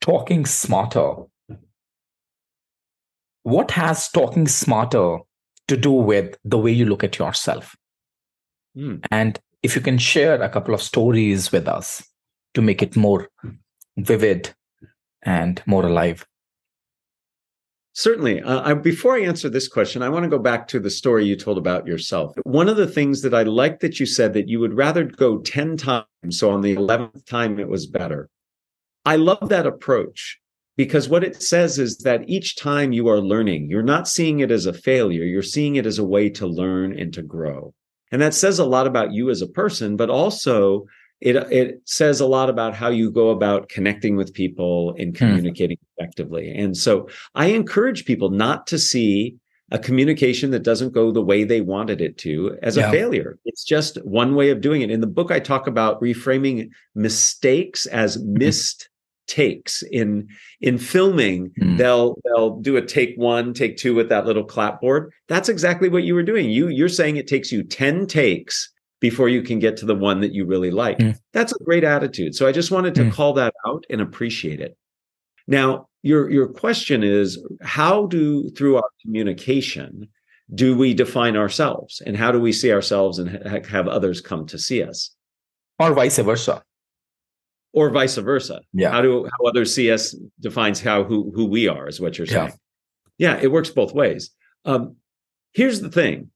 talking 0.00 0.44
smarter, 0.46 1.14
what 3.44 3.70
has 3.72 4.10
talking 4.10 4.46
smarter 4.48 5.18
to 5.68 5.76
do 5.76 5.90
with 5.92 6.36
the 6.44 6.58
way 6.58 6.70
you 6.72 6.84
look 6.86 7.04
at 7.04 7.18
yourself? 7.18 7.74
Mm. 8.76 9.04
And 9.10 9.38
if 9.62 9.74
you 9.74 9.80
can 9.82 9.98
share 9.98 10.40
a 10.42 10.48
couple 10.48 10.74
of 10.74 10.82
stories 10.82 11.50
with 11.52 11.66
us 11.66 12.06
to 12.54 12.62
make 12.62 12.82
it 12.82 12.96
more 12.96 13.28
vivid 13.96 14.54
and 15.22 15.62
more 15.66 15.84
alive. 15.84 16.26
Certainly. 17.92 18.42
Uh, 18.42 18.60
I, 18.62 18.74
before 18.74 19.14
I 19.14 19.22
answer 19.22 19.48
this 19.48 19.68
question, 19.68 20.02
I 20.02 20.10
want 20.10 20.24
to 20.24 20.28
go 20.28 20.38
back 20.38 20.68
to 20.68 20.78
the 20.78 20.90
story 20.90 21.24
you 21.24 21.34
told 21.34 21.56
about 21.56 21.86
yourself. 21.86 22.34
One 22.42 22.68
of 22.68 22.76
the 22.76 22.86
things 22.86 23.22
that 23.22 23.32
I 23.32 23.42
like 23.44 23.80
that 23.80 23.98
you 23.98 24.04
said 24.04 24.34
that 24.34 24.48
you 24.48 24.60
would 24.60 24.74
rather 24.74 25.04
go 25.04 25.38
10 25.38 25.78
times. 25.78 26.06
So 26.28 26.50
on 26.50 26.60
the 26.60 26.76
11th 26.76 27.24
time, 27.24 27.58
it 27.58 27.68
was 27.68 27.86
better. 27.86 28.28
I 29.06 29.16
love 29.16 29.48
that 29.48 29.66
approach 29.66 30.38
because 30.76 31.08
what 31.08 31.24
it 31.24 31.42
says 31.42 31.78
is 31.78 31.96
that 31.98 32.28
each 32.28 32.56
time 32.56 32.92
you 32.92 33.08
are 33.08 33.20
learning, 33.20 33.70
you're 33.70 33.82
not 33.82 34.08
seeing 34.08 34.40
it 34.40 34.50
as 34.50 34.66
a 34.66 34.74
failure, 34.74 35.24
you're 35.24 35.42
seeing 35.42 35.76
it 35.76 35.86
as 35.86 35.98
a 35.98 36.04
way 36.04 36.28
to 36.28 36.46
learn 36.46 36.98
and 36.98 37.14
to 37.14 37.22
grow. 37.22 37.72
And 38.12 38.20
that 38.20 38.34
says 38.34 38.58
a 38.58 38.64
lot 38.66 38.86
about 38.86 39.12
you 39.12 39.30
as 39.30 39.40
a 39.40 39.48
person, 39.48 39.96
but 39.96 40.10
also 40.10 40.84
it 41.20 41.36
it 41.50 41.80
says 41.84 42.20
a 42.20 42.26
lot 42.26 42.50
about 42.50 42.74
how 42.74 42.88
you 42.88 43.10
go 43.10 43.30
about 43.30 43.68
connecting 43.68 44.16
with 44.16 44.34
people 44.34 44.94
and 44.98 45.16
hmm. 45.16 45.26
communicating 45.26 45.78
mm. 45.78 45.80
effectively. 45.96 46.50
And 46.50 46.76
so 46.76 47.08
I 47.34 47.46
encourage 47.46 48.04
people 48.04 48.30
not 48.30 48.66
to 48.68 48.78
see 48.78 49.36
a 49.72 49.78
communication 49.78 50.52
that 50.52 50.62
doesn't 50.62 50.92
go 50.92 51.10
the 51.10 51.22
way 51.22 51.42
they 51.42 51.60
wanted 51.60 52.00
it 52.00 52.18
to 52.18 52.56
as 52.62 52.76
a 52.76 52.88
failure. 52.90 53.36
It's 53.44 53.64
just 53.64 53.96
one 54.04 54.36
way 54.36 54.50
of 54.50 54.60
doing 54.60 54.82
it. 54.82 54.92
In 54.92 55.00
the 55.00 55.08
book, 55.08 55.32
I 55.32 55.40
talk 55.40 55.66
about 55.66 56.00
reframing 56.00 56.70
mistakes 56.94 57.86
as 57.86 58.14
hmm. 58.14 58.34
missed 58.34 58.88
takes 59.26 59.82
in 59.90 60.28
in 60.60 60.78
filming 60.78 61.50
mm. 61.60 61.76
they'll 61.76 62.16
they'll 62.24 62.60
do 62.60 62.76
a 62.76 62.82
take 62.82 63.14
one 63.16 63.52
take 63.52 63.76
two 63.76 63.92
with 63.92 64.08
that 64.08 64.24
little 64.24 64.44
clapboard 64.44 65.12
that's 65.26 65.48
exactly 65.48 65.88
what 65.88 66.04
you 66.04 66.14
were 66.14 66.22
doing 66.22 66.48
you 66.48 66.68
you're 66.68 66.88
saying 66.88 67.16
it 67.16 67.26
takes 67.26 67.50
you 67.50 67.64
10 67.64 68.06
takes 68.06 68.72
before 69.00 69.28
you 69.28 69.42
can 69.42 69.58
get 69.58 69.76
to 69.78 69.86
the 69.86 69.94
one 69.94 70.20
that 70.20 70.32
you 70.32 70.46
really 70.46 70.70
like. 70.70 70.98
Mm. 70.98 71.18
That's 71.32 71.52
a 71.52 71.64
great 71.64 71.84
attitude. 71.84 72.34
So 72.34 72.46
I 72.46 72.52
just 72.52 72.70
wanted 72.70 72.94
to 72.96 73.02
mm. 73.02 73.12
call 73.12 73.32
that 73.34 73.54
out 73.66 73.84
and 73.90 74.00
appreciate 74.00 74.60
it. 74.60 74.76
Now, 75.46 75.88
your 76.02 76.30
your 76.30 76.46
question 76.46 77.02
is 77.02 77.42
how 77.62 78.06
do 78.06 78.48
through 78.50 78.76
our 78.76 78.88
communication 79.02 80.08
do 80.54 80.76
we 80.76 80.94
define 80.94 81.36
ourselves 81.36 82.00
and 82.06 82.16
how 82.16 82.30
do 82.30 82.40
we 82.40 82.52
see 82.52 82.72
ourselves 82.72 83.18
and 83.18 83.30
ha- 83.44 83.68
have 83.68 83.88
others 83.88 84.20
come 84.20 84.46
to 84.46 84.58
see 84.58 84.82
us? 84.82 85.10
Or 85.78 85.92
vice 85.92 86.18
versa. 86.18 86.62
Or 87.72 87.90
vice 87.90 88.16
versa. 88.16 88.60
Yeah. 88.72 88.90
How 88.90 89.02
do 89.02 89.24
how 89.24 89.48
others 89.48 89.74
see 89.74 89.90
us 89.90 90.16
defines 90.40 90.80
how 90.80 91.04
who 91.04 91.32
who 91.34 91.46
we 91.46 91.68
are 91.68 91.88
is 91.88 92.00
what 92.00 92.16
you're 92.16 92.26
saying. 92.26 92.52
Yeah, 93.18 93.34
yeah 93.34 93.42
it 93.42 93.50
works 93.50 93.70
both 93.70 93.92
ways. 93.92 94.30
Um, 94.64 94.96
here's 95.52 95.80
the 95.80 95.90
thing 95.90 96.30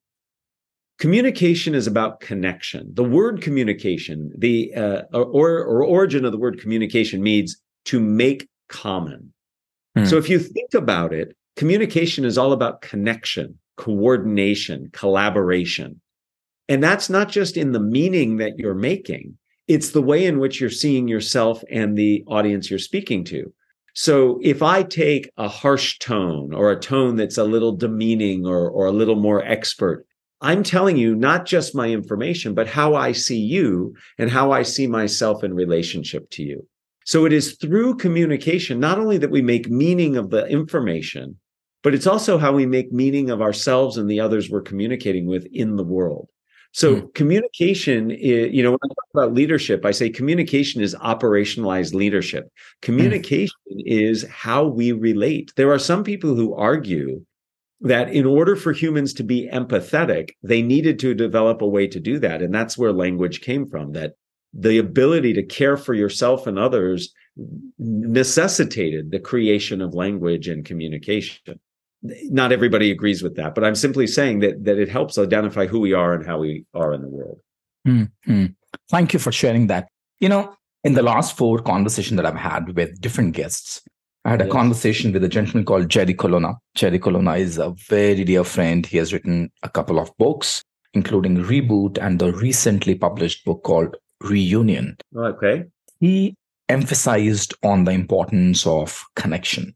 communication 1.01 1.75
is 1.75 1.87
about 1.89 2.21
connection. 2.21 2.91
The 2.95 3.03
word 3.03 3.43
communication 3.43 4.33
the 4.39 4.73
uh, 4.75 5.03
or, 5.13 5.65
or 5.65 5.85
origin 5.85 6.25
of 6.25 6.31
the 6.31 6.39
word 6.39 6.61
communication 6.61 7.23
means 7.23 7.61
to 7.87 7.99
make 7.99 8.49
common. 8.69 9.33
Hmm. 9.97 10.05
so 10.05 10.17
if 10.17 10.29
you 10.29 10.39
think 10.39 10.73
about 10.75 11.13
it 11.13 11.37
communication 11.57 12.25
is 12.25 12.39
all 12.39 12.53
about 12.53 12.81
connection 12.81 13.59
coordination 13.77 14.89
collaboration. 14.93 16.01
And 16.69 16.81
that's 16.81 17.11
not 17.11 17.29
just 17.29 17.57
in 17.57 17.73
the 17.73 17.81
meaning 17.81 18.37
that 18.37 18.57
you're 18.57 18.75
making 18.75 19.37
it's 19.71 19.91
the 19.91 20.03
way 20.03 20.27
in 20.27 20.41
which 20.41 20.61
you're 20.61 20.69
seeing 20.69 21.07
yourself 21.07 21.63
and 21.71 21.97
the 21.97 22.25
audience 22.27 22.69
you're 22.69 22.79
speaking 22.81 23.23
to. 23.23 23.53
So 23.95 24.41
if 24.43 24.65
I 24.65 24.83
take 24.83 25.31
a 25.37 25.47
harsh 25.47 25.97
tone 26.01 26.53
or 26.53 26.73
a 26.73 26.81
tone 26.81 27.15
that's 27.15 27.39
a 27.39 27.45
little 27.45 27.77
demeaning 27.77 28.47
or, 28.47 28.69
or 28.69 28.87
a 28.87 28.93
little 28.93 29.15
more 29.15 29.45
expert, 29.45 30.07
I'm 30.41 30.63
telling 30.63 30.97
you 30.97 31.15
not 31.15 31.45
just 31.45 31.75
my 31.75 31.89
information, 31.89 32.55
but 32.55 32.67
how 32.67 32.95
I 32.95 33.13
see 33.13 33.39
you 33.39 33.95
and 34.19 34.31
how 34.31 34.53
I 34.53 34.63
see 34.63 34.87
myself 34.87 35.45
in 35.45 35.55
relationship 35.55 36.31
to 36.31 36.43
you. 36.43 36.67
So 37.05 37.27
it 37.27 37.33
is 37.33 37.57
through 37.57 37.97
communication, 37.97 38.81
not 38.81 38.99
only 38.99 39.19
that 39.19 39.31
we 39.31 39.43
make 39.43 39.69
meaning 39.69 40.17
of 40.17 40.31
the 40.31 40.47
information, 40.47 41.37
but 41.83 41.95
it's 41.95 42.07
also 42.07 42.39
how 42.39 42.53
we 42.53 42.67
make 42.67 42.93
meaning 42.93 43.31
of 43.31 43.43
ourselves 43.43 43.97
and 43.97 44.11
the 44.11 44.21
others 44.21 44.51
we're 44.51 44.61
communicating 44.61 45.27
with 45.27 45.47
in 45.53 45.77
the 45.77 45.85
world. 45.85 46.29
So 46.73 46.97
mm. 46.97 47.15
communication 47.15 48.11
is, 48.11 48.53
you 48.53 48.63
know, 48.63 48.71
when 48.71 48.79
I 48.85 48.89
talk 48.89 49.09
about 49.15 49.35
leadership, 49.35 49.85
I 49.85 49.91
say 49.91 50.09
communication 50.09 50.81
is 50.81 50.95
operationalized 50.95 51.95
leadership. 51.95 52.45
Hmm. 52.45 52.87
Communication 52.87 53.57
mm. 53.73 53.83
is 53.87 54.25
how 54.29 54.67
we 54.67 54.93
relate. 54.93 55.53
There 55.57 55.73
are 55.73 55.79
some 55.79 56.05
people 56.05 56.35
who 56.35 56.55
argue 56.55 57.25
that 57.81 58.13
in 58.13 58.27
order 58.27 58.57
for 58.57 58.73
humans 58.73 59.15
to 59.15 59.23
be 59.23 59.49
empathetic, 59.53 60.31
they 60.43 60.63
needed 60.63 60.99
to 60.99 61.15
develop 61.15 61.63
a 61.63 61.69
way 61.69 61.87
to 61.87 61.99
do 61.99 62.19
that. 62.19 62.43
And 62.43 62.55
that's 62.55 62.77
where 62.77 62.93
language 62.93 63.41
came 63.41 63.67
from, 63.67 63.93
that 63.93 64.15
the 64.53 64.79
ability 64.79 65.33
to 65.35 65.43
care 65.43 65.77
for 65.77 65.95
yourself 65.95 66.47
and 66.47 66.59
others 66.59 67.13
necessitated 67.79 69.11
the 69.11 69.21
creation 69.21 69.81
of 69.81 69.95
language 69.95 70.49
and 70.49 70.65
communication. 70.65 71.59
Not 72.03 72.53
everybody 72.53 72.91
agrees 72.91 73.23
with 73.23 73.37
that, 73.37 73.55
but 73.55 73.65
I'm 73.65 73.75
simply 73.75 74.07
saying 74.07 74.41
that 74.41 74.65
that 74.65 74.79
it 74.79 74.89
helps 74.89 75.19
identify 75.19 75.67
who 75.67 75.81
we 75.81 75.93
are 75.93 76.15
and 76.15 76.27
how 76.27 76.39
we 76.39 76.65
are 76.75 76.93
in 76.93 77.03
the 77.03 77.09
world. 77.09 77.41
Mm-hmm. 77.87 78.47
Thank 78.91 79.13
you 79.13 79.19
for 79.19 79.33
sharing 79.33 79.69
that. 79.69 79.89
You 80.19 80.29
know, 80.29 80.55
in 80.83 80.95
the 80.95 81.03
last 81.03 81.37
four 81.37 81.59
conversations 81.61 82.17
that 82.17 82.27
I've 82.27 82.35
had 82.35 82.75
with 82.75 83.01
different 83.01 83.35
guests, 83.35 83.83
I 84.25 84.31
had 84.31 84.43
a 84.43 84.45
yes. 84.45 84.53
conversation 84.53 85.13
with 85.13 85.25
a 85.25 85.29
gentleman 85.29 85.65
called 85.65 85.89
Jerry 85.89 86.13
Colonna. 86.13 86.55
Jerry 86.75 86.99
Colonna 86.99 87.37
is 87.37 87.57
a 87.57 87.71
very 87.89 88.23
dear 88.25 88.45
friend. 88.45 88.85
He 88.85 88.99
has 88.99 89.13
written 89.13 89.51
a 89.63 89.69
couple 89.69 89.99
of 89.99 90.15
books, 90.19 90.63
including 90.93 91.39
Reboot 91.39 91.99
and 92.01 92.19
the 92.19 92.33
recently 92.33 92.95
published 92.95 93.45
book 93.45 93.63
called 93.63 93.97
Reunion. 94.21 94.99
Okay. 95.17 95.65
He 96.01 96.35
emphasized 96.69 97.55
on 97.63 97.85
the 97.85 97.93
importance 97.93 98.67
of 98.67 99.03
connection, 99.17 99.75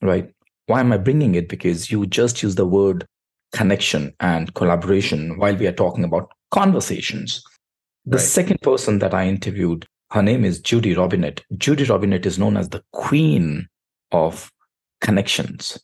right? 0.00 0.32
Why 0.66 0.80
am 0.80 0.92
I 0.92 0.96
bringing 0.96 1.34
it? 1.34 1.48
Because 1.48 1.90
you 1.90 2.06
just 2.06 2.42
use 2.42 2.54
the 2.54 2.66
word 2.66 3.06
connection 3.52 4.14
and 4.20 4.52
collaboration 4.54 5.38
while 5.38 5.56
we 5.56 5.66
are 5.66 5.72
talking 5.72 6.04
about 6.04 6.30
conversations. 6.50 7.42
The 8.06 8.16
right. 8.16 8.26
second 8.26 8.60
person 8.62 8.98
that 9.00 9.12
I 9.12 9.26
interviewed 9.26 9.86
her 10.10 10.22
name 10.22 10.44
is 10.44 10.60
Judy 10.60 10.94
Robinett. 10.94 11.40
Judy 11.56 11.84
Robinett 11.84 12.26
is 12.26 12.38
known 12.38 12.56
as 12.56 12.68
the 12.70 12.82
queen 12.92 13.68
of 14.12 14.50
connections, 15.00 15.78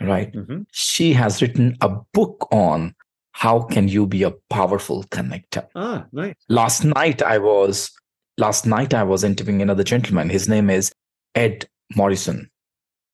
right? 0.00 0.32
Mm-hmm. 0.32 0.62
She 0.72 1.12
has 1.12 1.40
written 1.40 1.76
a 1.80 1.88
book 1.88 2.48
on 2.50 2.94
how 3.32 3.60
can 3.60 3.88
you 3.88 4.06
be 4.06 4.22
a 4.22 4.32
powerful 4.50 5.04
connector. 5.04 5.66
Ah, 5.74 6.06
nice. 6.12 6.34
Last 6.48 6.84
night 6.84 7.22
I 7.22 7.38
was 7.38 7.90
last 8.38 8.66
night 8.66 8.94
I 8.94 9.02
was 9.02 9.24
interviewing 9.24 9.62
another 9.62 9.84
gentleman. 9.84 10.30
His 10.30 10.48
name 10.48 10.70
is 10.70 10.92
Ed 11.34 11.68
Morrison. 11.96 12.50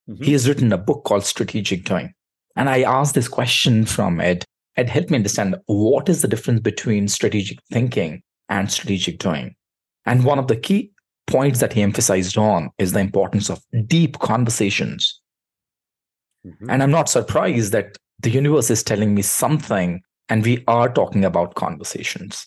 Mm-hmm. 0.08 0.24
He 0.24 0.32
has 0.32 0.48
written 0.48 0.72
a 0.72 0.78
book 0.78 1.04
called 1.04 1.24
Strategic 1.24 1.84
Doing. 1.84 2.12
And 2.56 2.68
I 2.68 2.82
asked 2.82 3.14
this 3.14 3.28
question 3.28 3.86
from 3.86 4.20
Ed. 4.20 4.44
Ed, 4.76 4.88
helped 4.88 5.10
me 5.10 5.16
understand 5.16 5.56
what 5.66 6.08
is 6.08 6.22
the 6.22 6.28
difference 6.28 6.60
between 6.60 7.08
strategic 7.08 7.58
thinking 7.70 8.22
and 8.48 8.70
strategic 8.70 9.18
doing? 9.18 9.54
And 10.06 10.24
one 10.24 10.38
of 10.38 10.48
the 10.48 10.56
key 10.56 10.92
points 11.26 11.60
that 11.60 11.72
he 11.72 11.82
emphasized 11.82 12.36
on 12.36 12.70
is 12.78 12.92
the 12.92 13.00
importance 13.00 13.48
of 13.50 13.62
deep 13.86 14.18
conversations. 14.18 15.20
Mm-hmm. 16.46 16.70
And 16.70 16.82
I'm 16.82 16.90
not 16.90 17.08
surprised 17.08 17.72
that 17.72 17.96
the 18.20 18.30
universe 18.30 18.70
is 18.70 18.82
telling 18.82 19.14
me 19.14 19.22
something 19.22 20.02
and 20.28 20.44
we 20.44 20.64
are 20.68 20.92
talking 20.92 21.24
about 21.24 21.54
conversations. 21.54 22.46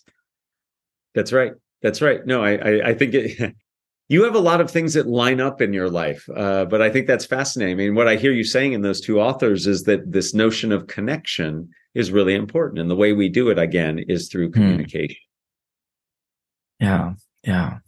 That's 1.14 1.32
right. 1.32 1.54
That's 1.82 2.02
right. 2.02 2.26
No, 2.26 2.44
I, 2.44 2.54
I, 2.56 2.90
I 2.90 2.94
think 2.94 3.14
it, 3.14 3.56
you 4.10 4.24
have 4.24 4.36
a 4.36 4.40
lot 4.40 4.62
of 4.62 4.72
things 4.72 4.94
that 4.94 5.08
line 5.08 5.42
up 5.42 5.62
in 5.62 5.74
your 5.74 5.90
life, 5.90 6.28
uh, 6.36 6.66
but 6.66 6.82
I 6.82 6.90
think 6.90 7.08
that's 7.08 7.26
fascinating. 7.26 7.76
I 7.76 7.78
mean, 7.78 7.96
what 7.96 8.08
I 8.08 8.16
hear 8.16 8.32
you 8.32 8.44
saying 8.44 8.74
in 8.74 8.82
those 8.82 9.02
two 9.02 9.20
authors 9.20 9.68
is 9.68 9.84
that 9.84 10.12
this 10.12 10.34
notion 10.34 10.72
of 10.72 10.88
connection 10.88 11.70
is 11.94 12.12
really 12.12 12.36
important, 12.36 12.80
and 12.80 12.90
the 12.90 12.96
way 12.96 13.14
we 13.14 13.30
do 13.30 13.50
it 13.50 13.60
again 13.60 14.00
is 14.00 14.30
through 14.30 14.48
hmm. 14.48 14.54
communication. 14.54 15.18
Yeah, 16.80 17.14
yeah. 17.44 17.80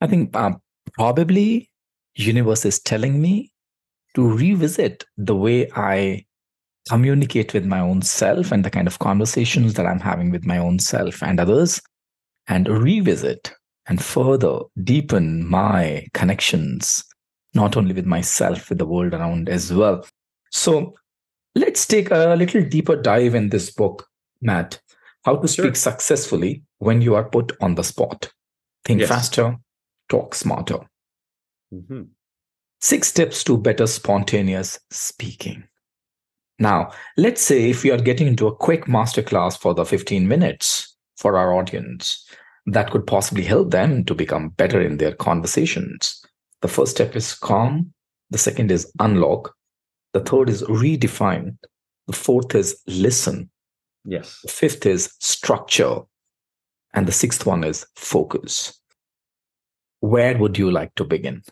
I 0.00 0.06
think 0.06 0.36
um, 0.36 0.60
probably 0.92 1.70
universe 2.14 2.64
is 2.64 2.80
telling 2.80 3.20
me 3.20 3.52
to 4.14 4.26
revisit 4.26 5.04
the 5.16 5.34
way 5.34 5.70
I 5.74 6.24
communicate 6.88 7.52
with 7.52 7.64
my 7.64 7.80
own 7.80 8.02
self 8.02 8.50
and 8.50 8.64
the 8.64 8.70
kind 8.70 8.86
of 8.86 8.98
conversations 8.98 9.74
that 9.74 9.86
I'm 9.86 10.00
having 10.00 10.30
with 10.30 10.44
my 10.44 10.58
own 10.58 10.78
self 10.78 11.22
and 11.22 11.38
others, 11.38 11.80
and 12.46 12.68
revisit 12.68 13.52
and 13.86 14.02
further 14.02 14.60
deepen 14.82 15.46
my 15.46 16.06
connections, 16.14 17.04
not 17.54 17.76
only 17.76 17.92
with 17.92 18.06
myself, 18.06 18.68
with 18.68 18.78
the 18.78 18.86
world 18.86 19.14
around 19.14 19.48
as 19.48 19.72
well. 19.72 20.06
So 20.50 20.94
let's 21.54 21.86
take 21.86 22.10
a 22.10 22.34
little 22.36 22.62
deeper 22.62 22.96
dive 22.96 23.34
in 23.34 23.50
this 23.50 23.70
book, 23.70 24.06
Matt. 24.40 24.80
How 25.24 25.36
to 25.36 25.48
speak 25.48 25.64
sure. 25.64 25.74
successfully 25.74 26.62
when 26.78 27.02
you 27.02 27.14
are 27.14 27.28
put 27.28 27.52
on 27.60 27.74
the 27.74 27.84
spot. 27.84 28.32
Think 28.84 29.00
yes. 29.00 29.08
faster, 29.08 29.56
talk 30.08 30.34
smarter. 30.34 30.78
Mm-hmm. 31.72 32.02
Six 32.80 33.08
steps 33.08 33.42
to 33.44 33.58
better 33.58 33.86
spontaneous 33.86 34.78
speaking. 34.90 35.64
Now, 36.58 36.90
let's 37.16 37.42
say 37.42 37.70
if 37.70 37.82
we 37.82 37.90
are 37.90 37.98
getting 37.98 38.26
into 38.26 38.46
a 38.46 38.54
quick 38.54 38.86
masterclass 38.86 39.58
for 39.58 39.74
the 39.74 39.84
15 39.84 40.26
minutes 40.26 40.96
for 41.16 41.36
our 41.36 41.54
audience, 41.54 42.28
that 42.66 42.90
could 42.90 43.06
possibly 43.06 43.44
help 43.44 43.70
them 43.70 44.04
to 44.04 44.14
become 44.14 44.50
better 44.50 44.80
in 44.80 44.96
their 44.96 45.14
conversations. 45.14 46.24
The 46.62 46.68
first 46.68 46.92
step 46.92 47.14
is 47.16 47.34
calm. 47.34 47.92
The 48.30 48.38
second 48.38 48.70
is 48.70 48.92
unlock. 48.98 49.54
The 50.12 50.20
third 50.20 50.50
is 50.50 50.62
redefine. 50.64 51.56
The 52.06 52.12
fourth 52.12 52.54
is 52.54 52.80
listen. 52.86 53.50
Yes. 54.04 54.40
The 54.42 54.50
fifth 54.50 54.86
is 54.86 55.14
structure. 55.20 56.00
And 56.94 57.06
the 57.06 57.12
sixth 57.12 57.46
one 57.46 57.64
is 57.64 57.86
focus. 57.94 58.80
Where 60.00 60.36
would 60.38 60.58
you 60.58 60.70
like 60.70 60.94
to 60.96 61.04
begin? 61.04 61.42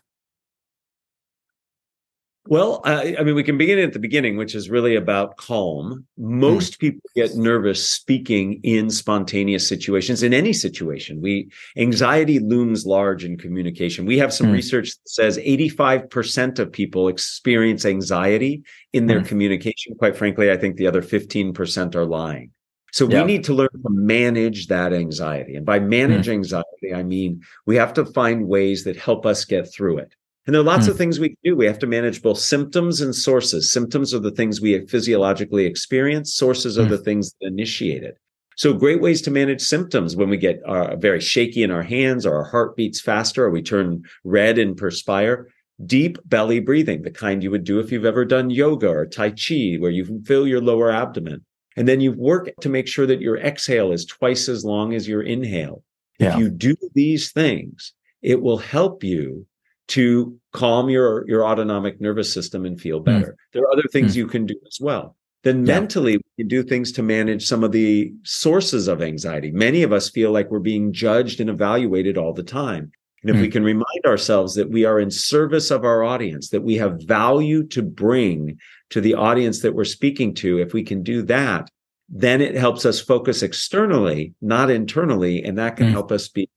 Well, 2.49 2.81
I, 2.85 3.17
I, 3.19 3.23
mean, 3.23 3.35
we 3.35 3.43
can 3.43 3.57
begin 3.57 3.77
at 3.79 3.91
the 3.91 3.99
beginning, 3.99 4.37
which 4.37 4.55
is 4.55 4.69
really 4.69 4.95
about 4.95 5.35
calm. 5.35 6.05
Most 6.17 6.75
mm. 6.75 6.79
people 6.79 7.01
get 7.13 7.35
nervous 7.35 7.87
speaking 7.87 8.61
in 8.63 8.89
spontaneous 8.89 9.67
situations, 9.67 10.23
in 10.23 10.33
any 10.33 10.53
situation. 10.53 11.19
We 11.19 11.49
anxiety 11.75 12.39
looms 12.39 12.85
large 12.85 13.25
in 13.25 13.37
communication. 13.37 14.05
We 14.05 14.17
have 14.19 14.33
some 14.33 14.47
mm. 14.47 14.53
research 14.53 14.91
that 14.91 15.09
says 15.09 15.37
85% 15.37 16.59
of 16.59 16.71
people 16.71 17.09
experience 17.09 17.85
anxiety 17.85 18.63
in 18.93 19.07
their 19.07 19.21
mm. 19.21 19.27
communication. 19.27 19.95
Quite 19.95 20.15
frankly, 20.15 20.49
I 20.49 20.55
think 20.55 20.77
the 20.77 20.87
other 20.87 21.01
15% 21.01 21.95
are 21.95 22.05
lying. 22.05 22.51
So 22.93 23.07
yeah. 23.07 23.21
we 23.21 23.27
need 23.27 23.43
to 23.45 23.53
learn 23.53 23.69
to 23.71 23.89
manage 23.89 24.67
that 24.67 24.93
anxiety. 24.93 25.55
And 25.55 25.65
by 25.65 25.79
manage 25.79 26.29
anxiety, 26.29 26.93
I 26.93 27.03
mean 27.03 27.41
we 27.65 27.75
have 27.75 27.93
to 27.93 28.05
find 28.05 28.47
ways 28.47 28.83
that 28.85 28.95
help 28.95 29.25
us 29.25 29.45
get 29.45 29.71
through 29.71 29.99
it. 29.99 30.15
And 30.47 30.53
there 30.53 30.61
are 30.61 30.65
lots 30.65 30.87
mm. 30.87 30.91
of 30.91 30.97
things 30.97 31.19
we 31.19 31.29
can 31.29 31.37
do. 31.43 31.55
We 31.57 31.65
have 31.65 31.79
to 31.79 31.87
manage 31.87 32.21
both 32.21 32.39
symptoms 32.39 33.01
and 33.01 33.13
sources. 33.13 33.69
Symptoms 33.69 34.13
are 34.13 34.19
the 34.19 34.31
things 34.31 34.61
we 34.61 34.85
physiologically 34.87 35.65
experience, 35.65 36.33
sources 36.33 36.79
are 36.79 36.85
mm. 36.85 36.89
the 36.89 36.97
things 36.97 37.33
that 37.41 37.47
initiate 37.47 38.03
it. 38.03 38.17
So, 38.55 38.73
great 38.73 39.01
ways 39.01 39.21
to 39.23 39.31
manage 39.31 39.61
symptoms 39.61 40.15
when 40.15 40.29
we 40.29 40.37
get 40.37 40.63
uh, 40.63 40.95
very 40.95 41.19
shaky 41.19 41.61
in 41.61 41.69
our 41.69 41.83
hands, 41.83 42.25
or 42.25 42.35
our 42.37 42.45
heart 42.45 42.75
beats 42.75 42.99
faster, 42.99 43.45
or 43.45 43.51
we 43.51 43.61
turn 43.61 44.03
red 44.23 44.57
and 44.57 44.75
perspire. 44.75 45.49
Deep 45.85 46.17
belly 46.25 46.59
breathing, 46.59 47.03
the 47.03 47.11
kind 47.11 47.43
you 47.43 47.51
would 47.51 47.63
do 47.63 47.79
if 47.79 47.91
you've 47.91 48.05
ever 48.05 48.25
done 48.25 48.49
yoga 48.49 48.89
or 48.89 49.05
Tai 49.05 49.31
Chi, 49.31 49.75
where 49.75 49.91
you 49.91 50.23
fill 50.25 50.47
your 50.47 50.61
lower 50.61 50.89
abdomen. 50.89 51.45
And 51.77 51.87
then 51.87 52.01
you 52.01 52.11
work 52.11 52.49
to 52.61 52.69
make 52.69 52.87
sure 52.87 53.05
that 53.05 53.21
your 53.21 53.37
exhale 53.37 53.91
is 53.91 54.05
twice 54.05 54.49
as 54.49 54.65
long 54.65 54.93
as 54.93 55.07
your 55.07 55.21
inhale. 55.21 55.83
Yeah. 56.19 56.33
If 56.33 56.39
you 56.39 56.49
do 56.49 56.75
these 56.95 57.31
things, 57.31 57.93
it 58.23 58.41
will 58.41 58.57
help 58.57 59.03
you 59.03 59.45
to 59.89 60.37
calm 60.51 60.89
your 60.89 61.25
your 61.29 61.45
autonomic 61.45 62.01
nervous 62.01 62.33
system 62.33 62.65
and 62.65 62.81
feel 62.81 62.97
hmm. 62.97 63.05
better. 63.05 63.31
Mm. 63.31 63.53
There 63.53 63.63
are 63.63 63.71
other 63.71 63.87
things 63.91 64.13
mm. 64.13 64.17
you 64.17 64.27
can 64.27 64.45
do 64.45 64.55
as 64.67 64.79
well. 64.81 65.15
Then 65.43 65.65
yeah. 65.65 65.79
mentally, 65.79 66.17
we 66.17 66.43
can 66.43 66.47
do 66.47 66.63
things 66.63 66.91
to 66.93 67.03
manage 67.03 67.45
some 67.45 67.63
of 67.63 67.71
the 67.71 68.11
sources 68.23 68.87
of 68.87 69.01
anxiety. 69.01 69.51
Many 69.51 69.83
of 69.83 69.93
us 69.93 70.09
feel 70.09 70.31
like 70.31 70.49
we're 70.49 70.59
being 70.59 70.91
judged 70.91 71.39
and 71.39 71.49
evaluated 71.49 72.17
all 72.17 72.33
the 72.33 72.43
time. 72.43 72.91
And 73.21 73.29
if 73.29 73.37
mm. 73.37 73.41
we 73.41 73.49
can 73.49 73.63
remind 73.63 74.05
ourselves 74.05 74.55
that 74.55 74.69
we 74.69 74.83
are 74.83 74.99
in 74.99 75.11
service 75.11 75.71
of 75.71 75.85
our 75.85 76.03
audience, 76.03 76.49
that 76.49 76.63
we 76.63 76.75
have 76.75 77.01
value 77.03 77.65
to 77.67 77.81
bring 77.81 78.57
to 78.89 79.01
the 79.01 79.15
audience 79.15 79.61
that 79.61 79.73
we're 79.73 79.85
speaking 79.85 80.33
to, 80.35 80.59
if 80.59 80.73
we 80.73 80.83
can 80.83 81.03
do 81.03 81.21
that, 81.23 81.69
then 82.09 82.41
it 82.41 82.55
helps 82.55 82.85
us 82.85 83.01
focus 83.01 83.43
externally, 83.43 84.33
not 84.41 84.69
internally. 84.69 85.43
And 85.43 85.57
that 85.57 85.75
can 85.75 85.87
mm. 85.87 85.91
help 85.91 86.11
us 86.11 86.29
be 86.29 86.49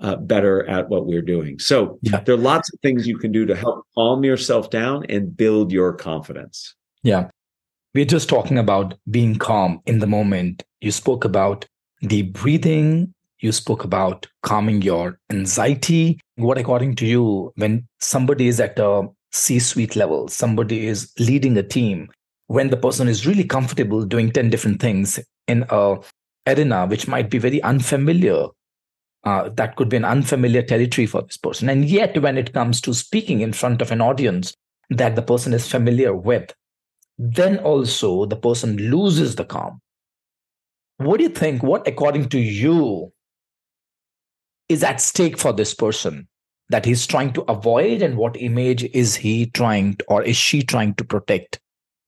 uh, 0.00 0.16
better 0.16 0.66
at 0.68 0.88
what 0.88 1.06
we're 1.06 1.22
doing. 1.22 1.58
So 1.58 1.98
yeah. 2.02 2.20
there 2.20 2.34
are 2.34 2.38
lots 2.38 2.72
of 2.72 2.80
things 2.80 3.06
you 3.06 3.18
can 3.18 3.32
do 3.32 3.46
to 3.46 3.54
help 3.54 3.86
calm 3.94 4.24
yourself 4.24 4.70
down 4.70 5.04
and 5.08 5.36
build 5.36 5.72
your 5.72 5.92
confidence. 5.92 6.74
Yeah. 7.02 7.28
We're 7.94 8.04
just 8.04 8.28
talking 8.28 8.58
about 8.58 8.94
being 9.10 9.36
calm 9.36 9.80
in 9.86 10.00
the 10.00 10.06
moment. 10.06 10.64
You 10.80 10.92
spoke 10.92 11.24
about 11.24 11.66
the 12.02 12.22
breathing, 12.22 13.14
you 13.38 13.52
spoke 13.52 13.84
about 13.84 14.26
calming 14.42 14.82
your 14.82 15.18
anxiety. 15.30 16.20
What, 16.36 16.58
according 16.58 16.96
to 16.96 17.06
you, 17.06 17.52
when 17.56 17.86
somebody 18.00 18.48
is 18.48 18.60
at 18.60 18.78
a 18.78 19.08
C 19.36 19.58
suite 19.58 19.96
level, 19.96 20.28
somebody 20.28 20.86
is 20.86 21.12
leading 21.18 21.56
a 21.56 21.62
team, 21.62 22.08
when 22.46 22.70
the 22.70 22.76
person 22.76 23.08
is 23.08 23.26
really 23.26 23.44
comfortable 23.44 24.04
doing 24.04 24.30
10 24.30 24.50
different 24.50 24.80
things 24.80 25.18
in 25.48 25.64
a 25.70 25.98
arena 26.46 26.86
which 26.86 27.08
might 27.08 27.28
be 27.28 27.38
very 27.38 27.60
unfamiliar 27.62 28.46
uh, 29.26 29.48
that 29.56 29.74
could 29.74 29.88
be 29.88 29.96
an 29.96 30.04
unfamiliar 30.04 30.62
territory 30.62 31.04
for 31.04 31.20
this 31.20 31.36
person. 31.36 31.68
And 31.68 31.84
yet, 31.84 32.16
when 32.22 32.38
it 32.38 32.52
comes 32.52 32.80
to 32.82 32.94
speaking 32.94 33.40
in 33.40 33.52
front 33.52 33.82
of 33.82 33.90
an 33.90 34.00
audience 34.00 34.54
that 34.88 35.16
the 35.16 35.22
person 35.22 35.52
is 35.52 35.68
familiar 35.68 36.14
with, 36.14 36.54
then 37.18 37.58
also 37.58 38.24
the 38.26 38.36
person 38.36 38.76
loses 38.76 39.34
the 39.34 39.44
calm. 39.44 39.80
What 40.98 41.16
do 41.16 41.24
you 41.24 41.30
think? 41.30 41.64
What, 41.64 41.88
according 41.88 42.28
to 42.28 42.38
you, 42.38 43.12
is 44.68 44.84
at 44.84 45.00
stake 45.00 45.38
for 45.38 45.52
this 45.52 45.74
person 45.74 46.28
that 46.68 46.84
he's 46.84 47.06
trying 47.06 47.32
to 47.34 47.42
avoid? 47.42 48.02
And 48.02 48.16
what 48.16 48.40
image 48.40 48.84
is 48.84 49.14
he 49.14 49.46
trying 49.46 49.96
to, 49.96 50.04
or 50.08 50.22
is 50.22 50.36
she 50.36 50.62
trying 50.62 50.94
to 50.94 51.04
protect 51.04 51.60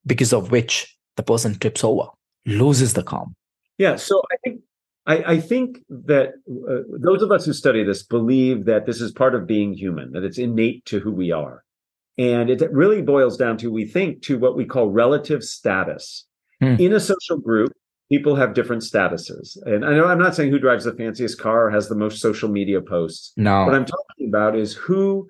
because 0.06 0.32
of 0.32 0.50
which 0.50 0.96
the 1.16 1.22
person 1.22 1.58
trips 1.58 1.84
over, 1.84 2.08
loses 2.46 2.94
the 2.94 3.02
calm? 3.02 3.34
Yeah. 3.78 3.96
So 3.96 4.22
I 4.32 4.36
think 4.44 4.60
I, 5.08 5.32
I 5.32 5.40
think 5.40 5.78
that 5.88 6.34
uh, 6.46 6.82
those 7.00 7.22
of 7.22 7.32
us 7.32 7.46
who 7.46 7.54
study 7.54 7.82
this 7.82 8.02
believe 8.02 8.66
that 8.66 8.84
this 8.84 9.00
is 9.00 9.10
part 9.10 9.34
of 9.34 9.46
being 9.46 9.72
human, 9.72 10.12
that 10.12 10.22
it's 10.22 10.38
innate 10.38 10.84
to 10.86 11.00
who 11.00 11.10
we 11.10 11.32
are. 11.32 11.64
And 12.18 12.50
it 12.50 12.60
really 12.72 13.00
boils 13.00 13.36
down 13.36 13.56
to, 13.58 13.70
we 13.70 13.86
think, 13.86 14.22
to 14.22 14.38
what 14.38 14.56
we 14.56 14.64
call 14.64 14.90
relative 14.90 15.42
status. 15.42 16.26
Hmm. 16.60 16.74
In 16.78 16.92
a 16.92 17.00
social 17.00 17.38
group, 17.38 17.72
people 18.08 18.34
have 18.36 18.54
different 18.54 18.82
statuses. 18.82 19.56
And 19.66 19.84
I 19.84 19.94
know 19.94 20.06
I'm 20.06 20.18
not 20.18 20.34
saying 20.34 20.50
who 20.50 20.58
drives 20.58 20.84
the 20.84 20.94
fanciest 20.94 21.40
car 21.40 21.66
or 21.66 21.70
has 21.70 21.88
the 21.88 21.94
most 21.94 22.20
social 22.20 22.48
media 22.48 22.80
posts. 22.80 23.32
No. 23.36 23.64
What 23.64 23.74
I'm 23.74 23.84
talking 23.84 24.28
about 24.28 24.56
is 24.56 24.74
who 24.74 25.28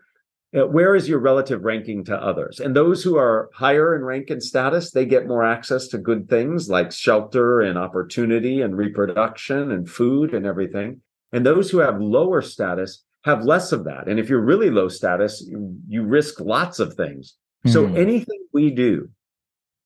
uh, 0.57 0.67
where 0.67 0.95
is 0.95 1.07
your 1.07 1.19
relative 1.19 1.65
ranking 1.65 2.03
to 2.05 2.17
others? 2.17 2.59
And 2.59 2.75
those 2.75 3.03
who 3.03 3.19
are 3.19 3.51
higher 3.53 3.95
in 3.95 4.03
rank 4.03 4.31
and 4.31 4.43
status, 4.43 4.91
they 4.91 5.05
get 5.05 5.27
more 5.27 5.45
access 5.45 5.89
to 5.89 5.99
good 5.99 6.29
things 6.29 6.71
like 6.71 6.91
shelter 6.91 7.61
and 7.61 7.77
opportunity 7.77 8.63
and 8.63 8.75
reproduction 8.75 9.73
and 9.73 9.89
food 9.89 10.33
and 10.33 10.47
everything. 10.47 11.03
And 11.33 11.45
those 11.45 11.71
who 11.71 11.79
have 11.79 12.01
lower 12.01 12.41
status 12.41 13.05
have 13.25 13.45
less 13.45 13.73
of 13.73 13.85
that. 13.85 14.09
And 14.09 14.19
if 14.19 14.31
you're 14.31 14.41
really 14.41 14.71
low 14.71 14.89
status, 14.89 15.47
you, 15.87 16.03
risk 16.03 16.41
lots 16.41 16.79
of 16.79 16.95
things. 16.95 17.35
Mm-hmm. 17.67 17.73
So 17.73 17.87
hmm. 17.87 17.97
anything 17.97 18.41
we 18.55 18.71
do 18.71 19.11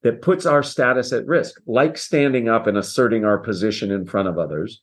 that 0.03 0.23
puts 0.23 0.47
our 0.47 0.63
status 0.63 1.13
at 1.13 1.27
risk, 1.27 1.61
like 1.67 1.97
standing 1.97 2.49
up 2.49 2.67
and 2.67 2.77
asserting 2.77 3.25
our 3.25 3.39
position 3.39 3.91
in 3.91 4.05
front 4.05 4.29
of 4.29 4.39
others, 4.39 4.83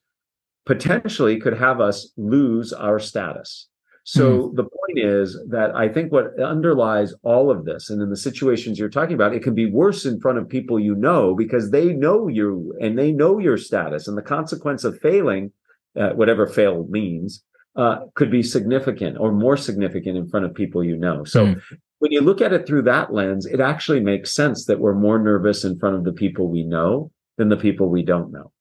potentially 0.66 1.40
could 1.40 1.58
have 1.58 1.82
us 1.82 2.12
lose 2.18 2.72
our 2.74 3.00
status. 3.00 3.68
So 4.04 4.50
mm. 4.50 4.56
the 4.56 4.64
point 4.64 4.98
is 4.98 5.38
that 5.50 5.76
I 5.76 5.90
think 5.90 6.12
what 6.12 6.40
underlies 6.40 7.14
all 7.24 7.52
of 7.52 7.66
this, 7.66 7.90
and 7.90 8.02
in 8.02 8.10
the 8.10 8.18
situations 8.18 8.80
you're 8.80 8.90
talking 8.90 9.14
about, 9.14 9.36
it 9.36 9.44
can 9.44 9.54
be 9.54 9.70
worse 9.70 10.06
in 10.06 10.20
front 10.20 10.38
of 10.38 10.50
people 10.50 10.80
you 10.80 10.96
know 10.96 11.36
because 11.36 11.70
they 11.70 11.94
know 11.94 12.28
you 12.28 12.74
and 12.82 12.98
they 12.98 13.12
know 13.12 13.40
your 13.40 13.58
status, 13.58 14.08
and 14.08 14.18
the 14.18 14.24
consequence 14.24 14.84
of 14.84 15.00
failing, 15.00 15.52
uh, 16.00 16.12
whatever 16.12 16.48
fail 16.48 16.88
means, 16.90 17.44
uh, 17.76 18.00
could 18.16 18.32
be 18.32 18.42
significant 18.42 19.18
or 19.20 19.32
more 19.32 19.58
significant 19.58 20.18
in 20.18 20.28
front 20.28 20.46
of 20.46 20.56
people 20.56 20.84
you 20.84 20.98
know. 20.98 21.24
So. 21.24 21.48
Mm. 21.48 21.62
When 22.00 22.12
you 22.14 22.22
look 22.22 22.42
at 22.42 22.54
it 22.54 22.66
through 22.66 22.84
that 22.84 23.14
lens, 23.14 23.46
it 23.46 23.60
actually 23.60 24.00
makes 24.00 24.34
sense 24.34 24.66
that 24.66 24.80
we're 24.80 24.96
more 24.96 25.20
nervous 25.20 25.66
in 25.66 25.78
front 25.78 25.98
of 25.98 26.06
the 26.06 26.14
people 26.14 26.48
we 26.48 26.64
know 26.64 27.12
than 27.38 27.50
the 27.50 27.58
people 27.58 27.90
we 27.90 28.04
don't 28.04 28.32
know. 28.32 28.52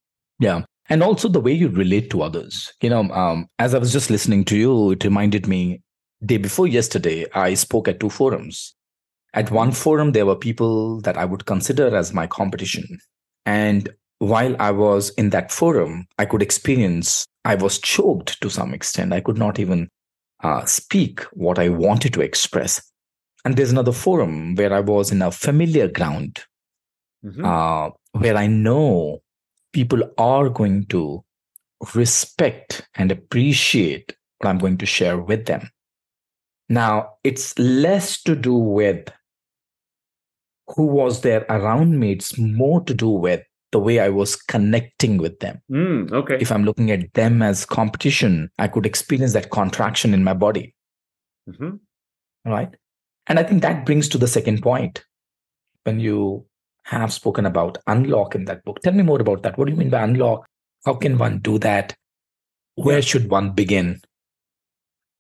Yeah. 0.41 0.63
And 0.89 1.03
also 1.03 1.29
the 1.29 1.41
way 1.41 1.53
you 1.53 1.69
relate 1.69 2.11
to 2.11 2.23
others. 2.23 2.73
You 2.83 2.91
know 2.91 3.03
um, 3.11 3.47
as 3.59 3.75
i 3.75 3.79
was 3.79 3.93
just 3.93 4.11
listening 4.11 4.45
to 4.47 4.57
you 4.57 4.93
it 4.93 5.05
reminded 5.05 5.47
me 5.47 5.83
day 6.25 6.39
before 6.39 6.67
yesterday 6.67 7.27
i 7.35 7.55
spoke 7.55 7.89
at 7.89 8.01
two 8.01 8.11
forums. 8.11 8.75
At 9.35 9.51
one 9.51 9.73
forum 9.73 10.13
there 10.13 10.27
were 10.27 10.37
people 10.37 11.01
that 11.03 11.17
i 11.17 11.25
would 11.25 11.47
consider 11.47 11.95
as 11.95 12.15
my 12.15 12.27
competition. 12.27 12.99
And 13.47 13.91
while 14.19 14.57
i 14.59 14.71
was 14.71 15.11
in 15.11 15.31
that 15.31 15.53
forum 15.53 16.07
i 16.19 16.25
could 16.25 16.43
experience 16.43 17.25
i 17.45 17.55
was 17.55 17.79
choked 17.79 18.41
to 18.41 18.51
some 18.51 18.75
extent. 18.75 19.13
I 19.13 19.21
could 19.21 19.39
not 19.39 19.59
even 19.61 19.89
uh, 20.43 20.65
speak 20.65 21.21
what 21.33 21.59
i 21.59 21.69
wanted 21.69 22.15
to 22.15 22.23
express 22.23 22.81
and 23.49 23.57
there's 23.57 23.73
another 23.73 23.93
forum 23.93 24.55
where 24.55 24.73
i 24.73 24.81
was 24.81 25.11
in 25.11 25.23
a 25.23 25.31
familiar 25.31 25.89
ground 25.89 26.45
mm-hmm. 27.25 27.45
uh, 27.45 27.89
where 28.13 28.37
i 28.37 28.47
know 28.47 29.21
people 29.73 30.03
are 30.19 30.49
going 30.49 30.85
to 30.87 31.25
respect 31.95 32.87
and 32.95 33.13
appreciate 33.13 34.17
what 34.39 34.49
I'm 34.51 34.59
going 34.59 34.79
to 34.79 34.87
share 34.87 35.19
with 35.19 35.47
them. 35.47 35.71
Now, 36.69 37.11
it's 37.25 37.59
less 37.59 38.23
to 38.23 38.35
do 38.35 38.55
with 38.55 39.11
who 40.77 40.87
was 40.87 41.23
there 41.23 41.47
around 41.49 41.99
me, 41.99 42.13
it's 42.13 42.37
more 42.37 42.83
to 42.83 42.93
do 42.93 43.09
with 43.09 43.43
the 43.73 43.79
way 43.79 44.01
I 44.01 44.09
was 44.09 44.37
connecting 44.37 45.17
with 45.19 45.41
them. 45.41 45.63
Mm, 45.71 46.13
okay. 46.13 46.39
If 46.41 46.53
I'm 46.53 46.65
looking 46.65 46.91
at 46.91 47.13
them 47.15 47.43
as 47.43 47.65
competition, 47.65 48.51
I 48.59 48.69
could 48.69 48.85
experience 48.85 49.33
that 49.33 49.51
contraction 49.51 50.13
in 50.13 50.25
my 50.25 50.35
body. 50.35 50.75
Mm-hmm. 51.49 51.77
Right. 52.51 52.75
And 53.29 53.39
I 53.39 53.43
think 53.43 53.63
that 53.63 53.87
brings 53.87 54.09
to 54.09 54.19
the 54.19 54.27
second 54.27 54.63
point. 54.63 55.05
When 55.85 56.01
you 56.01 56.45
have 56.89 57.13
spoken 57.13 57.45
about 57.45 57.79
unlock 57.87 58.35
in 58.35 58.47
that 58.47 58.65
book. 58.65 58.81
Tell 58.81 58.95
me 58.95 59.03
more 59.03 59.21
about 59.21 59.43
that. 59.43 59.59
What 59.59 59.67
do 59.67 59.73
you 59.73 59.77
mean 59.79 59.91
by 59.91 60.03
unlock? 60.03 60.47
How 60.87 60.95
can 60.95 61.19
one 61.19 61.39
do 61.41 61.59
that? 61.59 61.95
Where 62.77 63.03
should 63.03 63.31
one 63.31 63.53
begin? 63.53 64.01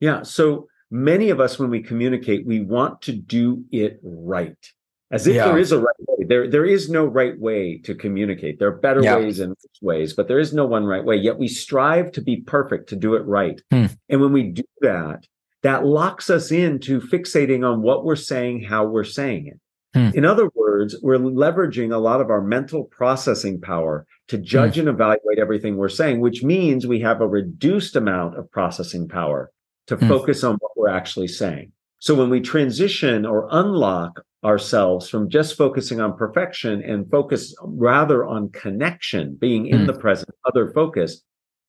Yeah. 0.01 0.23
So 0.23 0.68
many 0.90 1.29
of 1.29 1.40
us, 1.40 1.59
when 1.59 1.68
we 1.68 1.83
communicate, 1.83 2.47
we 2.47 2.61
want 2.61 3.03
to 3.03 3.12
do 3.12 3.64
it 3.71 4.01
right. 4.03 4.57
As 5.11 5.27
if 5.27 5.37
yeah. 5.37 5.44
there 5.47 5.59
is 5.59 5.73
a 5.73 5.79
right 5.79 5.97
way. 6.07 6.25
There, 6.27 6.51
there 6.51 6.64
is 6.64 6.88
no 6.88 7.05
right 7.05 7.38
way 7.38 7.79
to 7.85 7.94
communicate. 7.94 8.59
There 8.59 8.68
are 8.68 8.77
better 8.77 9.03
yeah. 9.03 9.16
ways 9.16 9.40
and 9.40 9.55
ways, 9.83 10.14
but 10.14 10.29
there 10.29 10.38
is 10.38 10.55
no 10.55 10.64
one 10.64 10.85
right 10.85 11.05
way. 11.05 11.16
Yet 11.16 11.38
we 11.38 11.49
strive 11.49 12.12
to 12.12 12.23
be 12.23 12.37
perfect, 12.37 12.88
to 12.90 12.97
do 12.97 13.14
it 13.14 13.25
right. 13.27 13.61
Hmm. 13.71 13.87
And 14.09 14.21
when 14.23 14.33
we 14.33 14.44
do 14.44 14.64
that, 14.81 15.27
that 15.62 15.85
locks 15.85 16.31
us 16.31 16.51
into 16.51 17.01
fixating 17.01 17.68
on 17.68 17.83
what 17.83 18.05
we're 18.05 18.16
saying, 18.16 18.62
how 18.62 18.87
we're 18.87 19.05
saying 19.05 19.47
it. 19.49 19.61
Hmm. 19.94 20.16
In 20.16 20.25
other 20.25 20.51
words, 20.55 20.97
we're 21.03 21.18
leveraging 21.18 21.92
a 21.92 21.99
lot 21.99 22.21
of 22.21 22.31
our 22.31 22.42
mental 22.42 22.85
processing 22.85 23.61
power 23.61 24.07
to 24.29 24.38
judge 24.38 24.75
hmm. 24.75 24.81
and 24.81 24.88
evaluate 24.90 25.38
everything 25.38 25.77
we're 25.77 25.88
saying, 25.88 26.21
which 26.21 26.42
means 26.42 26.87
we 26.87 27.01
have 27.01 27.21
a 27.21 27.29
reduced 27.29 27.97
amount 27.97 28.38
of 28.38 28.51
processing 28.51 29.09
power 29.09 29.51
to 29.87 29.97
hmm. 29.97 30.09
focus 30.09 30.44
on 30.44 30.57
what 30.61 30.73
we're 30.77 30.90
actually 30.90 31.29
saying. 31.29 31.73
So 32.01 32.14
when 32.14 32.31
we 32.31 32.40
transition 32.40 33.27
or 33.27 33.49
unlock 33.51 34.23
ourselves 34.44 35.09
from 35.09 35.29
just 35.29 35.57
focusing 35.57 36.01
on 36.01 36.16
perfection 36.16 36.81
and 36.83 37.11
focus 37.11 37.55
rather 37.61 38.25
on 38.25 38.51
connection, 38.51 39.37
being 39.40 39.66
in 39.66 39.87
the 39.87 39.92
present, 39.94 40.31
other 40.44 40.71
focus, 40.73 41.23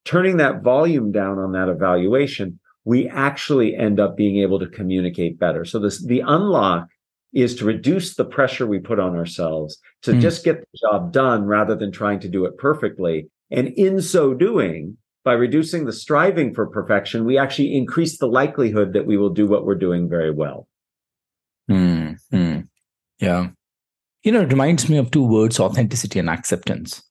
turning 0.05 0.37
that 0.37 0.61
volume 0.61 1.11
down 1.11 1.39
on 1.39 1.53
that 1.53 1.67
evaluation, 1.67 2.59
we 2.89 3.07
actually 3.07 3.75
end 3.75 3.99
up 3.99 4.17
being 4.17 4.37
able 4.39 4.57
to 4.57 4.65
communicate 4.65 5.37
better. 5.37 5.63
So 5.63 5.77
this 5.77 6.03
the 6.03 6.21
unlock 6.21 6.87
is 7.31 7.53
to 7.57 7.65
reduce 7.65 8.15
the 8.15 8.25
pressure 8.25 8.65
we 8.65 8.79
put 8.79 8.99
on 8.99 9.15
ourselves 9.15 9.77
to 10.01 10.13
mm. 10.13 10.19
just 10.19 10.43
get 10.43 10.59
the 10.59 10.79
job 10.81 11.13
done 11.13 11.45
rather 11.45 11.75
than 11.75 11.91
trying 11.91 12.19
to 12.21 12.27
do 12.27 12.45
it 12.45 12.57
perfectly. 12.57 13.29
And 13.51 13.67
in 13.67 14.01
so 14.01 14.33
doing, 14.33 14.97
by 15.23 15.33
reducing 15.33 15.85
the 15.85 15.93
striving 15.93 16.51
for 16.51 16.65
perfection, 16.65 17.25
we 17.25 17.37
actually 17.37 17.77
increase 17.77 18.17
the 18.17 18.25
likelihood 18.25 18.93
that 18.93 19.05
we 19.05 19.17
will 19.17 19.29
do 19.29 19.45
what 19.45 19.65
we're 19.67 19.75
doing 19.75 20.09
very 20.09 20.31
well. 20.31 20.67
Mm, 21.69 22.17
mm. 22.33 22.67
Yeah. 23.19 23.49
You 24.23 24.31
know, 24.31 24.41
it 24.41 24.51
reminds 24.51 24.89
me 24.89 24.97
of 24.97 25.11
two 25.11 25.27
words 25.27 25.59
authenticity 25.59 26.17
and 26.17 26.29
acceptance. 26.29 27.03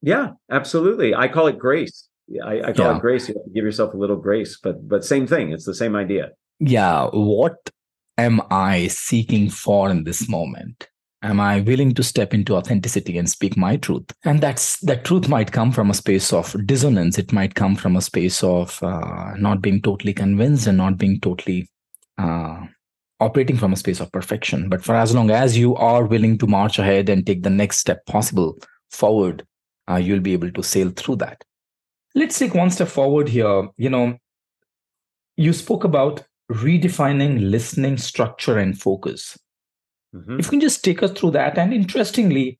Yeah, 0.00 0.30
absolutely. 0.50 1.14
I 1.14 1.28
call 1.28 1.46
it 1.46 1.58
grace. 1.58 2.08
I, 2.44 2.68
I 2.68 2.72
call 2.72 2.86
yeah. 2.86 2.96
it 2.96 3.00
grace. 3.00 3.28
You 3.28 3.34
have 3.34 3.44
to 3.44 3.50
give 3.50 3.64
yourself 3.64 3.94
a 3.94 3.96
little 3.96 4.16
grace, 4.16 4.58
but 4.62 4.88
but 4.88 5.04
same 5.04 5.26
thing. 5.26 5.52
It's 5.52 5.66
the 5.66 5.74
same 5.74 5.96
idea. 5.96 6.30
Yeah. 6.58 7.08
What 7.12 7.70
am 8.18 8.40
I 8.50 8.88
seeking 8.88 9.50
for 9.50 9.90
in 9.90 10.04
this 10.04 10.28
moment? 10.28 10.88
Am 11.22 11.38
I 11.38 11.60
willing 11.60 11.92
to 11.94 12.02
step 12.02 12.32
into 12.32 12.56
authenticity 12.56 13.18
and 13.18 13.28
speak 13.28 13.56
my 13.56 13.76
truth? 13.76 14.06
And 14.24 14.40
that's 14.40 14.78
that 14.80 15.04
truth 15.04 15.28
might 15.28 15.52
come 15.52 15.70
from 15.70 15.90
a 15.90 15.94
space 15.94 16.32
of 16.32 16.54
dissonance. 16.66 17.18
It 17.18 17.32
might 17.32 17.54
come 17.54 17.76
from 17.76 17.96
a 17.96 18.00
space 18.00 18.42
of 18.42 18.82
uh, 18.82 19.32
not 19.36 19.60
being 19.60 19.82
totally 19.82 20.14
convinced 20.14 20.66
and 20.66 20.78
not 20.78 20.96
being 20.96 21.20
totally 21.20 21.68
uh, 22.16 22.60
operating 23.20 23.58
from 23.58 23.74
a 23.74 23.76
space 23.76 24.00
of 24.00 24.10
perfection. 24.12 24.70
But 24.70 24.82
for 24.82 24.94
as 24.94 25.14
long 25.14 25.30
as 25.30 25.58
you 25.58 25.76
are 25.76 26.06
willing 26.06 26.38
to 26.38 26.46
march 26.46 26.78
ahead 26.78 27.10
and 27.10 27.26
take 27.26 27.42
the 27.42 27.50
next 27.50 27.78
step 27.78 28.06
possible 28.06 28.56
forward, 28.90 29.46
uh, 29.90 29.96
you'll 29.96 30.20
be 30.20 30.32
able 30.32 30.50
to 30.52 30.62
sail 30.62 30.90
through 30.90 31.16
that. 31.16 31.44
Let's 32.14 32.38
take 32.38 32.54
one 32.54 32.70
step 32.70 32.88
forward 32.88 33.28
here. 33.28 33.68
You 33.76 33.90
know, 33.90 34.18
you 35.36 35.52
spoke 35.52 35.84
about 35.84 36.24
redefining 36.50 37.50
listening 37.50 37.96
structure 37.96 38.58
and 38.58 38.78
focus. 38.78 39.38
Mm-hmm. 40.14 40.40
If 40.40 40.46
you 40.46 40.50
can 40.50 40.60
just 40.60 40.84
take 40.84 41.02
us 41.02 41.12
through 41.12 41.32
that. 41.32 41.56
And 41.56 41.72
interestingly, 41.72 42.58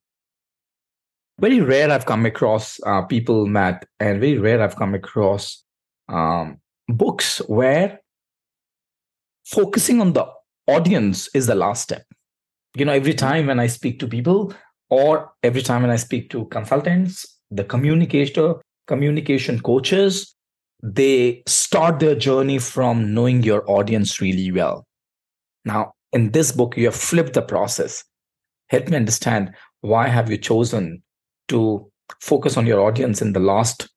very 1.39 1.59
rare 1.59 1.91
I've 1.91 2.05
come 2.05 2.25
across 2.25 2.79
uh, 2.85 3.01
people, 3.03 3.45
Matt, 3.45 3.85
and 3.99 4.19
very 4.19 4.37
rare 4.37 4.61
I've 4.61 4.75
come 4.75 4.93
across 4.93 5.63
um, 6.07 6.59
books 6.87 7.39
where 7.47 7.99
focusing 9.45 9.99
on 9.99 10.13
the 10.13 10.25
audience 10.67 11.29
is 11.33 11.47
the 11.47 11.55
last 11.55 11.83
step. 11.83 12.03
You 12.75 12.85
know, 12.85 12.93
every 12.93 13.13
time 13.13 13.47
when 13.47 13.59
I 13.59 13.67
speak 13.67 13.99
to 13.99 14.07
people, 14.07 14.53
or 14.89 15.31
every 15.43 15.61
time 15.61 15.81
when 15.81 15.91
I 15.91 15.95
speak 15.95 16.29
to 16.29 16.45
consultants, 16.45 17.39
the 17.49 17.63
communicator, 17.63 18.55
communication 18.91 19.57
coaches, 19.61 20.35
they 20.83 21.41
start 21.47 21.99
their 21.99 22.13
journey 22.13 22.59
from 22.59 23.13
knowing 23.13 23.41
your 23.41 23.63
audience 23.71 24.19
really 24.19 24.51
well. 24.51 24.85
Now, 25.63 25.93
in 26.11 26.31
this 26.31 26.51
book, 26.51 26.75
you 26.75 26.87
have 26.87 26.95
flipped 26.95 27.33
the 27.33 27.41
process. 27.41 28.03
Help 28.67 28.89
me 28.89 28.97
understand 28.97 29.53
why 29.79 30.09
have 30.09 30.29
you 30.29 30.37
chosen 30.37 31.01
to 31.47 31.89
focus 32.19 32.57
on 32.57 32.67
your 32.67 32.81
audience 32.81 33.21
in 33.21 33.31
the 33.31 33.39
last 33.39 33.87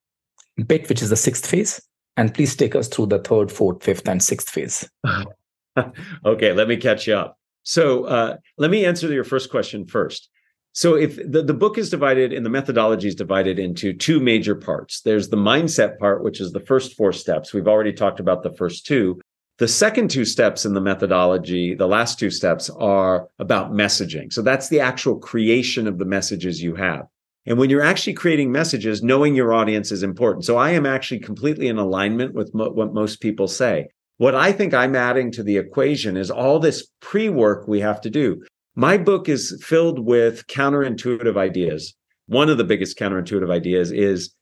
bit, 0.64 0.88
which 0.88 1.02
is 1.02 1.10
the 1.10 1.16
sixth 1.16 1.44
phase? 1.44 1.82
And 2.16 2.32
please 2.32 2.54
take 2.54 2.76
us 2.76 2.86
through 2.86 3.06
the 3.06 3.18
third, 3.18 3.50
fourth, 3.50 3.82
fifth, 3.82 4.06
and 4.06 4.22
sixth 4.22 4.48
phase. 4.48 4.88
okay, 6.24 6.52
let 6.52 6.68
me 6.68 6.76
catch 6.76 7.08
you 7.08 7.14
up. 7.14 7.36
So 7.64 8.04
uh, 8.04 8.36
let 8.58 8.70
me 8.70 8.84
answer 8.84 9.12
your 9.12 9.24
first 9.24 9.50
question 9.50 9.86
first. 9.86 10.28
So 10.74 10.96
if 10.96 11.16
the, 11.16 11.42
the 11.42 11.54
book 11.54 11.78
is 11.78 11.88
divided 11.88 12.32
and 12.32 12.44
the 12.44 12.50
methodology 12.50 13.06
is 13.06 13.14
divided 13.14 13.60
into 13.60 13.92
two 13.92 14.18
major 14.18 14.56
parts. 14.56 15.02
There's 15.02 15.28
the 15.28 15.36
mindset 15.36 15.98
part, 15.98 16.24
which 16.24 16.40
is 16.40 16.50
the 16.50 16.60
first 16.60 16.96
four 16.96 17.12
steps. 17.12 17.54
We've 17.54 17.68
already 17.68 17.92
talked 17.92 18.18
about 18.18 18.42
the 18.42 18.52
first 18.52 18.84
two. 18.84 19.20
The 19.58 19.68
second 19.68 20.10
two 20.10 20.24
steps 20.24 20.64
in 20.64 20.74
the 20.74 20.80
methodology, 20.80 21.76
the 21.76 21.86
last 21.86 22.18
two 22.18 22.28
steps 22.28 22.70
are 22.70 23.28
about 23.38 23.70
messaging. 23.70 24.32
So 24.32 24.42
that's 24.42 24.68
the 24.68 24.80
actual 24.80 25.16
creation 25.16 25.86
of 25.86 25.98
the 25.98 26.04
messages 26.04 26.60
you 26.60 26.74
have. 26.74 27.06
And 27.46 27.56
when 27.56 27.70
you're 27.70 27.80
actually 27.80 28.14
creating 28.14 28.50
messages, 28.50 29.00
knowing 29.00 29.36
your 29.36 29.54
audience 29.54 29.92
is 29.92 30.02
important. 30.02 30.44
So 30.44 30.56
I 30.56 30.70
am 30.70 30.86
actually 30.86 31.20
completely 31.20 31.68
in 31.68 31.78
alignment 31.78 32.34
with 32.34 32.52
mo- 32.52 32.70
what 32.70 32.92
most 32.92 33.20
people 33.20 33.46
say. 33.46 33.86
What 34.16 34.34
I 34.34 34.50
think 34.50 34.74
I'm 34.74 34.96
adding 34.96 35.30
to 35.32 35.44
the 35.44 35.56
equation 35.56 36.16
is 36.16 36.32
all 36.32 36.58
this 36.58 36.88
pre 37.00 37.28
work 37.28 37.68
we 37.68 37.78
have 37.78 38.00
to 38.00 38.10
do. 38.10 38.42
My 38.74 38.98
book 38.98 39.28
is 39.28 39.62
filled 39.64 40.00
with 40.00 40.46
counterintuitive 40.46 41.36
ideas. 41.36 41.94
One 42.26 42.48
of 42.48 42.58
the 42.58 42.64
biggest 42.64 42.98
counterintuitive 42.98 43.50
ideas 43.50 43.92
is 43.92 44.34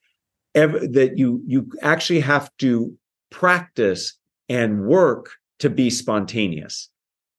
ev- 0.55 0.93
that 0.93 1.19
you 1.19 1.43
you 1.47 1.71
actually 1.83 2.21
have 2.21 2.51
to 2.59 2.97
practice 3.31 4.17
and 4.49 4.85
work 4.85 5.31
to 5.59 5.69
be 5.71 5.91
spontaneous. 5.91 6.89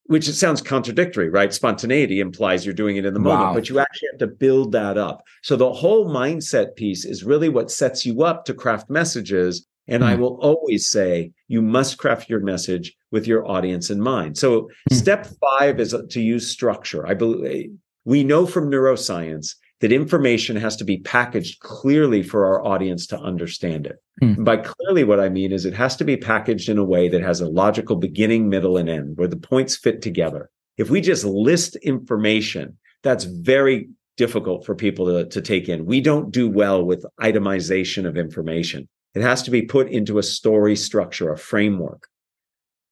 Which 0.07 0.27
it 0.27 0.33
sounds 0.33 0.61
contradictory, 0.61 1.29
right? 1.29 1.53
Spontaneity 1.53 2.19
implies 2.19 2.65
you're 2.65 2.75
doing 2.75 2.97
it 2.97 3.05
in 3.05 3.13
the 3.13 3.21
moment, 3.21 3.47
wow. 3.47 3.53
but 3.53 3.69
you 3.69 3.79
actually 3.79 4.09
have 4.11 4.19
to 4.19 4.27
build 4.27 4.73
that 4.73 4.97
up. 4.97 5.23
So 5.43 5.55
the 5.55 5.71
whole 5.71 6.09
mindset 6.09 6.75
piece 6.75 7.05
is 7.05 7.23
really 7.23 7.47
what 7.47 7.71
sets 7.71 8.05
you 8.05 8.21
up 8.23 8.43
to 8.45 8.53
craft 8.53 8.89
messages 8.89 9.65
and 9.87 10.03
mm. 10.03 10.07
I 10.07 10.15
hmm. 10.15 10.21
will 10.21 10.39
always 10.41 10.89
say 10.89 11.31
you 11.53 11.61
must 11.61 11.99
craft 11.99 12.31
your 12.31 12.39
message 12.39 12.95
with 13.11 13.27
your 13.27 13.47
audience 13.47 13.91
in 13.91 14.01
mind. 14.01 14.39
So 14.39 14.69
mm. 14.91 14.95
step 14.95 15.27
five 15.39 15.79
is 15.79 15.95
to 16.09 16.19
use 16.19 16.49
structure. 16.49 17.05
I 17.05 17.13
believe 17.13 17.69
we 18.05 18.23
know 18.23 18.47
from 18.47 18.71
neuroscience 18.71 19.53
that 19.79 19.91
information 19.91 20.55
has 20.55 20.75
to 20.77 20.83
be 20.83 20.97
packaged 20.97 21.59
clearly 21.59 22.23
for 22.23 22.47
our 22.47 22.65
audience 22.65 23.05
to 23.05 23.19
understand 23.19 23.85
it. 23.85 23.97
Mm. 24.23 24.43
By 24.43 24.57
clearly, 24.57 25.03
what 25.03 25.19
I 25.19 25.29
mean 25.29 25.51
is 25.51 25.63
it 25.63 25.75
has 25.75 25.95
to 25.97 26.03
be 26.03 26.17
packaged 26.17 26.69
in 26.69 26.79
a 26.79 26.83
way 26.83 27.07
that 27.07 27.21
has 27.21 27.39
a 27.39 27.47
logical 27.47 27.97
beginning, 27.97 28.49
middle, 28.49 28.75
and 28.75 28.89
end 28.89 29.17
where 29.17 29.27
the 29.27 29.37
points 29.37 29.77
fit 29.77 30.01
together. 30.01 30.49
If 30.77 30.89
we 30.89 31.01
just 31.01 31.23
list 31.23 31.75
information, 31.83 32.79
that's 33.03 33.25
very 33.25 33.89
difficult 34.17 34.65
for 34.65 34.73
people 34.73 35.05
to, 35.05 35.29
to 35.29 35.41
take 35.41 35.69
in. 35.69 35.85
We 35.85 36.01
don't 36.01 36.31
do 36.31 36.49
well 36.49 36.83
with 36.83 37.05
itemization 37.21 38.07
of 38.07 38.17
information. 38.17 38.87
It 39.15 39.21
has 39.21 39.43
to 39.43 39.51
be 39.51 39.61
put 39.61 39.89
into 39.89 40.17
a 40.17 40.23
story 40.23 40.75
structure, 40.75 41.31
a 41.31 41.37
framework. 41.37 42.07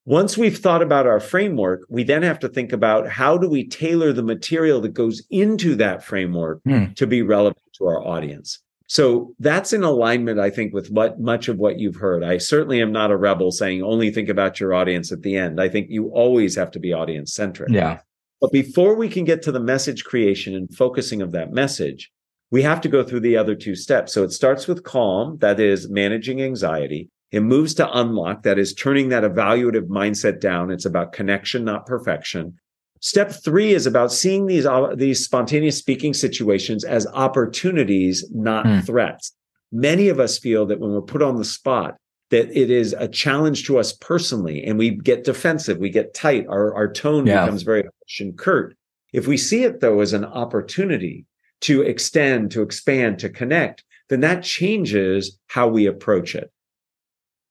Once 0.04 0.36
we've 0.36 0.58
thought 0.58 0.82
about 0.82 1.06
our 1.06 1.20
framework, 1.20 1.82
we 1.88 2.02
then 2.02 2.22
have 2.22 2.38
to 2.40 2.48
think 2.48 2.72
about 2.72 3.08
how 3.08 3.38
do 3.38 3.48
we 3.48 3.66
tailor 3.68 4.12
the 4.12 4.22
material 4.22 4.80
that 4.80 4.94
goes 4.94 5.22
into 5.30 5.76
that 5.76 6.02
framework 6.02 6.60
mm. 6.64 6.94
to 6.96 7.06
be 7.06 7.22
relevant 7.22 7.62
to 7.74 7.84
our 7.86 8.04
audience. 8.04 8.58
So 8.88 9.32
that's 9.38 9.72
in 9.72 9.84
alignment, 9.84 10.38
I 10.38 10.50
think, 10.50 10.74
with 10.74 10.90
what 10.90 11.20
much 11.20 11.48
of 11.48 11.56
what 11.56 11.78
you've 11.78 11.96
heard. 11.96 12.24
I 12.24 12.38
certainly 12.38 12.82
am 12.82 12.92
not 12.92 13.10
a 13.10 13.16
rebel 13.16 13.50
saying 13.50 13.82
only 13.82 14.10
think 14.10 14.28
about 14.28 14.60
your 14.60 14.74
audience 14.74 15.12
at 15.12 15.22
the 15.22 15.36
end. 15.36 15.60
I 15.60 15.68
think 15.68 15.86
you 15.88 16.08
always 16.08 16.56
have 16.56 16.70
to 16.72 16.80
be 16.80 16.92
audience 16.92 17.32
centric. 17.32 17.70
Yeah. 17.70 18.00
But 18.40 18.52
before 18.52 18.96
we 18.96 19.08
can 19.08 19.24
get 19.24 19.40
to 19.42 19.52
the 19.52 19.60
message 19.60 20.04
creation 20.04 20.54
and 20.54 20.68
focusing 20.74 21.22
of 21.22 21.30
that 21.32 21.52
message, 21.52 22.10
we 22.52 22.62
have 22.62 22.82
to 22.82 22.88
go 22.88 23.02
through 23.02 23.20
the 23.20 23.36
other 23.36 23.56
two 23.56 23.74
steps. 23.74 24.12
So 24.12 24.22
it 24.22 24.30
starts 24.30 24.68
with 24.68 24.84
calm, 24.84 25.38
that 25.38 25.58
is 25.58 25.88
managing 25.88 26.42
anxiety. 26.42 27.08
It 27.32 27.40
moves 27.40 27.72
to 27.74 27.98
unlock, 27.98 28.42
that 28.42 28.58
is 28.58 28.74
turning 28.74 29.08
that 29.08 29.24
evaluative 29.24 29.88
mindset 29.88 30.38
down. 30.38 30.70
It's 30.70 30.84
about 30.84 31.14
connection, 31.14 31.64
not 31.64 31.86
perfection. 31.86 32.58
Step 33.00 33.32
three 33.32 33.72
is 33.72 33.86
about 33.86 34.12
seeing 34.12 34.46
these, 34.46 34.66
uh, 34.66 34.94
these 34.94 35.24
spontaneous 35.24 35.78
speaking 35.78 36.12
situations 36.12 36.84
as 36.84 37.06
opportunities, 37.14 38.24
not 38.30 38.66
mm. 38.66 38.84
threats. 38.84 39.32
Many 39.72 40.08
of 40.08 40.20
us 40.20 40.38
feel 40.38 40.66
that 40.66 40.78
when 40.78 40.92
we're 40.92 41.00
put 41.00 41.22
on 41.22 41.38
the 41.38 41.44
spot, 41.46 41.96
that 42.28 42.54
it 42.56 42.70
is 42.70 42.94
a 42.98 43.08
challenge 43.08 43.66
to 43.66 43.78
us 43.78 43.94
personally 43.94 44.62
and 44.62 44.78
we 44.78 44.90
get 44.90 45.24
defensive, 45.24 45.78
we 45.78 45.88
get 45.88 46.12
tight, 46.12 46.46
our, 46.48 46.74
our 46.74 46.92
tone 46.92 47.26
yeah. 47.26 47.44
becomes 47.44 47.62
very 47.62 47.82
harsh 47.82 48.20
and 48.20 48.36
curt. 48.36 48.76
If 49.14 49.26
we 49.26 49.38
see 49.38 49.64
it 49.64 49.80
though 49.80 50.00
as 50.00 50.12
an 50.12 50.26
opportunity 50.26 51.24
to 51.62 51.82
extend, 51.82 52.50
to 52.52 52.62
expand, 52.62 53.18
to 53.20 53.28
connect, 53.28 53.84
then 54.08 54.20
that 54.20 54.42
changes 54.42 55.38
how 55.46 55.68
we 55.68 55.86
approach 55.86 56.34
it. 56.34 56.52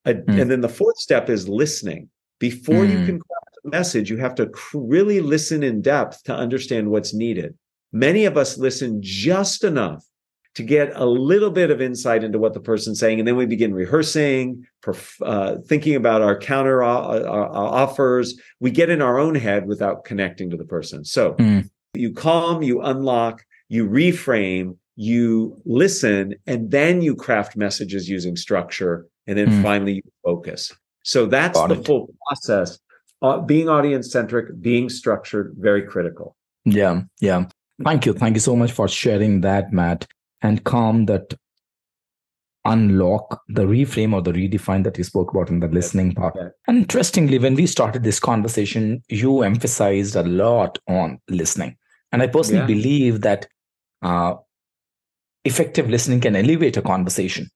mm. 0.05 0.41
And 0.41 0.51
then 0.51 0.61
the 0.61 0.69
fourth 0.69 0.97
step 0.97 1.29
is 1.29 1.49
listening. 1.49 2.09
Before 2.39 2.83
mm. 2.83 2.89
you 2.89 3.05
can 3.05 3.19
craft 3.19 3.57
a 3.65 3.69
message, 3.69 4.09
you 4.09 4.17
have 4.17 4.35
to 4.35 4.51
really 4.73 5.21
listen 5.21 5.63
in 5.63 5.81
depth 5.81 6.23
to 6.23 6.35
understand 6.35 6.89
what's 6.89 7.13
needed. 7.13 7.57
Many 7.91 8.25
of 8.25 8.37
us 8.37 8.57
listen 8.57 8.99
just 9.01 9.63
enough 9.63 10.05
to 10.55 10.63
get 10.63 10.91
a 10.95 11.05
little 11.05 11.49
bit 11.49 11.71
of 11.71 11.81
insight 11.81 12.23
into 12.23 12.37
what 12.37 12.53
the 12.53 12.59
person's 12.59 12.99
saying. 12.99 13.19
And 13.19 13.27
then 13.27 13.37
we 13.37 13.45
begin 13.45 13.73
rehearsing, 13.73 14.65
uh, 15.21 15.57
thinking 15.65 15.95
about 15.95 16.21
our 16.21 16.37
counter 16.37 16.83
uh, 16.83 17.23
our 17.23 17.49
offers. 17.49 18.39
We 18.59 18.71
get 18.71 18.89
in 18.89 19.01
our 19.01 19.17
own 19.17 19.35
head 19.35 19.65
without 19.65 20.03
connecting 20.03 20.49
to 20.49 20.57
the 20.57 20.65
person. 20.65 21.05
So 21.05 21.33
mm. 21.35 21.69
you 21.93 22.11
calm, 22.11 22.63
you 22.63 22.81
unlock, 22.81 23.45
you 23.71 23.87
reframe, 23.87 24.75
you 24.95 25.59
listen, 25.65 26.35
and 26.45 26.71
then 26.71 27.01
you 27.01 27.15
craft 27.15 27.55
messages 27.55 28.09
using 28.09 28.35
structure. 28.35 29.07
And 29.27 29.37
then 29.37 29.47
mm. 29.47 29.63
finally, 29.63 29.93
you 29.93 30.11
focus. 30.25 30.73
So 31.03 31.25
that's 31.25 31.57
Got 31.57 31.69
the 31.69 31.79
it. 31.79 31.85
full 31.85 32.13
process. 32.27 32.79
Uh, 33.21 33.39
being 33.39 33.69
audience 33.69 34.11
centric, 34.11 34.59
being 34.61 34.89
structured, 34.89 35.55
very 35.57 35.83
critical. 35.83 36.35
Yeah, 36.65 37.03
yeah. 37.19 37.45
Thank 37.83 38.05
you. 38.05 38.13
Thank 38.13 38.35
you 38.35 38.41
so 38.41 38.55
much 38.55 38.71
for 38.71 38.87
sharing 38.87 39.41
that, 39.41 39.71
Matt 39.71 40.05
and 40.41 40.63
calm 40.63 41.05
that 41.05 41.33
unlock 42.65 43.41
the 43.47 43.63
reframe 43.63 44.13
or 44.13 44.21
the 44.21 44.31
redefine 44.31 44.83
that 44.83 44.97
you 44.97 45.03
spoke 45.03 45.31
about 45.31 45.49
in 45.49 45.59
the 45.59 45.67
listening 45.67 46.13
part. 46.13 46.37
And 46.67 46.77
interestingly, 46.77 47.39
when 47.39 47.55
we 47.55 47.65
started 47.65 48.03
this 48.03 48.19
conversation, 48.19 49.01
you 49.09 49.41
emphasized 49.41 50.15
a 50.15 50.23
lot 50.23 50.77
on 50.87 51.19
listening. 51.29 51.77
And 52.11 52.21
I 52.21 52.27
personally 52.27 52.61
yeah. 52.61 52.67
believe 52.67 53.21
that 53.21 53.47
uh, 54.01 54.35
effective 55.43 55.89
listening 55.89 56.21
can 56.21 56.35
elevate 56.35 56.77
a 56.77 56.81
conversation 56.81 57.49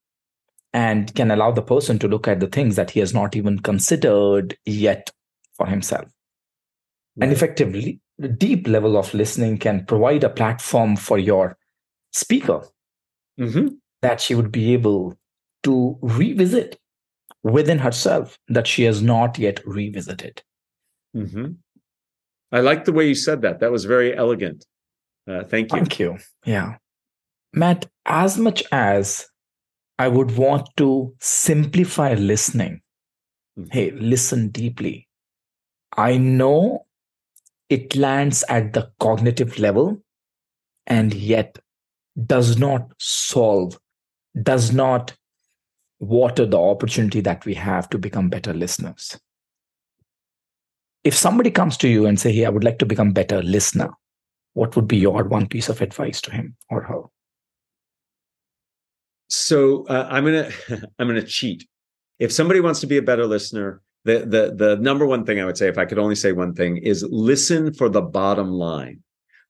and 0.74 1.14
can 1.16 1.32
allow 1.32 1.52
the 1.52 1.62
person 1.62 1.98
to 2.00 2.08
look 2.08 2.28
at 2.28 2.40
the 2.40 2.48
things 2.48 2.76
that 2.76 2.92
he 2.92 3.00
has 3.00 3.14
not 3.14 3.36
even 3.36 3.60
considered 3.60 4.58
yet 4.66 5.10
for 5.54 5.68
himself. 5.68 6.06
Right. 7.16 7.26
And 7.26 7.32
effectively, 7.32 8.02
the 8.18 8.28
deep 8.28 8.68
level 8.68 8.98
of 8.98 9.14
listening 9.14 9.58
can 9.58 9.86
provide 9.86 10.24
a 10.24 10.30
platform 10.30 10.96
for 10.96 11.18
your 11.18 11.58
speaker 12.12 12.62
mm-hmm. 13.40 13.68
that 14.02 14.22
she 14.22 14.36
would 14.36 14.52
be 14.52 14.74
able 14.74 15.18
to 15.64 15.98
revisit 16.02 16.78
within 17.44 17.80
herself 17.80 18.38
that 18.48 18.68
she 18.68 18.84
has 18.84 19.02
not 19.02 19.38
yet 19.38 19.66
revisited. 19.66 20.42
Mm-hmm. 21.16 21.54
I 22.52 22.60
like 22.60 22.86
the 22.86 22.94
way 22.94 23.08
you 23.08 23.16
said 23.16 23.42
that. 23.42 23.60
That 23.60 23.72
was 23.72 23.86
very 23.86 24.16
elegant. 24.16 24.66
Uh, 25.28 25.44
thank 25.44 25.72
you. 25.72 25.78
Thank 25.78 26.00
you. 26.00 26.18
Yeah. 26.46 26.78
Matt, 27.54 27.90
as 28.06 28.38
much 28.38 28.64
as 28.72 29.26
I 29.98 30.08
would 30.08 30.36
want 30.36 30.70
to 30.78 31.16
simplify 31.20 32.14
listening, 32.14 32.82
mm-hmm. 33.58 33.70
hey, 33.72 33.92
listen 33.92 34.50
deeply. 34.50 35.08
I 35.98 36.18
know 36.18 36.86
it 37.70 37.96
lands 37.96 38.44
at 38.50 38.74
the 38.74 38.92
cognitive 39.00 39.58
level, 39.58 40.02
and 40.86 41.14
yet 41.14 41.58
does 42.26 42.58
not 42.58 42.92
solve, 43.00 43.80
does 44.44 44.72
not 44.72 45.16
water 46.00 46.46
the 46.46 46.60
opportunity 46.60 47.22
that 47.22 47.46
we 47.46 47.54
have 47.54 47.90
to 47.90 47.98
become 47.98 48.30
better 48.30 48.54
listeners. 48.54 49.18
If 51.04 51.16
somebody 51.16 51.52
comes 51.52 51.78
to 51.78 51.88
you 51.88 52.06
and 52.06 52.20
say, 52.20 52.32
"Hey, 52.34 52.46
I 52.46 52.50
would 52.50 52.64
like 52.64 52.80
to 52.80 52.86
become 52.86 53.14
better 53.14 53.42
listener," 53.42 53.90
what 54.56 54.76
would 54.76 54.88
be 54.88 54.98
your 54.98 55.24
one 55.26 55.48
piece 55.48 55.70
of 55.70 55.82
advice 55.82 56.22
to 56.22 56.32
him 56.32 56.56
or 56.70 56.82
her? 56.82 57.04
So 59.30 59.86
uh, 59.88 60.08
I'm 60.10 60.26
gonna 60.26 60.50
I'm 61.00 61.08
gonna 61.08 61.22
cheat. 61.22 61.68
If 62.18 62.32
somebody 62.32 62.62
wants 62.62 62.80
to 62.80 62.88
be 62.88 62.98
a 62.98 63.02
better 63.02 63.28
listener, 63.28 63.82
the 64.06 64.20
the 64.20 64.56
the 64.56 64.76
number 64.78 65.06
one 65.06 65.26
thing 65.26 65.40
I 65.40 65.46
would 65.46 65.58
say, 65.58 65.68
if 65.68 65.78
I 65.78 65.86
could 65.86 66.00
only 66.00 66.16
say 66.16 66.32
one 66.32 66.54
thing, 66.54 66.78
is 66.78 67.06
listen 67.10 67.74
for 67.74 67.90
the 67.90 68.02
bottom 68.02 68.52
line. 68.52 69.02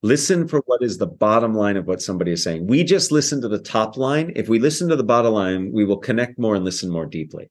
Listen 0.01 0.47
for 0.47 0.62
what 0.66 0.84
is 0.84 0.97
the 0.97 1.08
bottom 1.08 1.56
line 1.56 1.78
of 1.78 1.88
what 1.88 2.01
somebody 2.01 2.32
is 2.32 2.43
saying. 2.43 2.68
We 2.68 2.84
just 2.84 3.12
listen 3.12 3.41
to 3.41 3.47
the 3.47 3.60
top 3.60 3.97
line. 3.97 4.34
If 4.36 4.49
we 4.49 4.60
listen 4.60 4.88
to 4.89 4.95
the 4.95 5.03
bottom 5.03 5.34
line, 5.34 5.72
we 5.72 5.84
will 5.84 5.97
connect 5.97 6.38
more 6.38 6.56
and 6.56 6.64
listen 6.64 6.91
more 6.91 7.08
deeply. 7.08 7.49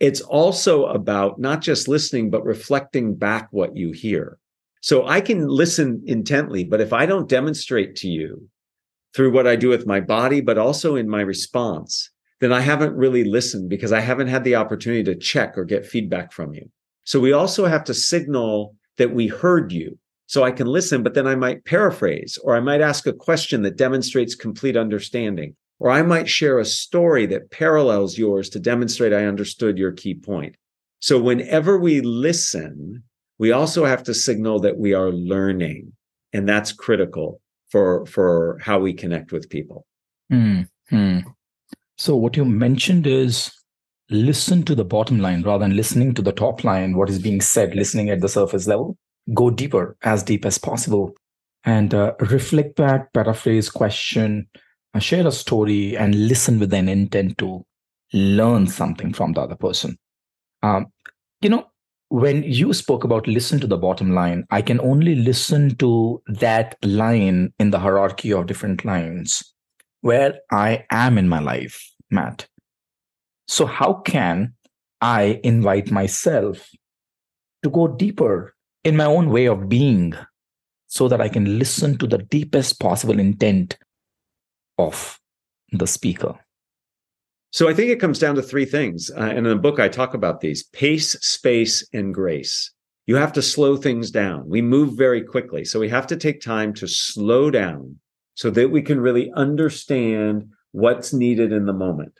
It's 0.00 0.22
also 0.22 0.86
about 0.86 1.38
not 1.38 1.60
just 1.60 1.86
listening, 1.86 2.30
but 2.30 2.44
reflecting 2.44 3.14
back 3.14 3.48
what 3.52 3.76
you 3.76 3.92
hear. 3.92 4.39
So 4.80 5.06
I 5.06 5.20
can 5.20 5.46
listen 5.46 6.02
intently, 6.06 6.64
but 6.64 6.80
if 6.80 6.92
I 6.92 7.06
don't 7.06 7.28
demonstrate 7.28 7.96
to 7.96 8.08
you 8.08 8.48
through 9.14 9.32
what 9.32 9.46
I 9.46 9.56
do 9.56 9.68
with 9.68 9.86
my 9.86 10.00
body, 10.00 10.40
but 10.40 10.58
also 10.58 10.96
in 10.96 11.08
my 11.08 11.20
response, 11.20 12.10
then 12.40 12.52
I 12.52 12.60
haven't 12.60 12.96
really 12.96 13.24
listened 13.24 13.68
because 13.68 13.92
I 13.92 14.00
haven't 14.00 14.28
had 14.28 14.44
the 14.44 14.54
opportunity 14.54 15.04
to 15.04 15.14
check 15.14 15.58
or 15.58 15.64
get 15.64 15.86
feedback 15.86 16.32
from 16.32 16.54
you. 16.54 16.70
So 17.04 17.20
we 17.20 17.32
also 17.32 17.66
have 17.66 17.84
to 17.84 17.94
signal 17.94 18.74
that 18.96 19.14
we 19.14 19.26
heard 19.26 19.72
you 19.72 19.98
so 20.26 20.44
I 20.44 20.52
can 20.52 20.68
listen, 20.68 21.02
but 21.02 21.14
then 21.14 21.26
I 21.26 21.34
might 21.34 21.64
paraphrase, 21.64 22.38
or 22.44 22.56
I 22.56 22.60
might 22.60 22.80
ask 22.80 23.06
a 23.06 23.12
question 23.12 23.62
that 23.62 23.76
demonstrates 23.76 24.34
complete 24.36 24.76
understanding, 24.76 25.56
or 25.80 25.90
I 25.90 26.02
might 26.02 26.28
share 26.28 26.58
a 26.58 26.64
story 26.64 27.26
that 27.26 27.50
parallels 27.50 28.16
yours 28.16 28.48
to 28.50 28.60
demonstrate 28.60 29.12
I 29.12 29.24
understood 29.26 29.76
your 29.76 29.90
key 29.90 30.14
point. 30.14 30.54
So 31.00 31.20
whenever 31.20 31.78
we 31.78 32.00
listen, 32.00 33.02
we 33.40 33.52
also 33.52 33.84
have 33.84 34.02
to 34.04 34.14
signal 34.14 34.60
that 34.60 34.78
we 34.78 34.94
are 34.94 35.10
learning, 35.10 35.92
and 36.32 36.48
that's 36.48 36.72
critical 36.72 37.40
for 37.70 38.06
for 38.06 38.58
how 38.62 38.78
we 38.78 38.92
connect 38.92 39.32
with 39.32 39.48
people. 39.48 39.86
Mm-hmm. 40.32 41.20
So 41.96 42.14
what 42.16 42.36
you 42.36 42.44
mentioned 42.44 43.06
is 43.06 43.50
listen 44.10 44.62
to 44.64 44.74
the 44.74 44.84
bottom 44.84 45.18
line 45.20 45.42
rather 45.42 45.64
than 45.64 45.76
listening 45.76 46.14
to 46.14 46.22
the 46.22 46.32
top 46.32 46.64
line, 46.64 46.96
what 46.96 47.08
is 47.08 47.18
being 47.18 47.40
said, 47.40 47.74
listening 47.74 48.10
at 48.10 48.20
the 48.20 48.28
surface 48.28 48.66
level 48.66 48.96
go 49.34 49.50
deeper, 49.50 49.96
as 50.02 50.22
deep 50.22 50.44
as 50.44 50.58
possible, 50.58 51.14
and 51.64 51.94
uh, 51.94 52.14
reflect 52.20 52.76
back, 52.76 53.12
paraphrase, 53.12 53.70
question, 53.70 54.48
uh, 54.94 54.98
share 54.98 55.26
a 55.26 55.32
story, 55.32 55.96
and 55.96 56.28
listen 56.28 56.58
with 56.58 56.72
an 56.72 56.88
intent 56.88 57.38
to 57.38 57.64
learn 58.12 58.66
something 58.66 59.12
from 59.12 59.32
the 59.32 59.40
other 59.40 59.56
person. 59.56 59.98
Um, 60.62 60.86
you 61.40 61.48
know, 61.48 61.66
when 62.10 62.42
you 62.42 62.72
spoke 62.72 63.04
about 63.04 63.26
listen 63.26 63.58
to 63.60 63.66
the 63.66 63.78
bottom 63.78 64.14
line, 64.14 64.46
I 64.50 64.62
can 64.62 64.80
only 64.80 65.14
listen 65.14 65.76
to 65.76 66.22
that 66.26 66.76
line 66.82 67.52
in 67.58 67.70
the 67.70 67.78
hierarchy 67.78 68.32
of 68.32 68.46
different 68.46 68.84
lines 68.84 69.42
where 70.02 70.40
I 70.50 70.84
am 70.90 71.18
in 71.18 71.28
my 71.28 71.40
life, 71.40 71.90
Matt. 72.10 72.46
So, 73.48 73.64
how 73.66 73.94
can 73.94 74.54
I 75.00 75.40
invite 75.42 75.90
myself 75.90 76.68
to 77.62 77.70
go 77.70 77.88
deeper 77.88 78.54
in 78.84 78.96
my 78.96 79.04
own 79.04 79.30
way 79.30 79.46
of 79.46 79.68
being 79.68 80.14
so 80.86 81.08
that 81.08 81.20
I 81.20 81.28
can 81.28 81.58
listen 81.58 81.96
to 81.98 82.06
the 82.06 82.18
deepest 82.18 82.80
possible 82.80 83.18
intent 83.18 83.78
of 84.78 85.18
the 85.72 85.86
speaker. 85.86 86.38
So 87.50 87.68
I 87.68 87.74
think 87.74 87.90
it 87.90 88.00
comes 88.00 88.18
down 88.18 88.36
to 88.36 88.42
three 88.42 88.64
things. 88.64 89.10
Uh, 89.10 89.22
and 89.22 89.38
in 89.38 89.44
the 89.44 89.56
book, 89.56 89.80
I 89.80 89.88
talk 89.88 90.14
about 90.14 90.40
these 90.40 90.62
pace, 90.62 91.12
space, 91.20 91.86
and 91.92 92.14
grace. 92.14 92.72
You 93.06 93.16
have 93.16 93.32
to 93.32 93.42
slow 93.42 93.76
things 93.76 94.10
down. 94.10 94.48
We 94.48 94.62
move 94.62 94.96
very 94.96 95.22
quickly. 95.22 95.64
So 95.64 95.80
we 95.80 95.88
have 95.88 96.06
to 96.08 96.16
take 96.16 96.40
time 96.40 96.72
to 96.74 96.86
slow 96.86 97.50
down 97.50 97.98
so 98.34 98.50
that 98.50 98.70
we 98.70 98.82
can 98.82 99.00
really 99.00 99.32
understand 99.34 100.48
what's 100.70 101.12
needed 101.12 101.52
in 101.52 101.66
the 101.66 101.72
moment. 101.72 102.12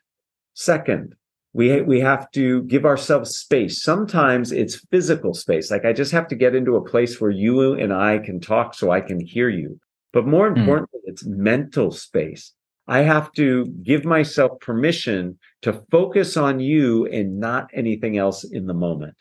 Second, 0.55 1.15
we 1.53 1.81
we 1.83 2.01
have 2.01 2.31
to 2.31 2.63
give 2.65 2.85
ourselves 2.85 3.37
space 3.37 3.83
sometimes 3.83 4.53
it's 4.53 4.87
physical 4.91 5.35
space 5.35 5.71
like 5.71 5.85
i 5.85 5.93
just 5.93 6.13
have 6.13 6.29
to 6.29 6.37
get 6.37 6.55
into 6.55 6.77
a 6.77 6.85
place 6.85 7.21
where 7.21 7.31
you 7.31 7.73
and 7.73 7.93
i 7.93 8.19
can 8.19 8.41
talk 8.41 8.75
so 8.75 8.91
i 8.91 9.01
can 9.01 9.19
hear 9.19 9.49
you 9.49 9.79
but 10.13 10.27
more 10.27 10.49
hmm. 10.49 10.59
importantly 10.59 11.01
mm. 11.01 11.11
it's 11.11 11.25
mental 11.25 11.91
space 11.91 12.53
i 12.91 13.01
have 13.01 13.33
to 13.33 13.67
give 13.83 14.05
myself 14.05 14.53
permission 14.61 15.39
to 15.63 15.83
focus 15.91 16.37
on 16.37 16.61
you 16.61 17.07
and 17.07 17.41
not 17.41 17.71
anything 17.73 18.19
else 18.19 18.45
in 18.45 18.67
the 18.67 18.75
moment 18.75 19.15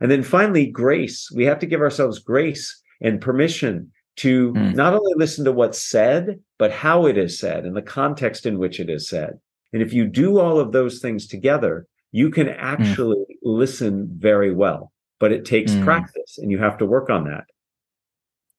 and 0.00 0.10
then 0.10 0.22
finally 0.22 0.66
grace 0.66 1.30
we 1.34 1.44
have 1.44 1.58
to 1.58 1.66
give 1.66 1.80
ourselves 1.80 2.18
grace 2.18 2.82
and 3.02 3.20
permission 3.20 3.90
to 4.16 4.52
mm. 4.54 4.74
not 4.74 4.94
only 4.94 5.12
listen 5.16 5.44
to 5.44 5.52
what's 5.52 5.82
said 5.82 6.40
but 6.58 6.72
how 6.72 7.04
it 7.04 7.18
is 7.18 7.38
said 7.38 7.64
and 7.66 7.76
the 7.76 7.82
context 7.82 8.46
in 8.46 8.58
which 8.58 8.80
it 8.80 8.88
is 8.88 9.08
said 9.08 9.38
and 9.72 9.82
if 9.82 9.92
you 9.92 10.06
do 10.06 10.38
all 10.38 10.58
of 10.58 10.72
those 10.72 11.00
things 11.00 11.26
together, 11.26 11.86
you 12.10 12.30
can 12.30 12.46
hmm. 12.46 12.54
actually 12.56 13.18
mm. 13.18 13.36
listen 13.42 14.08
very 14.10 14.50
well, 14.50 14.92
but 15.20 15.32
it 15.32 15.44
takes 15.44 15.72
mm. 15.72 15.84
practice 15.84 16.38
and 16.38 16.50
you 16.50 16.58
have 16.58 16.78
to 16.78 16.86
work 16.86 17.10
on 17.10 17.24
that. 17.24 17.44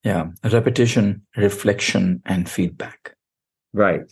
Yeah, 0.03 0.27
repetition, 0.43 1.23
reflection, 1.35 2.21
and 2.25 2.47
feedback. 2.47 3.15
Right. 3.73 4.03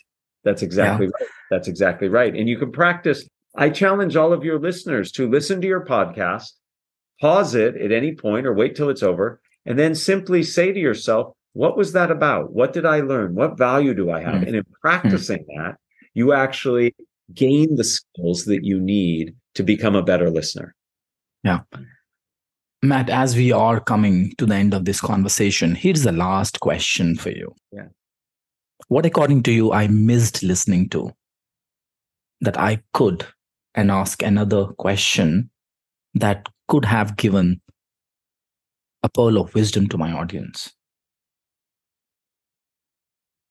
That's 0.46 0.62
exactly 0.62 1.08
yeah. 1.08 1.12
right. 1.20 1.30
That's 1.52 1.68
exactly 1.68 2.08
right. 2.08 2.34
And 2.34 2.48
you 2.48 2.58
can 2.58 2.72
practice. 2.72 3.28
I 3.58 3.70
challenge 3.70 4.16
all 4.16 4.32
of 4.32 4.44
your 4.44 4.60
listeners 4.60 5.12
to 5.14 5.30
listen 5.30 5.60
to 5.62 5.68
your 5.68 5.86
podcast, 5.86 6.52
pause 7.20 7.56
it 7.56 7.76
at 7.76 7.92
any 7.92 8.16
point 8.16 8.46
or 8.46 8.54
wait 8.54 8.76
till 8.76 8.90
it's 8.90 9.04
over, 9.04 9.42
and 9.66 9.78
then 9.78 9.96
simply 9.96 10.44
say 10.44 10.72
to 10.72 10.80
yourself, 10.80 11.34
what 11.54 11.78
was 11.78 11.94
that 11.94 12.12
about? 12.12 12.54
What 12.54 12.74
did 12.74 12.86
I 12.86 13.00
learn? 13.00 13.34
What 13.34 13.58
value 13.58 13.94
do 13.94 14.12
I 14.12 14.22
have? 14.22 14.42
Mm. 14.42 14.48
And 14.48 14.56
in 14.58 14.66
practicing 14.82 15.40
mm. 15.40 15.56
that, 15.58 15.78
you 16.14 16.34
actually 16.34 16.94
gain 17.34 17.76
the 17.76 17.84
skills 17.84 18.46
that 18.46 18.64
you 18.64 18.80
need 18.80 19.36
to 19.56 19.64
become 19.64 19.96
a 19.96 20.04
better 20.04 20.30
listener. 20.30 20.76
Yeah. 21.44 21.62
Matt, 22.84 23.10
as 23.10 23.36
we 23.36 23.52
are 23.52 23.80
coming 23.80 24.34
to 24.38 24.46
the 24.46 24.56
end 24.56 24.74
of 24.74 24.86
this 24.86 25.02
conversation, 25.02 25.76
here's 25.76 26.04
the 26.04 26.12
last 26.12 26.60
question 26.60 27.16
for 27.16 27.30
you. 27.30 27.56
Yeah. 27.72 27.88
What, 28.88 29.06
according 29.06 29.44
to 29.44 29.52
you, 29.52 29.72
I 29.72 29.88
missed 29.88 30.44
listening 30.44 30.90
to 30.90 31.12
that 32.42 32.60
I 32.60 32.82
could 32.94 33.26
and 33.74 33.92
ask 33.92 34.22
another 34.22 34.68
question 34.68 35.50
that 36.14 36.48
could 36.68 36.86
have 36.86 37.16
given 37.18 37.62
a 39.04 39.10
pearl 39.10 39.38
of 39.38 39.54
wisdom 39.54 39.88
to 39.90 39.98
my 39.98 40.12
audience? 40.12 40.72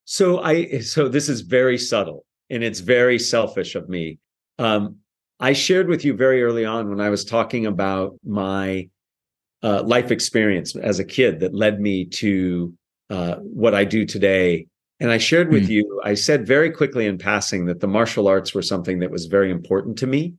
So 0.05 0.41
I 0.41 0.81
so 0.81 1.09
this 1.09 1.29
is 1.29 1.41
very 1.41 1.79
subtle 1.79 2.27
and 2.51 2.63
it's 2.63 2.81
very 2.81 3.19
selfish 3.19 3.75
of 3.75 3.89
me. 3.89 4.19
Um, 4.59 4.97
I 5.41 5.53
shared 5.53 5.89
with 5.89 6.05
you 6.05 6.15
very 6.15 6.43
early 6.43 6.65
on 6.65 6.91
when 6.91 7.01
I 7.01 7.11
was 7.11 7.25
talking 7.25 7.67
about 7.67 8.15
my 8.25 8.89
uh, 9.63 9.83
life 9.83 10.11
experience 10.11 10.77
as 10.77 10.99
a 10.99 11.05
kid 11.05 11.41
that 11.41 11.55
led 11.55 11.81
me 11.81 12.05
to 12.07 12.75
uh, 13.11 13.37
what 13.37 13.75
I 13.75 13.85
do 13.85 14.05
today. 14.05 14.67
And 15.01 15.11
I 15.11 15.19
shared 15.19 15.51
with 15.51 15.67
mm. 15.67 15.71
you, 15.71 16.01
I 16.05 16.15
said 16.15 16.47
very 16.47 16.71
quickly 16.71 17.07
in 17.07 17.19
passing 17.19 17.67
that 17.67 17.81
the 17.81 17.89
martial 17.89 18.29
arts 18.29 18.55
were 18.55 18.63
something 18.63 19.01
that 19.01 19.11
was 19.11 19.27
very 19.27 19.51
important 19.51 19.99
to 19.99 20.07
me. 20.07 20.35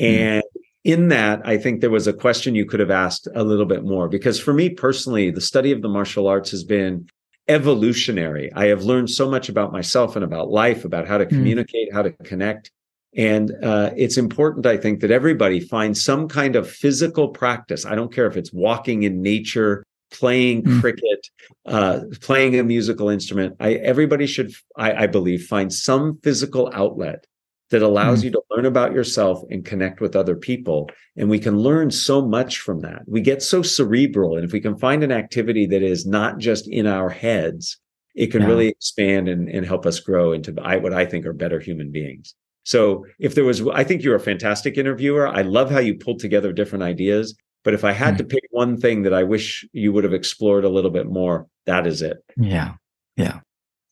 Mm. 0.00 0.18
And 0.18 0.44
in 0.84 1.08
that, 1.08 1.42
I 1.44 1.58
think 1.58 1.80
there 1.80 1.90
was 1.90 2.06
a 2.06 2.12
question 2.12 2.54
you 2.54 2.64
could 2.64 2.80
have 2.80 2.90
asked 2.90 3.28
a 3.34 3.44
little 3.44 3.66
bit 3.66 3.84
more. 3.84 4.08
Because 4.08 4.40
for 4.40 4.54
me 4.54 4.70
personally, 4.70 5.30
the 5.30 5.40
study 5.40 5.72
of 5.72 5.82
the 5.82 5.88
martial 5.88 6.28
arts 6.28 6.50
has 6.52 6.64
been 6.64 7.08
evolutionary. 7.48 8.52
I 8.54 8.66
have 8.66 8.84
learned 8.84 9.10
so 9.10 9.28
much 9.28 9.48
about 9.48 9.72
myself 9.72 10.14
and 10.14 10.24
about 10.24 10.50
life, 10.50 10.84
about 10.84 11.08
how 11.08 11.18
to 11.18 11.26
mm. 11.26 11.30
communicate, 11.30 11.92
how 11.92 12.02
to 12.02 12.12
connect. 12.12 12.70
And 13.16 13.52
uh, 13.64 13.90
it's 13.96 14.16
important, 14.16 14.66
I 14.66 14.76
think, 14.76 15.00
that 15.00 15.10
everybody 15.10 15.58
finds 15.58 16.00
some 16.02 16.28
kind 16.28 16.54
of 16.54 16.70
physical 16.70 17.28
practice. 17.28 17.84
I 17.84 17.96
don't 17.96 18.12
care 18.14 18.28
if 18.28 18.36
it's 18.36 18.52
walking 18.52 19.02
in 19.02 19.20
nature, 19.20 19.84
playing 20.10 20.62
mm. 20.62 20.80
cricket, 20.80 21.28
uh, 21.66 22.00
playing 22.20 22.58
a 22.58 22.64
musical 22.64 23.08
instrument. 23.08 23.56
I, 23.60 23.74
everybody 23.74 24.26
should, 24.26 24.52
I, 24.76 25.04
I, 25.04 25.06
believe, 25.06 25.46
find 25.46 25.72
some 25.72 26.18
physical 26.22 26.70
outlet 26.74 27.26
that 27.70 27.82
allows 27.82 28.20
mm. 28.20 28.24
you 28.24 28.30
to 28.32 28.42
learn 28.50 28.66
about 28.66 28.92
yourself 28.92 29.42
and 29.50 29.64
connect 29.64 30.00
with 30.00 30.16
other 30.16 30.36
people. 30.36 30.90
And 31.16 31.30
we 31.30 31.38
can 31.38 31.58
learn 31.58 31.90
so 31.90 32.20
much 32.20 32.58
from 32.58 32.80
that. 32.80 33.02
We 33.06 33.20
get 33.20 33.42
so 33.42 33.62
cerebral. 33.62 34.36
And 34.36 34.44
if 34.44 34.52
we 34.52 34.60
can 34.60 34.76
find 34.76 35.02
an 35.02 35.12
activity 35.12 35.66
that 35.66 35.82
is 35.82 36.06
not 36.06 36.38
just 36.38 36.68
in 36.68 36.86
our 36.86 37.08
heads, 37.08 37.78
it 38.14 38.28
can 38.28 38.42
yeah. 38.42 38.48
really 38.48 38.68
expand 38.68 39.28
and, 39.28 39.48
and 39.48 39.64
help 39.64 39.86
us 39.86 40.00
grow 40.00 40.32
into 40.32 40.52
what 40.52 40.92
I 40.92 41.06
think 41.06 41.26
are 41.26 41.32
better 41.32 41.60
human 41.60 41.90
beings. 41.90 42.34
So 42.64 43.06
if 43.18 43.34
there 43.34 43.44
was, 43.44 43.66
I 43.68 43.84
think 43.84 44.02
you're 44.02 44.16
a 44.16 44.20
fantastic 44.20 44.76
interviewer. 44.76 45.26
I 45.26 45.42
love 45.42 45.70
how 45.70 45.78
you 45.78 45.94
pulled 45.94 46.18
together 46.18 46.52
different 46.52 46.84
ideas. 46.84 47.36
But 47.62 47.74
if 47.74 47.84
I 47.84 47.92
had 47.92 48.14
mm. 48.14 48.18
to 48.18 48.24
pick 48.24 48.44
one 48.50 48.78
thing 48.78 49.02
that 49.02 49.12
I 49.12 49.22
wish 49.22 49.66
you 49.72 49.92
would 49.92 50.04
have 50.04 50.14
explored 50.14 50.64
a 50.64 50.68
little 50.68 50.90
bit 50.90 51.06
more, 51.06 51.46
that 51.66 51.86
is 51.86 52.02
it. 52.02 52.18
Yeah. 52.36 52.74
Yeah. 53.16 53.40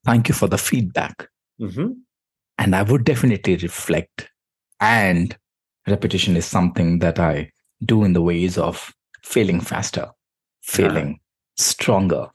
Thank 0.05 0.29
you 0.29 0.35
for 0.35 0.49
the 0.49 0.59
feedback. 0.59 1.29
Mm-hmm. 1.61 1.93
And 2.59 2.75
I 2.75 2.83
would 2.83 3.05
definitely 3.05 3.57
reflect. 3.57 4.31
And 4.81 5.37
repetition 5.87 6.37
is 6.37 6.47
something 6.47 7.01
that 7.01 7.19
I 7.19 7.51
do 7.85 8.05
in 8.05 8.12
the 8.12 8.23
ways 8.23 8.57
of 8.59 8.93
feeling 9.23 9.61
faster, 9.61 10.11
feeling 10.62 11.14
uh 11.14 11.25
stronger, 11.59 12.29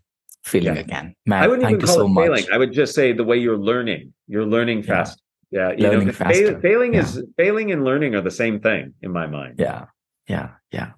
feeling 0.43 0.75
yeah. 0.75 0.81
again. 0.81 1.15
Man, 1.25 1.43
I 1.43 1.47
wouldn't 1.47 1.63
thank 1.63 1.75
even 1.75 1.81
you 1.81 1.88
call 1.88 1.95
so 1.95 2.05
it 2.05 2.09
much. 2.09 2.25
failing. 2.25 2.45
I 2.53 2.57
would 2.57 2.73
just 2.73 2.93
say 2.93 3.13
the 3.13 3.23
way 3.23 3.38
you're 3.38 3.57
learning. 3.57 4.13
You're 4.27 4.45
learning 4.45 4.84
fast. 4.84 5.21
Yeah, 5.49 5.71
you 5.71 5.88
learning 5.88 6.07
know, 6.07 6.13
faster. 6.13 6.59
failing 6.61 6.93
yeah. 6.93 7.01
is 7.01 7.23
failing 7.38 7.71
and 7.71 7.84
learning 7.84 8.15
are 8.15 8.21
the 8.21 8.31
same 8.31 8.59
thing 8.59 8.93
in 9.01 9.11
my 9.11 9.27
mind. 9.27 9.55
Yeah, 9.59 9.86
yeah, 10.27 10.49
yeah. 10.71 10.91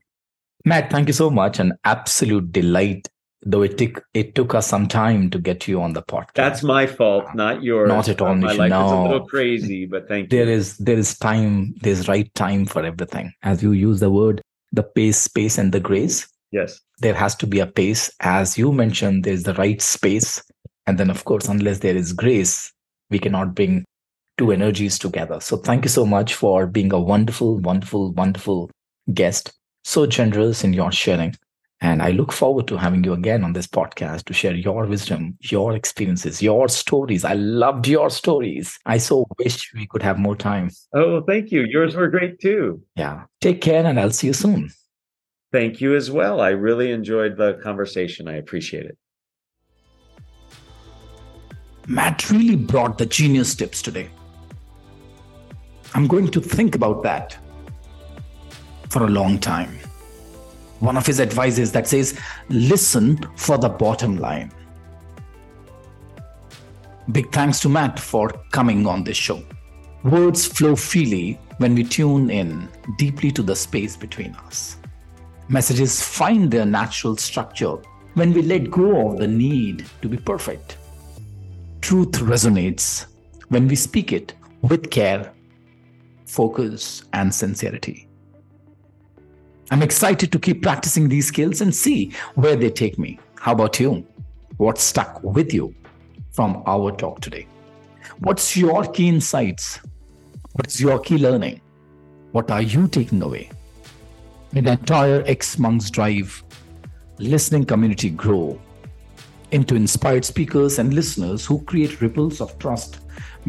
Matt, 0.65 0.89
thank 0.89 1.07
you 1.07 1.13
so 1.13 1.29
much. 1.29 1.59
An 1.59 1.73
absolute 1.83 2.51
delight. 2.51 3.07
Though 3.47 3.61
it 3.61 3.77
took 3.77 4.03
it 4.15 4.33
took 4.33 4.55
us 4.55 4.65
some 4.65 4.87
time 4.87 5.29
to 5.29 5.37
get 5.37 5.67
you 5.67 5.79
on 5.79 5.93
the 5.93 6.01
podcast. 6.01 6.33
That's 6.33 6.63
my 6.63 6.87
fault, 6.87 7.25
uh, 7.25 7.33
not 7.35 7.61
yours. 7.61 7.87
Not 7.87 8.09
at 8.09 8.19
all. 8.19 8.33
My 8.33 8.53
life 8.53 8.71
no. 8.71 8.85
is 8.87 8.91
a 8.91 9.01
little 9.03 9.27
crazy, 9.27 9.85
but 9.85 10.07
thank 10.07 10.31
there 10.31 10.39
you. 10.39 10.45
There 10.47 10.55
is 10.55 10.77
there 10.77 10.97
is 10.97 11.15
time. 11.19 11.75
There's 11.81 12.07
right 12.07 12.33
time 12.33 12.65
for 12.65 12.83
everything. 12.83 13.31
As 13.43 13.61
you 13.61 13.73
use 13.73 13.99
the 13.99 14.09
word, 14.09 14.41
the 14.71 14.81
pace, 14.81 15.17
space, 15.17 15.59
and 15.59 15.71
the 15.71 15.79
grace. 15.79 16.27
Yes. 16.51 16.81
There 16.99 17.13
has 17.13 17.35
to 17.35 17.45
be 17.45 17.59
a 17.59 17.67
pace. 17.67 18.11
As 18.21 18.57
you 18.57 18.71
mentioned, 18.71 19.25
there's 19.25 19.43
the 19.43 19.53
right 19.53 19.79
space. 19.79 20.41
And 20.87 20.97
then, 20.97 21.11
of 21.11 21.25
course, 21.25 21.47
unless 21.47 21.79
there 21.79 21.95
is 21.95 22.13
grace, 22.13 22.71
we 23.11 23.19
cannot 23.19 23.53
bring 23.53 23.85
two 24.37 24.51
energies 24.51 24.97
together. 24.97 25.39
So 25.39 25.57
thank 25.57 25.85
you 25.85 25.89
so 25.89 26.05
much 26.05 26.33
for 26.33 26.65
being 26.65 26.91
a 26.93 26.99
wonderful, 26.99 27.59
wonderful, 27.59 28.11
wonderful 28.13 28.71
guest. 29.13 29.53
So 29.87 30.07
generous 30.07 30.63
in 30.63 30.73
your 30.73 30.91
sharing. 30.91 31.35
And 31.79 32.01
I 32.01 32.09
look 32.09 32.31
forward 32.31 32.67
to 32.69 32.77
having 32.77 33.03
you 33.03 33.13
again 33.13 33.43
on 33.43 33.53
this 33.53 33.67
podcast 33.67 34.25
to 34.25 34.33
share 34.33 34.55
your 34.55 34.87
wisdom, 34.87 35.37
your 35.41 35.75
experiences, 35.75 36.41
your 36.41 36.67
stories. 36.69 37.23
I 37.23 37.33
loved 37.33 37.87
your 37.87 38.09
stories. 38.09 38.79
I 38.87 38.97
so 38.97 39.27
wish 39.37 39.71
we 39.75 39.85
could 39.85 40.01
have 40.01 40.17
more 40.17 40.35
time. 40.35 40.71
Oh, 40.91 41.21
thank 41.21 41.51
you. 41.51 41.61
Yours 41.61 41.95
were 41.95 42.07
great 42.07 42.39
too. 42.39 42.81
Yeah. 42.95 43.25
Take 43.41 43.61
care 43.61 43.85
and 43.85 43.99
I'll 43.99 44.09
see 44.09 44.27
you 44.27 44.33
soon. 44.33 44.71
Thank 45.51 45.79
you 45.79 45.95
as 45.95 46.09
well. 46.09 46.41
I 46.41 46.49
really 46.49 46.91
enjoyed 46.91 47.37
the 47.37 47.53
conversation. 47.61 48.27
I 48.27 48.37
appreciate 48.37 48.87
it. 48.87 48.97
Matt 51.87 52.31
really 52.31 52.55
brought 52.55 52.97
the 52.97 53.05
genius 53.05 53.53
tips 53.53 53.83
today. 53.83 54.09
I'm 55.93 56.07
going 56.07 56.29
to 56.29 56.41
think 56.41 56.73
about 56.73 57.03
that 57.03 57.37
for 58.89 59.05
a 59.05 59.09
long 59.09 59.39
time. 59.39 59.77
One 60.79 60.97
of 60.97 61.05
his 61.05 61.19
advices 61.19 61.71
that 61.71 61.87
says, 61.87 62.19
listen 62.49 63.17
for 63.35 63.57
the 63.57 63.69
bottom 63.69 64.17
line. 64.17 64.51
Big 67.11 67.31
thanks 67.31 67.59
to 67.61 67.69
Matt 67.69 67.99
for 67.99 68.29
coming 68.51 68.85
on 68.87 69.03
this 69.03 69.17
show. 69.17 69.43
Words 70.03 70.45
flow 70.45 70.75
freely 70.75 71.39
when 71.57 71.75
we 71.75 71.83
tune 71.83 72.29
in 72.29 72.67
deeply 72.97 73.31
to 73.31 73.41
the 73.41 73.55
space 73.55 73.95
between 73.95 74.35
us. 74.35 74.77
Messages 75.47 76.01
find 76.01 76.51
their 76.51 76.65
natural 76.65 77.15
structure 77.17 77.77
when 78.15 78.33
we 78.33 78.41
let 78.41 78.71
go 78.71 79.11
of 79.11 79.19
the 79.19 79.27
need 79.27 79.85
to 80.01 80.09
be 80.09 80.17
perfect. 80.17 80.77
Truth 81.81 82.13
resonates 82.13 83.05
when 83.49 83.67
we 83.67 83.75
speak 83.75 84.11
it 84.11 84.33
with 84.61 84.89
care 84.89 85.31
focus, 86.25 87.03
and 87.13 87.33
sincerity. 87.33 88.09
I'm 89.71 89.81
excited 89.81 90.31
to 90.31 90.37
keep 90.37 90.61
practicing 90.61 91.09
these 91.09 91.27
skills 91.27 91.61
and 91.61 91.73
see 91.73 92.13
where 92.35 92.55
they 92.55 92.69
take 92.69 92.99
me. 92.99 93.19
How 93.35 93.53
about 93.53 93.79
you? 93.79 94.05
What 94.57 94.77
stuck 94.77 95.23
with 95.23 95.53
you 95.53 95.73
from 96.31 96.61
our 96.67 96.91
talk 96.91 97.19
today? 97.19 97.47
What's 98.19 98.55
your 98.55 98.85
key 98.85 99.07
insights? 99.07 99.79
What's 100.53 100.79
your 100.79 100.99
key 100.99 101.17
learning? 101.17 101.61
What 102.31 102.51
are 102.51 102.61
you 102.61 102.87
taking 102.87 103.23
away? 103.23 103.49
May 104.51 104.61
the 104.61 104.73
entire 104.73 105.23
xMonks 105.23 105.89
Drive 105.89 106.43
listening 107.17 107.65
community 107.65 108.11
grow 108.11 108.59
into 109.51 109.75
inspired 109.75 110.25
speakers 110.25 110.77
and 110.77 110.93
listeners 110.93 111.45
who 111.45 111.61
create 111.63 112.01
ripples 112.01 112.39
of 112.39 112.57
trust, 112.59 112.99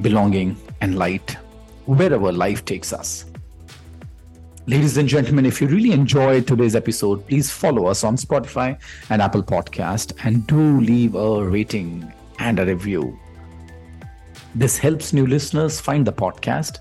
belonging, 0.01 0.57
and 0.81 0.99
light 0.99 1.37
wherever 1.85 2.33
life 2.33 2.65
takes 2.65 2.93
us. 2.93 3.27
Ladies 4.69 4.97
and 4.97 5.09
gentlemen, 5.09 5.47
if 5.47 5.61
you 5.61 5.69
really 5.69 5.93
enjoyed 5.93 6.45
today's 6.45 6.75
episode, 6.75 7.25
please 7.29 7.49
follow 7.49 7.87
us 7.87 8.03
on 8.03 8.17
Spotify 8.17 8.77
and 9.11 9.23
Apple 9.23 9.43
Podcast 9.43 10.13
and 10.25 10.45
do 10.49 10.81
leave 10.81 11.15
a 11.15 11.45
rating 11.45 12.13
and 12.41 12.59
a 12.59 12.67
review. 12.67 13.17
This 14.57 14.77
helps 14.77 15.13
new 15.13 15.25
listeners 15.25 15.81
find 15.81 16.05
the 16.05 16.13
podcast 16.13 16.79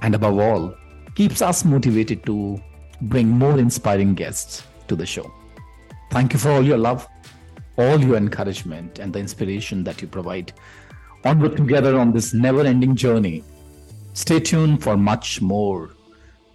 and 0.00 0.14
above 0.14 0.38
all, 0.38 0.74
keeps 1.14 1.42
us 1.42 1.62
motivated 1.62 2.24
to 2.24 2.58
bring 3.02 3.28
more 3.28 3.58
inspiring 3.58 4.14
guests 4.14 4.62
to 4.86 4.96
the 4.96 5.04
show. 5.04 5.30
Thank 6.10 6.32
you 6.32 6.38
for 6.38 6.52
all 6.52 6.64
your 6.64 6.78
love, 6.78 7.06
all 7.76 8.00
your 8.00 8.16
encouragement, 8.16 8.98
and 8.98 9.12
the 9.12 9.18
inspiration 9.18 9.84
that 9.84 10.00
you 10.00 10.08
provide. 10.08 10.54
Onward 11.26 11.54
together 11.54 11.98
on 11.98 12.12
this 12.12 12.32
never 12.32 12.62
ending 12.62 12.96
journey 12.96 13.44
Stay 14.18 14.40
tuned 14.40 14.82
for 14.82 14.96
much 14.96 15.40
more. 15.40 15.90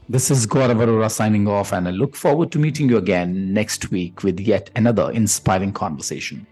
This 0.10 0.30
is 0.30 0.45
Gaurav 0.45 0.80
Arora 0.84 1.10
signing 1.10 1.47
off, 1.47 1.72
and 1.72 1.88
I 1.88 1.91
look 1.91 2.18
forward 2.18 2.51
to 2.51 2.60
meeting 2.60 2.89
you 2.89 2.97
again 2.97 3.54
next 3.54 3.89
week 3.89 4.22
with 4.22 4.38
yet 4.38 4.70
another 4.76 5.10
inspiring 5.12 5.72
conversation. 5.72 6.45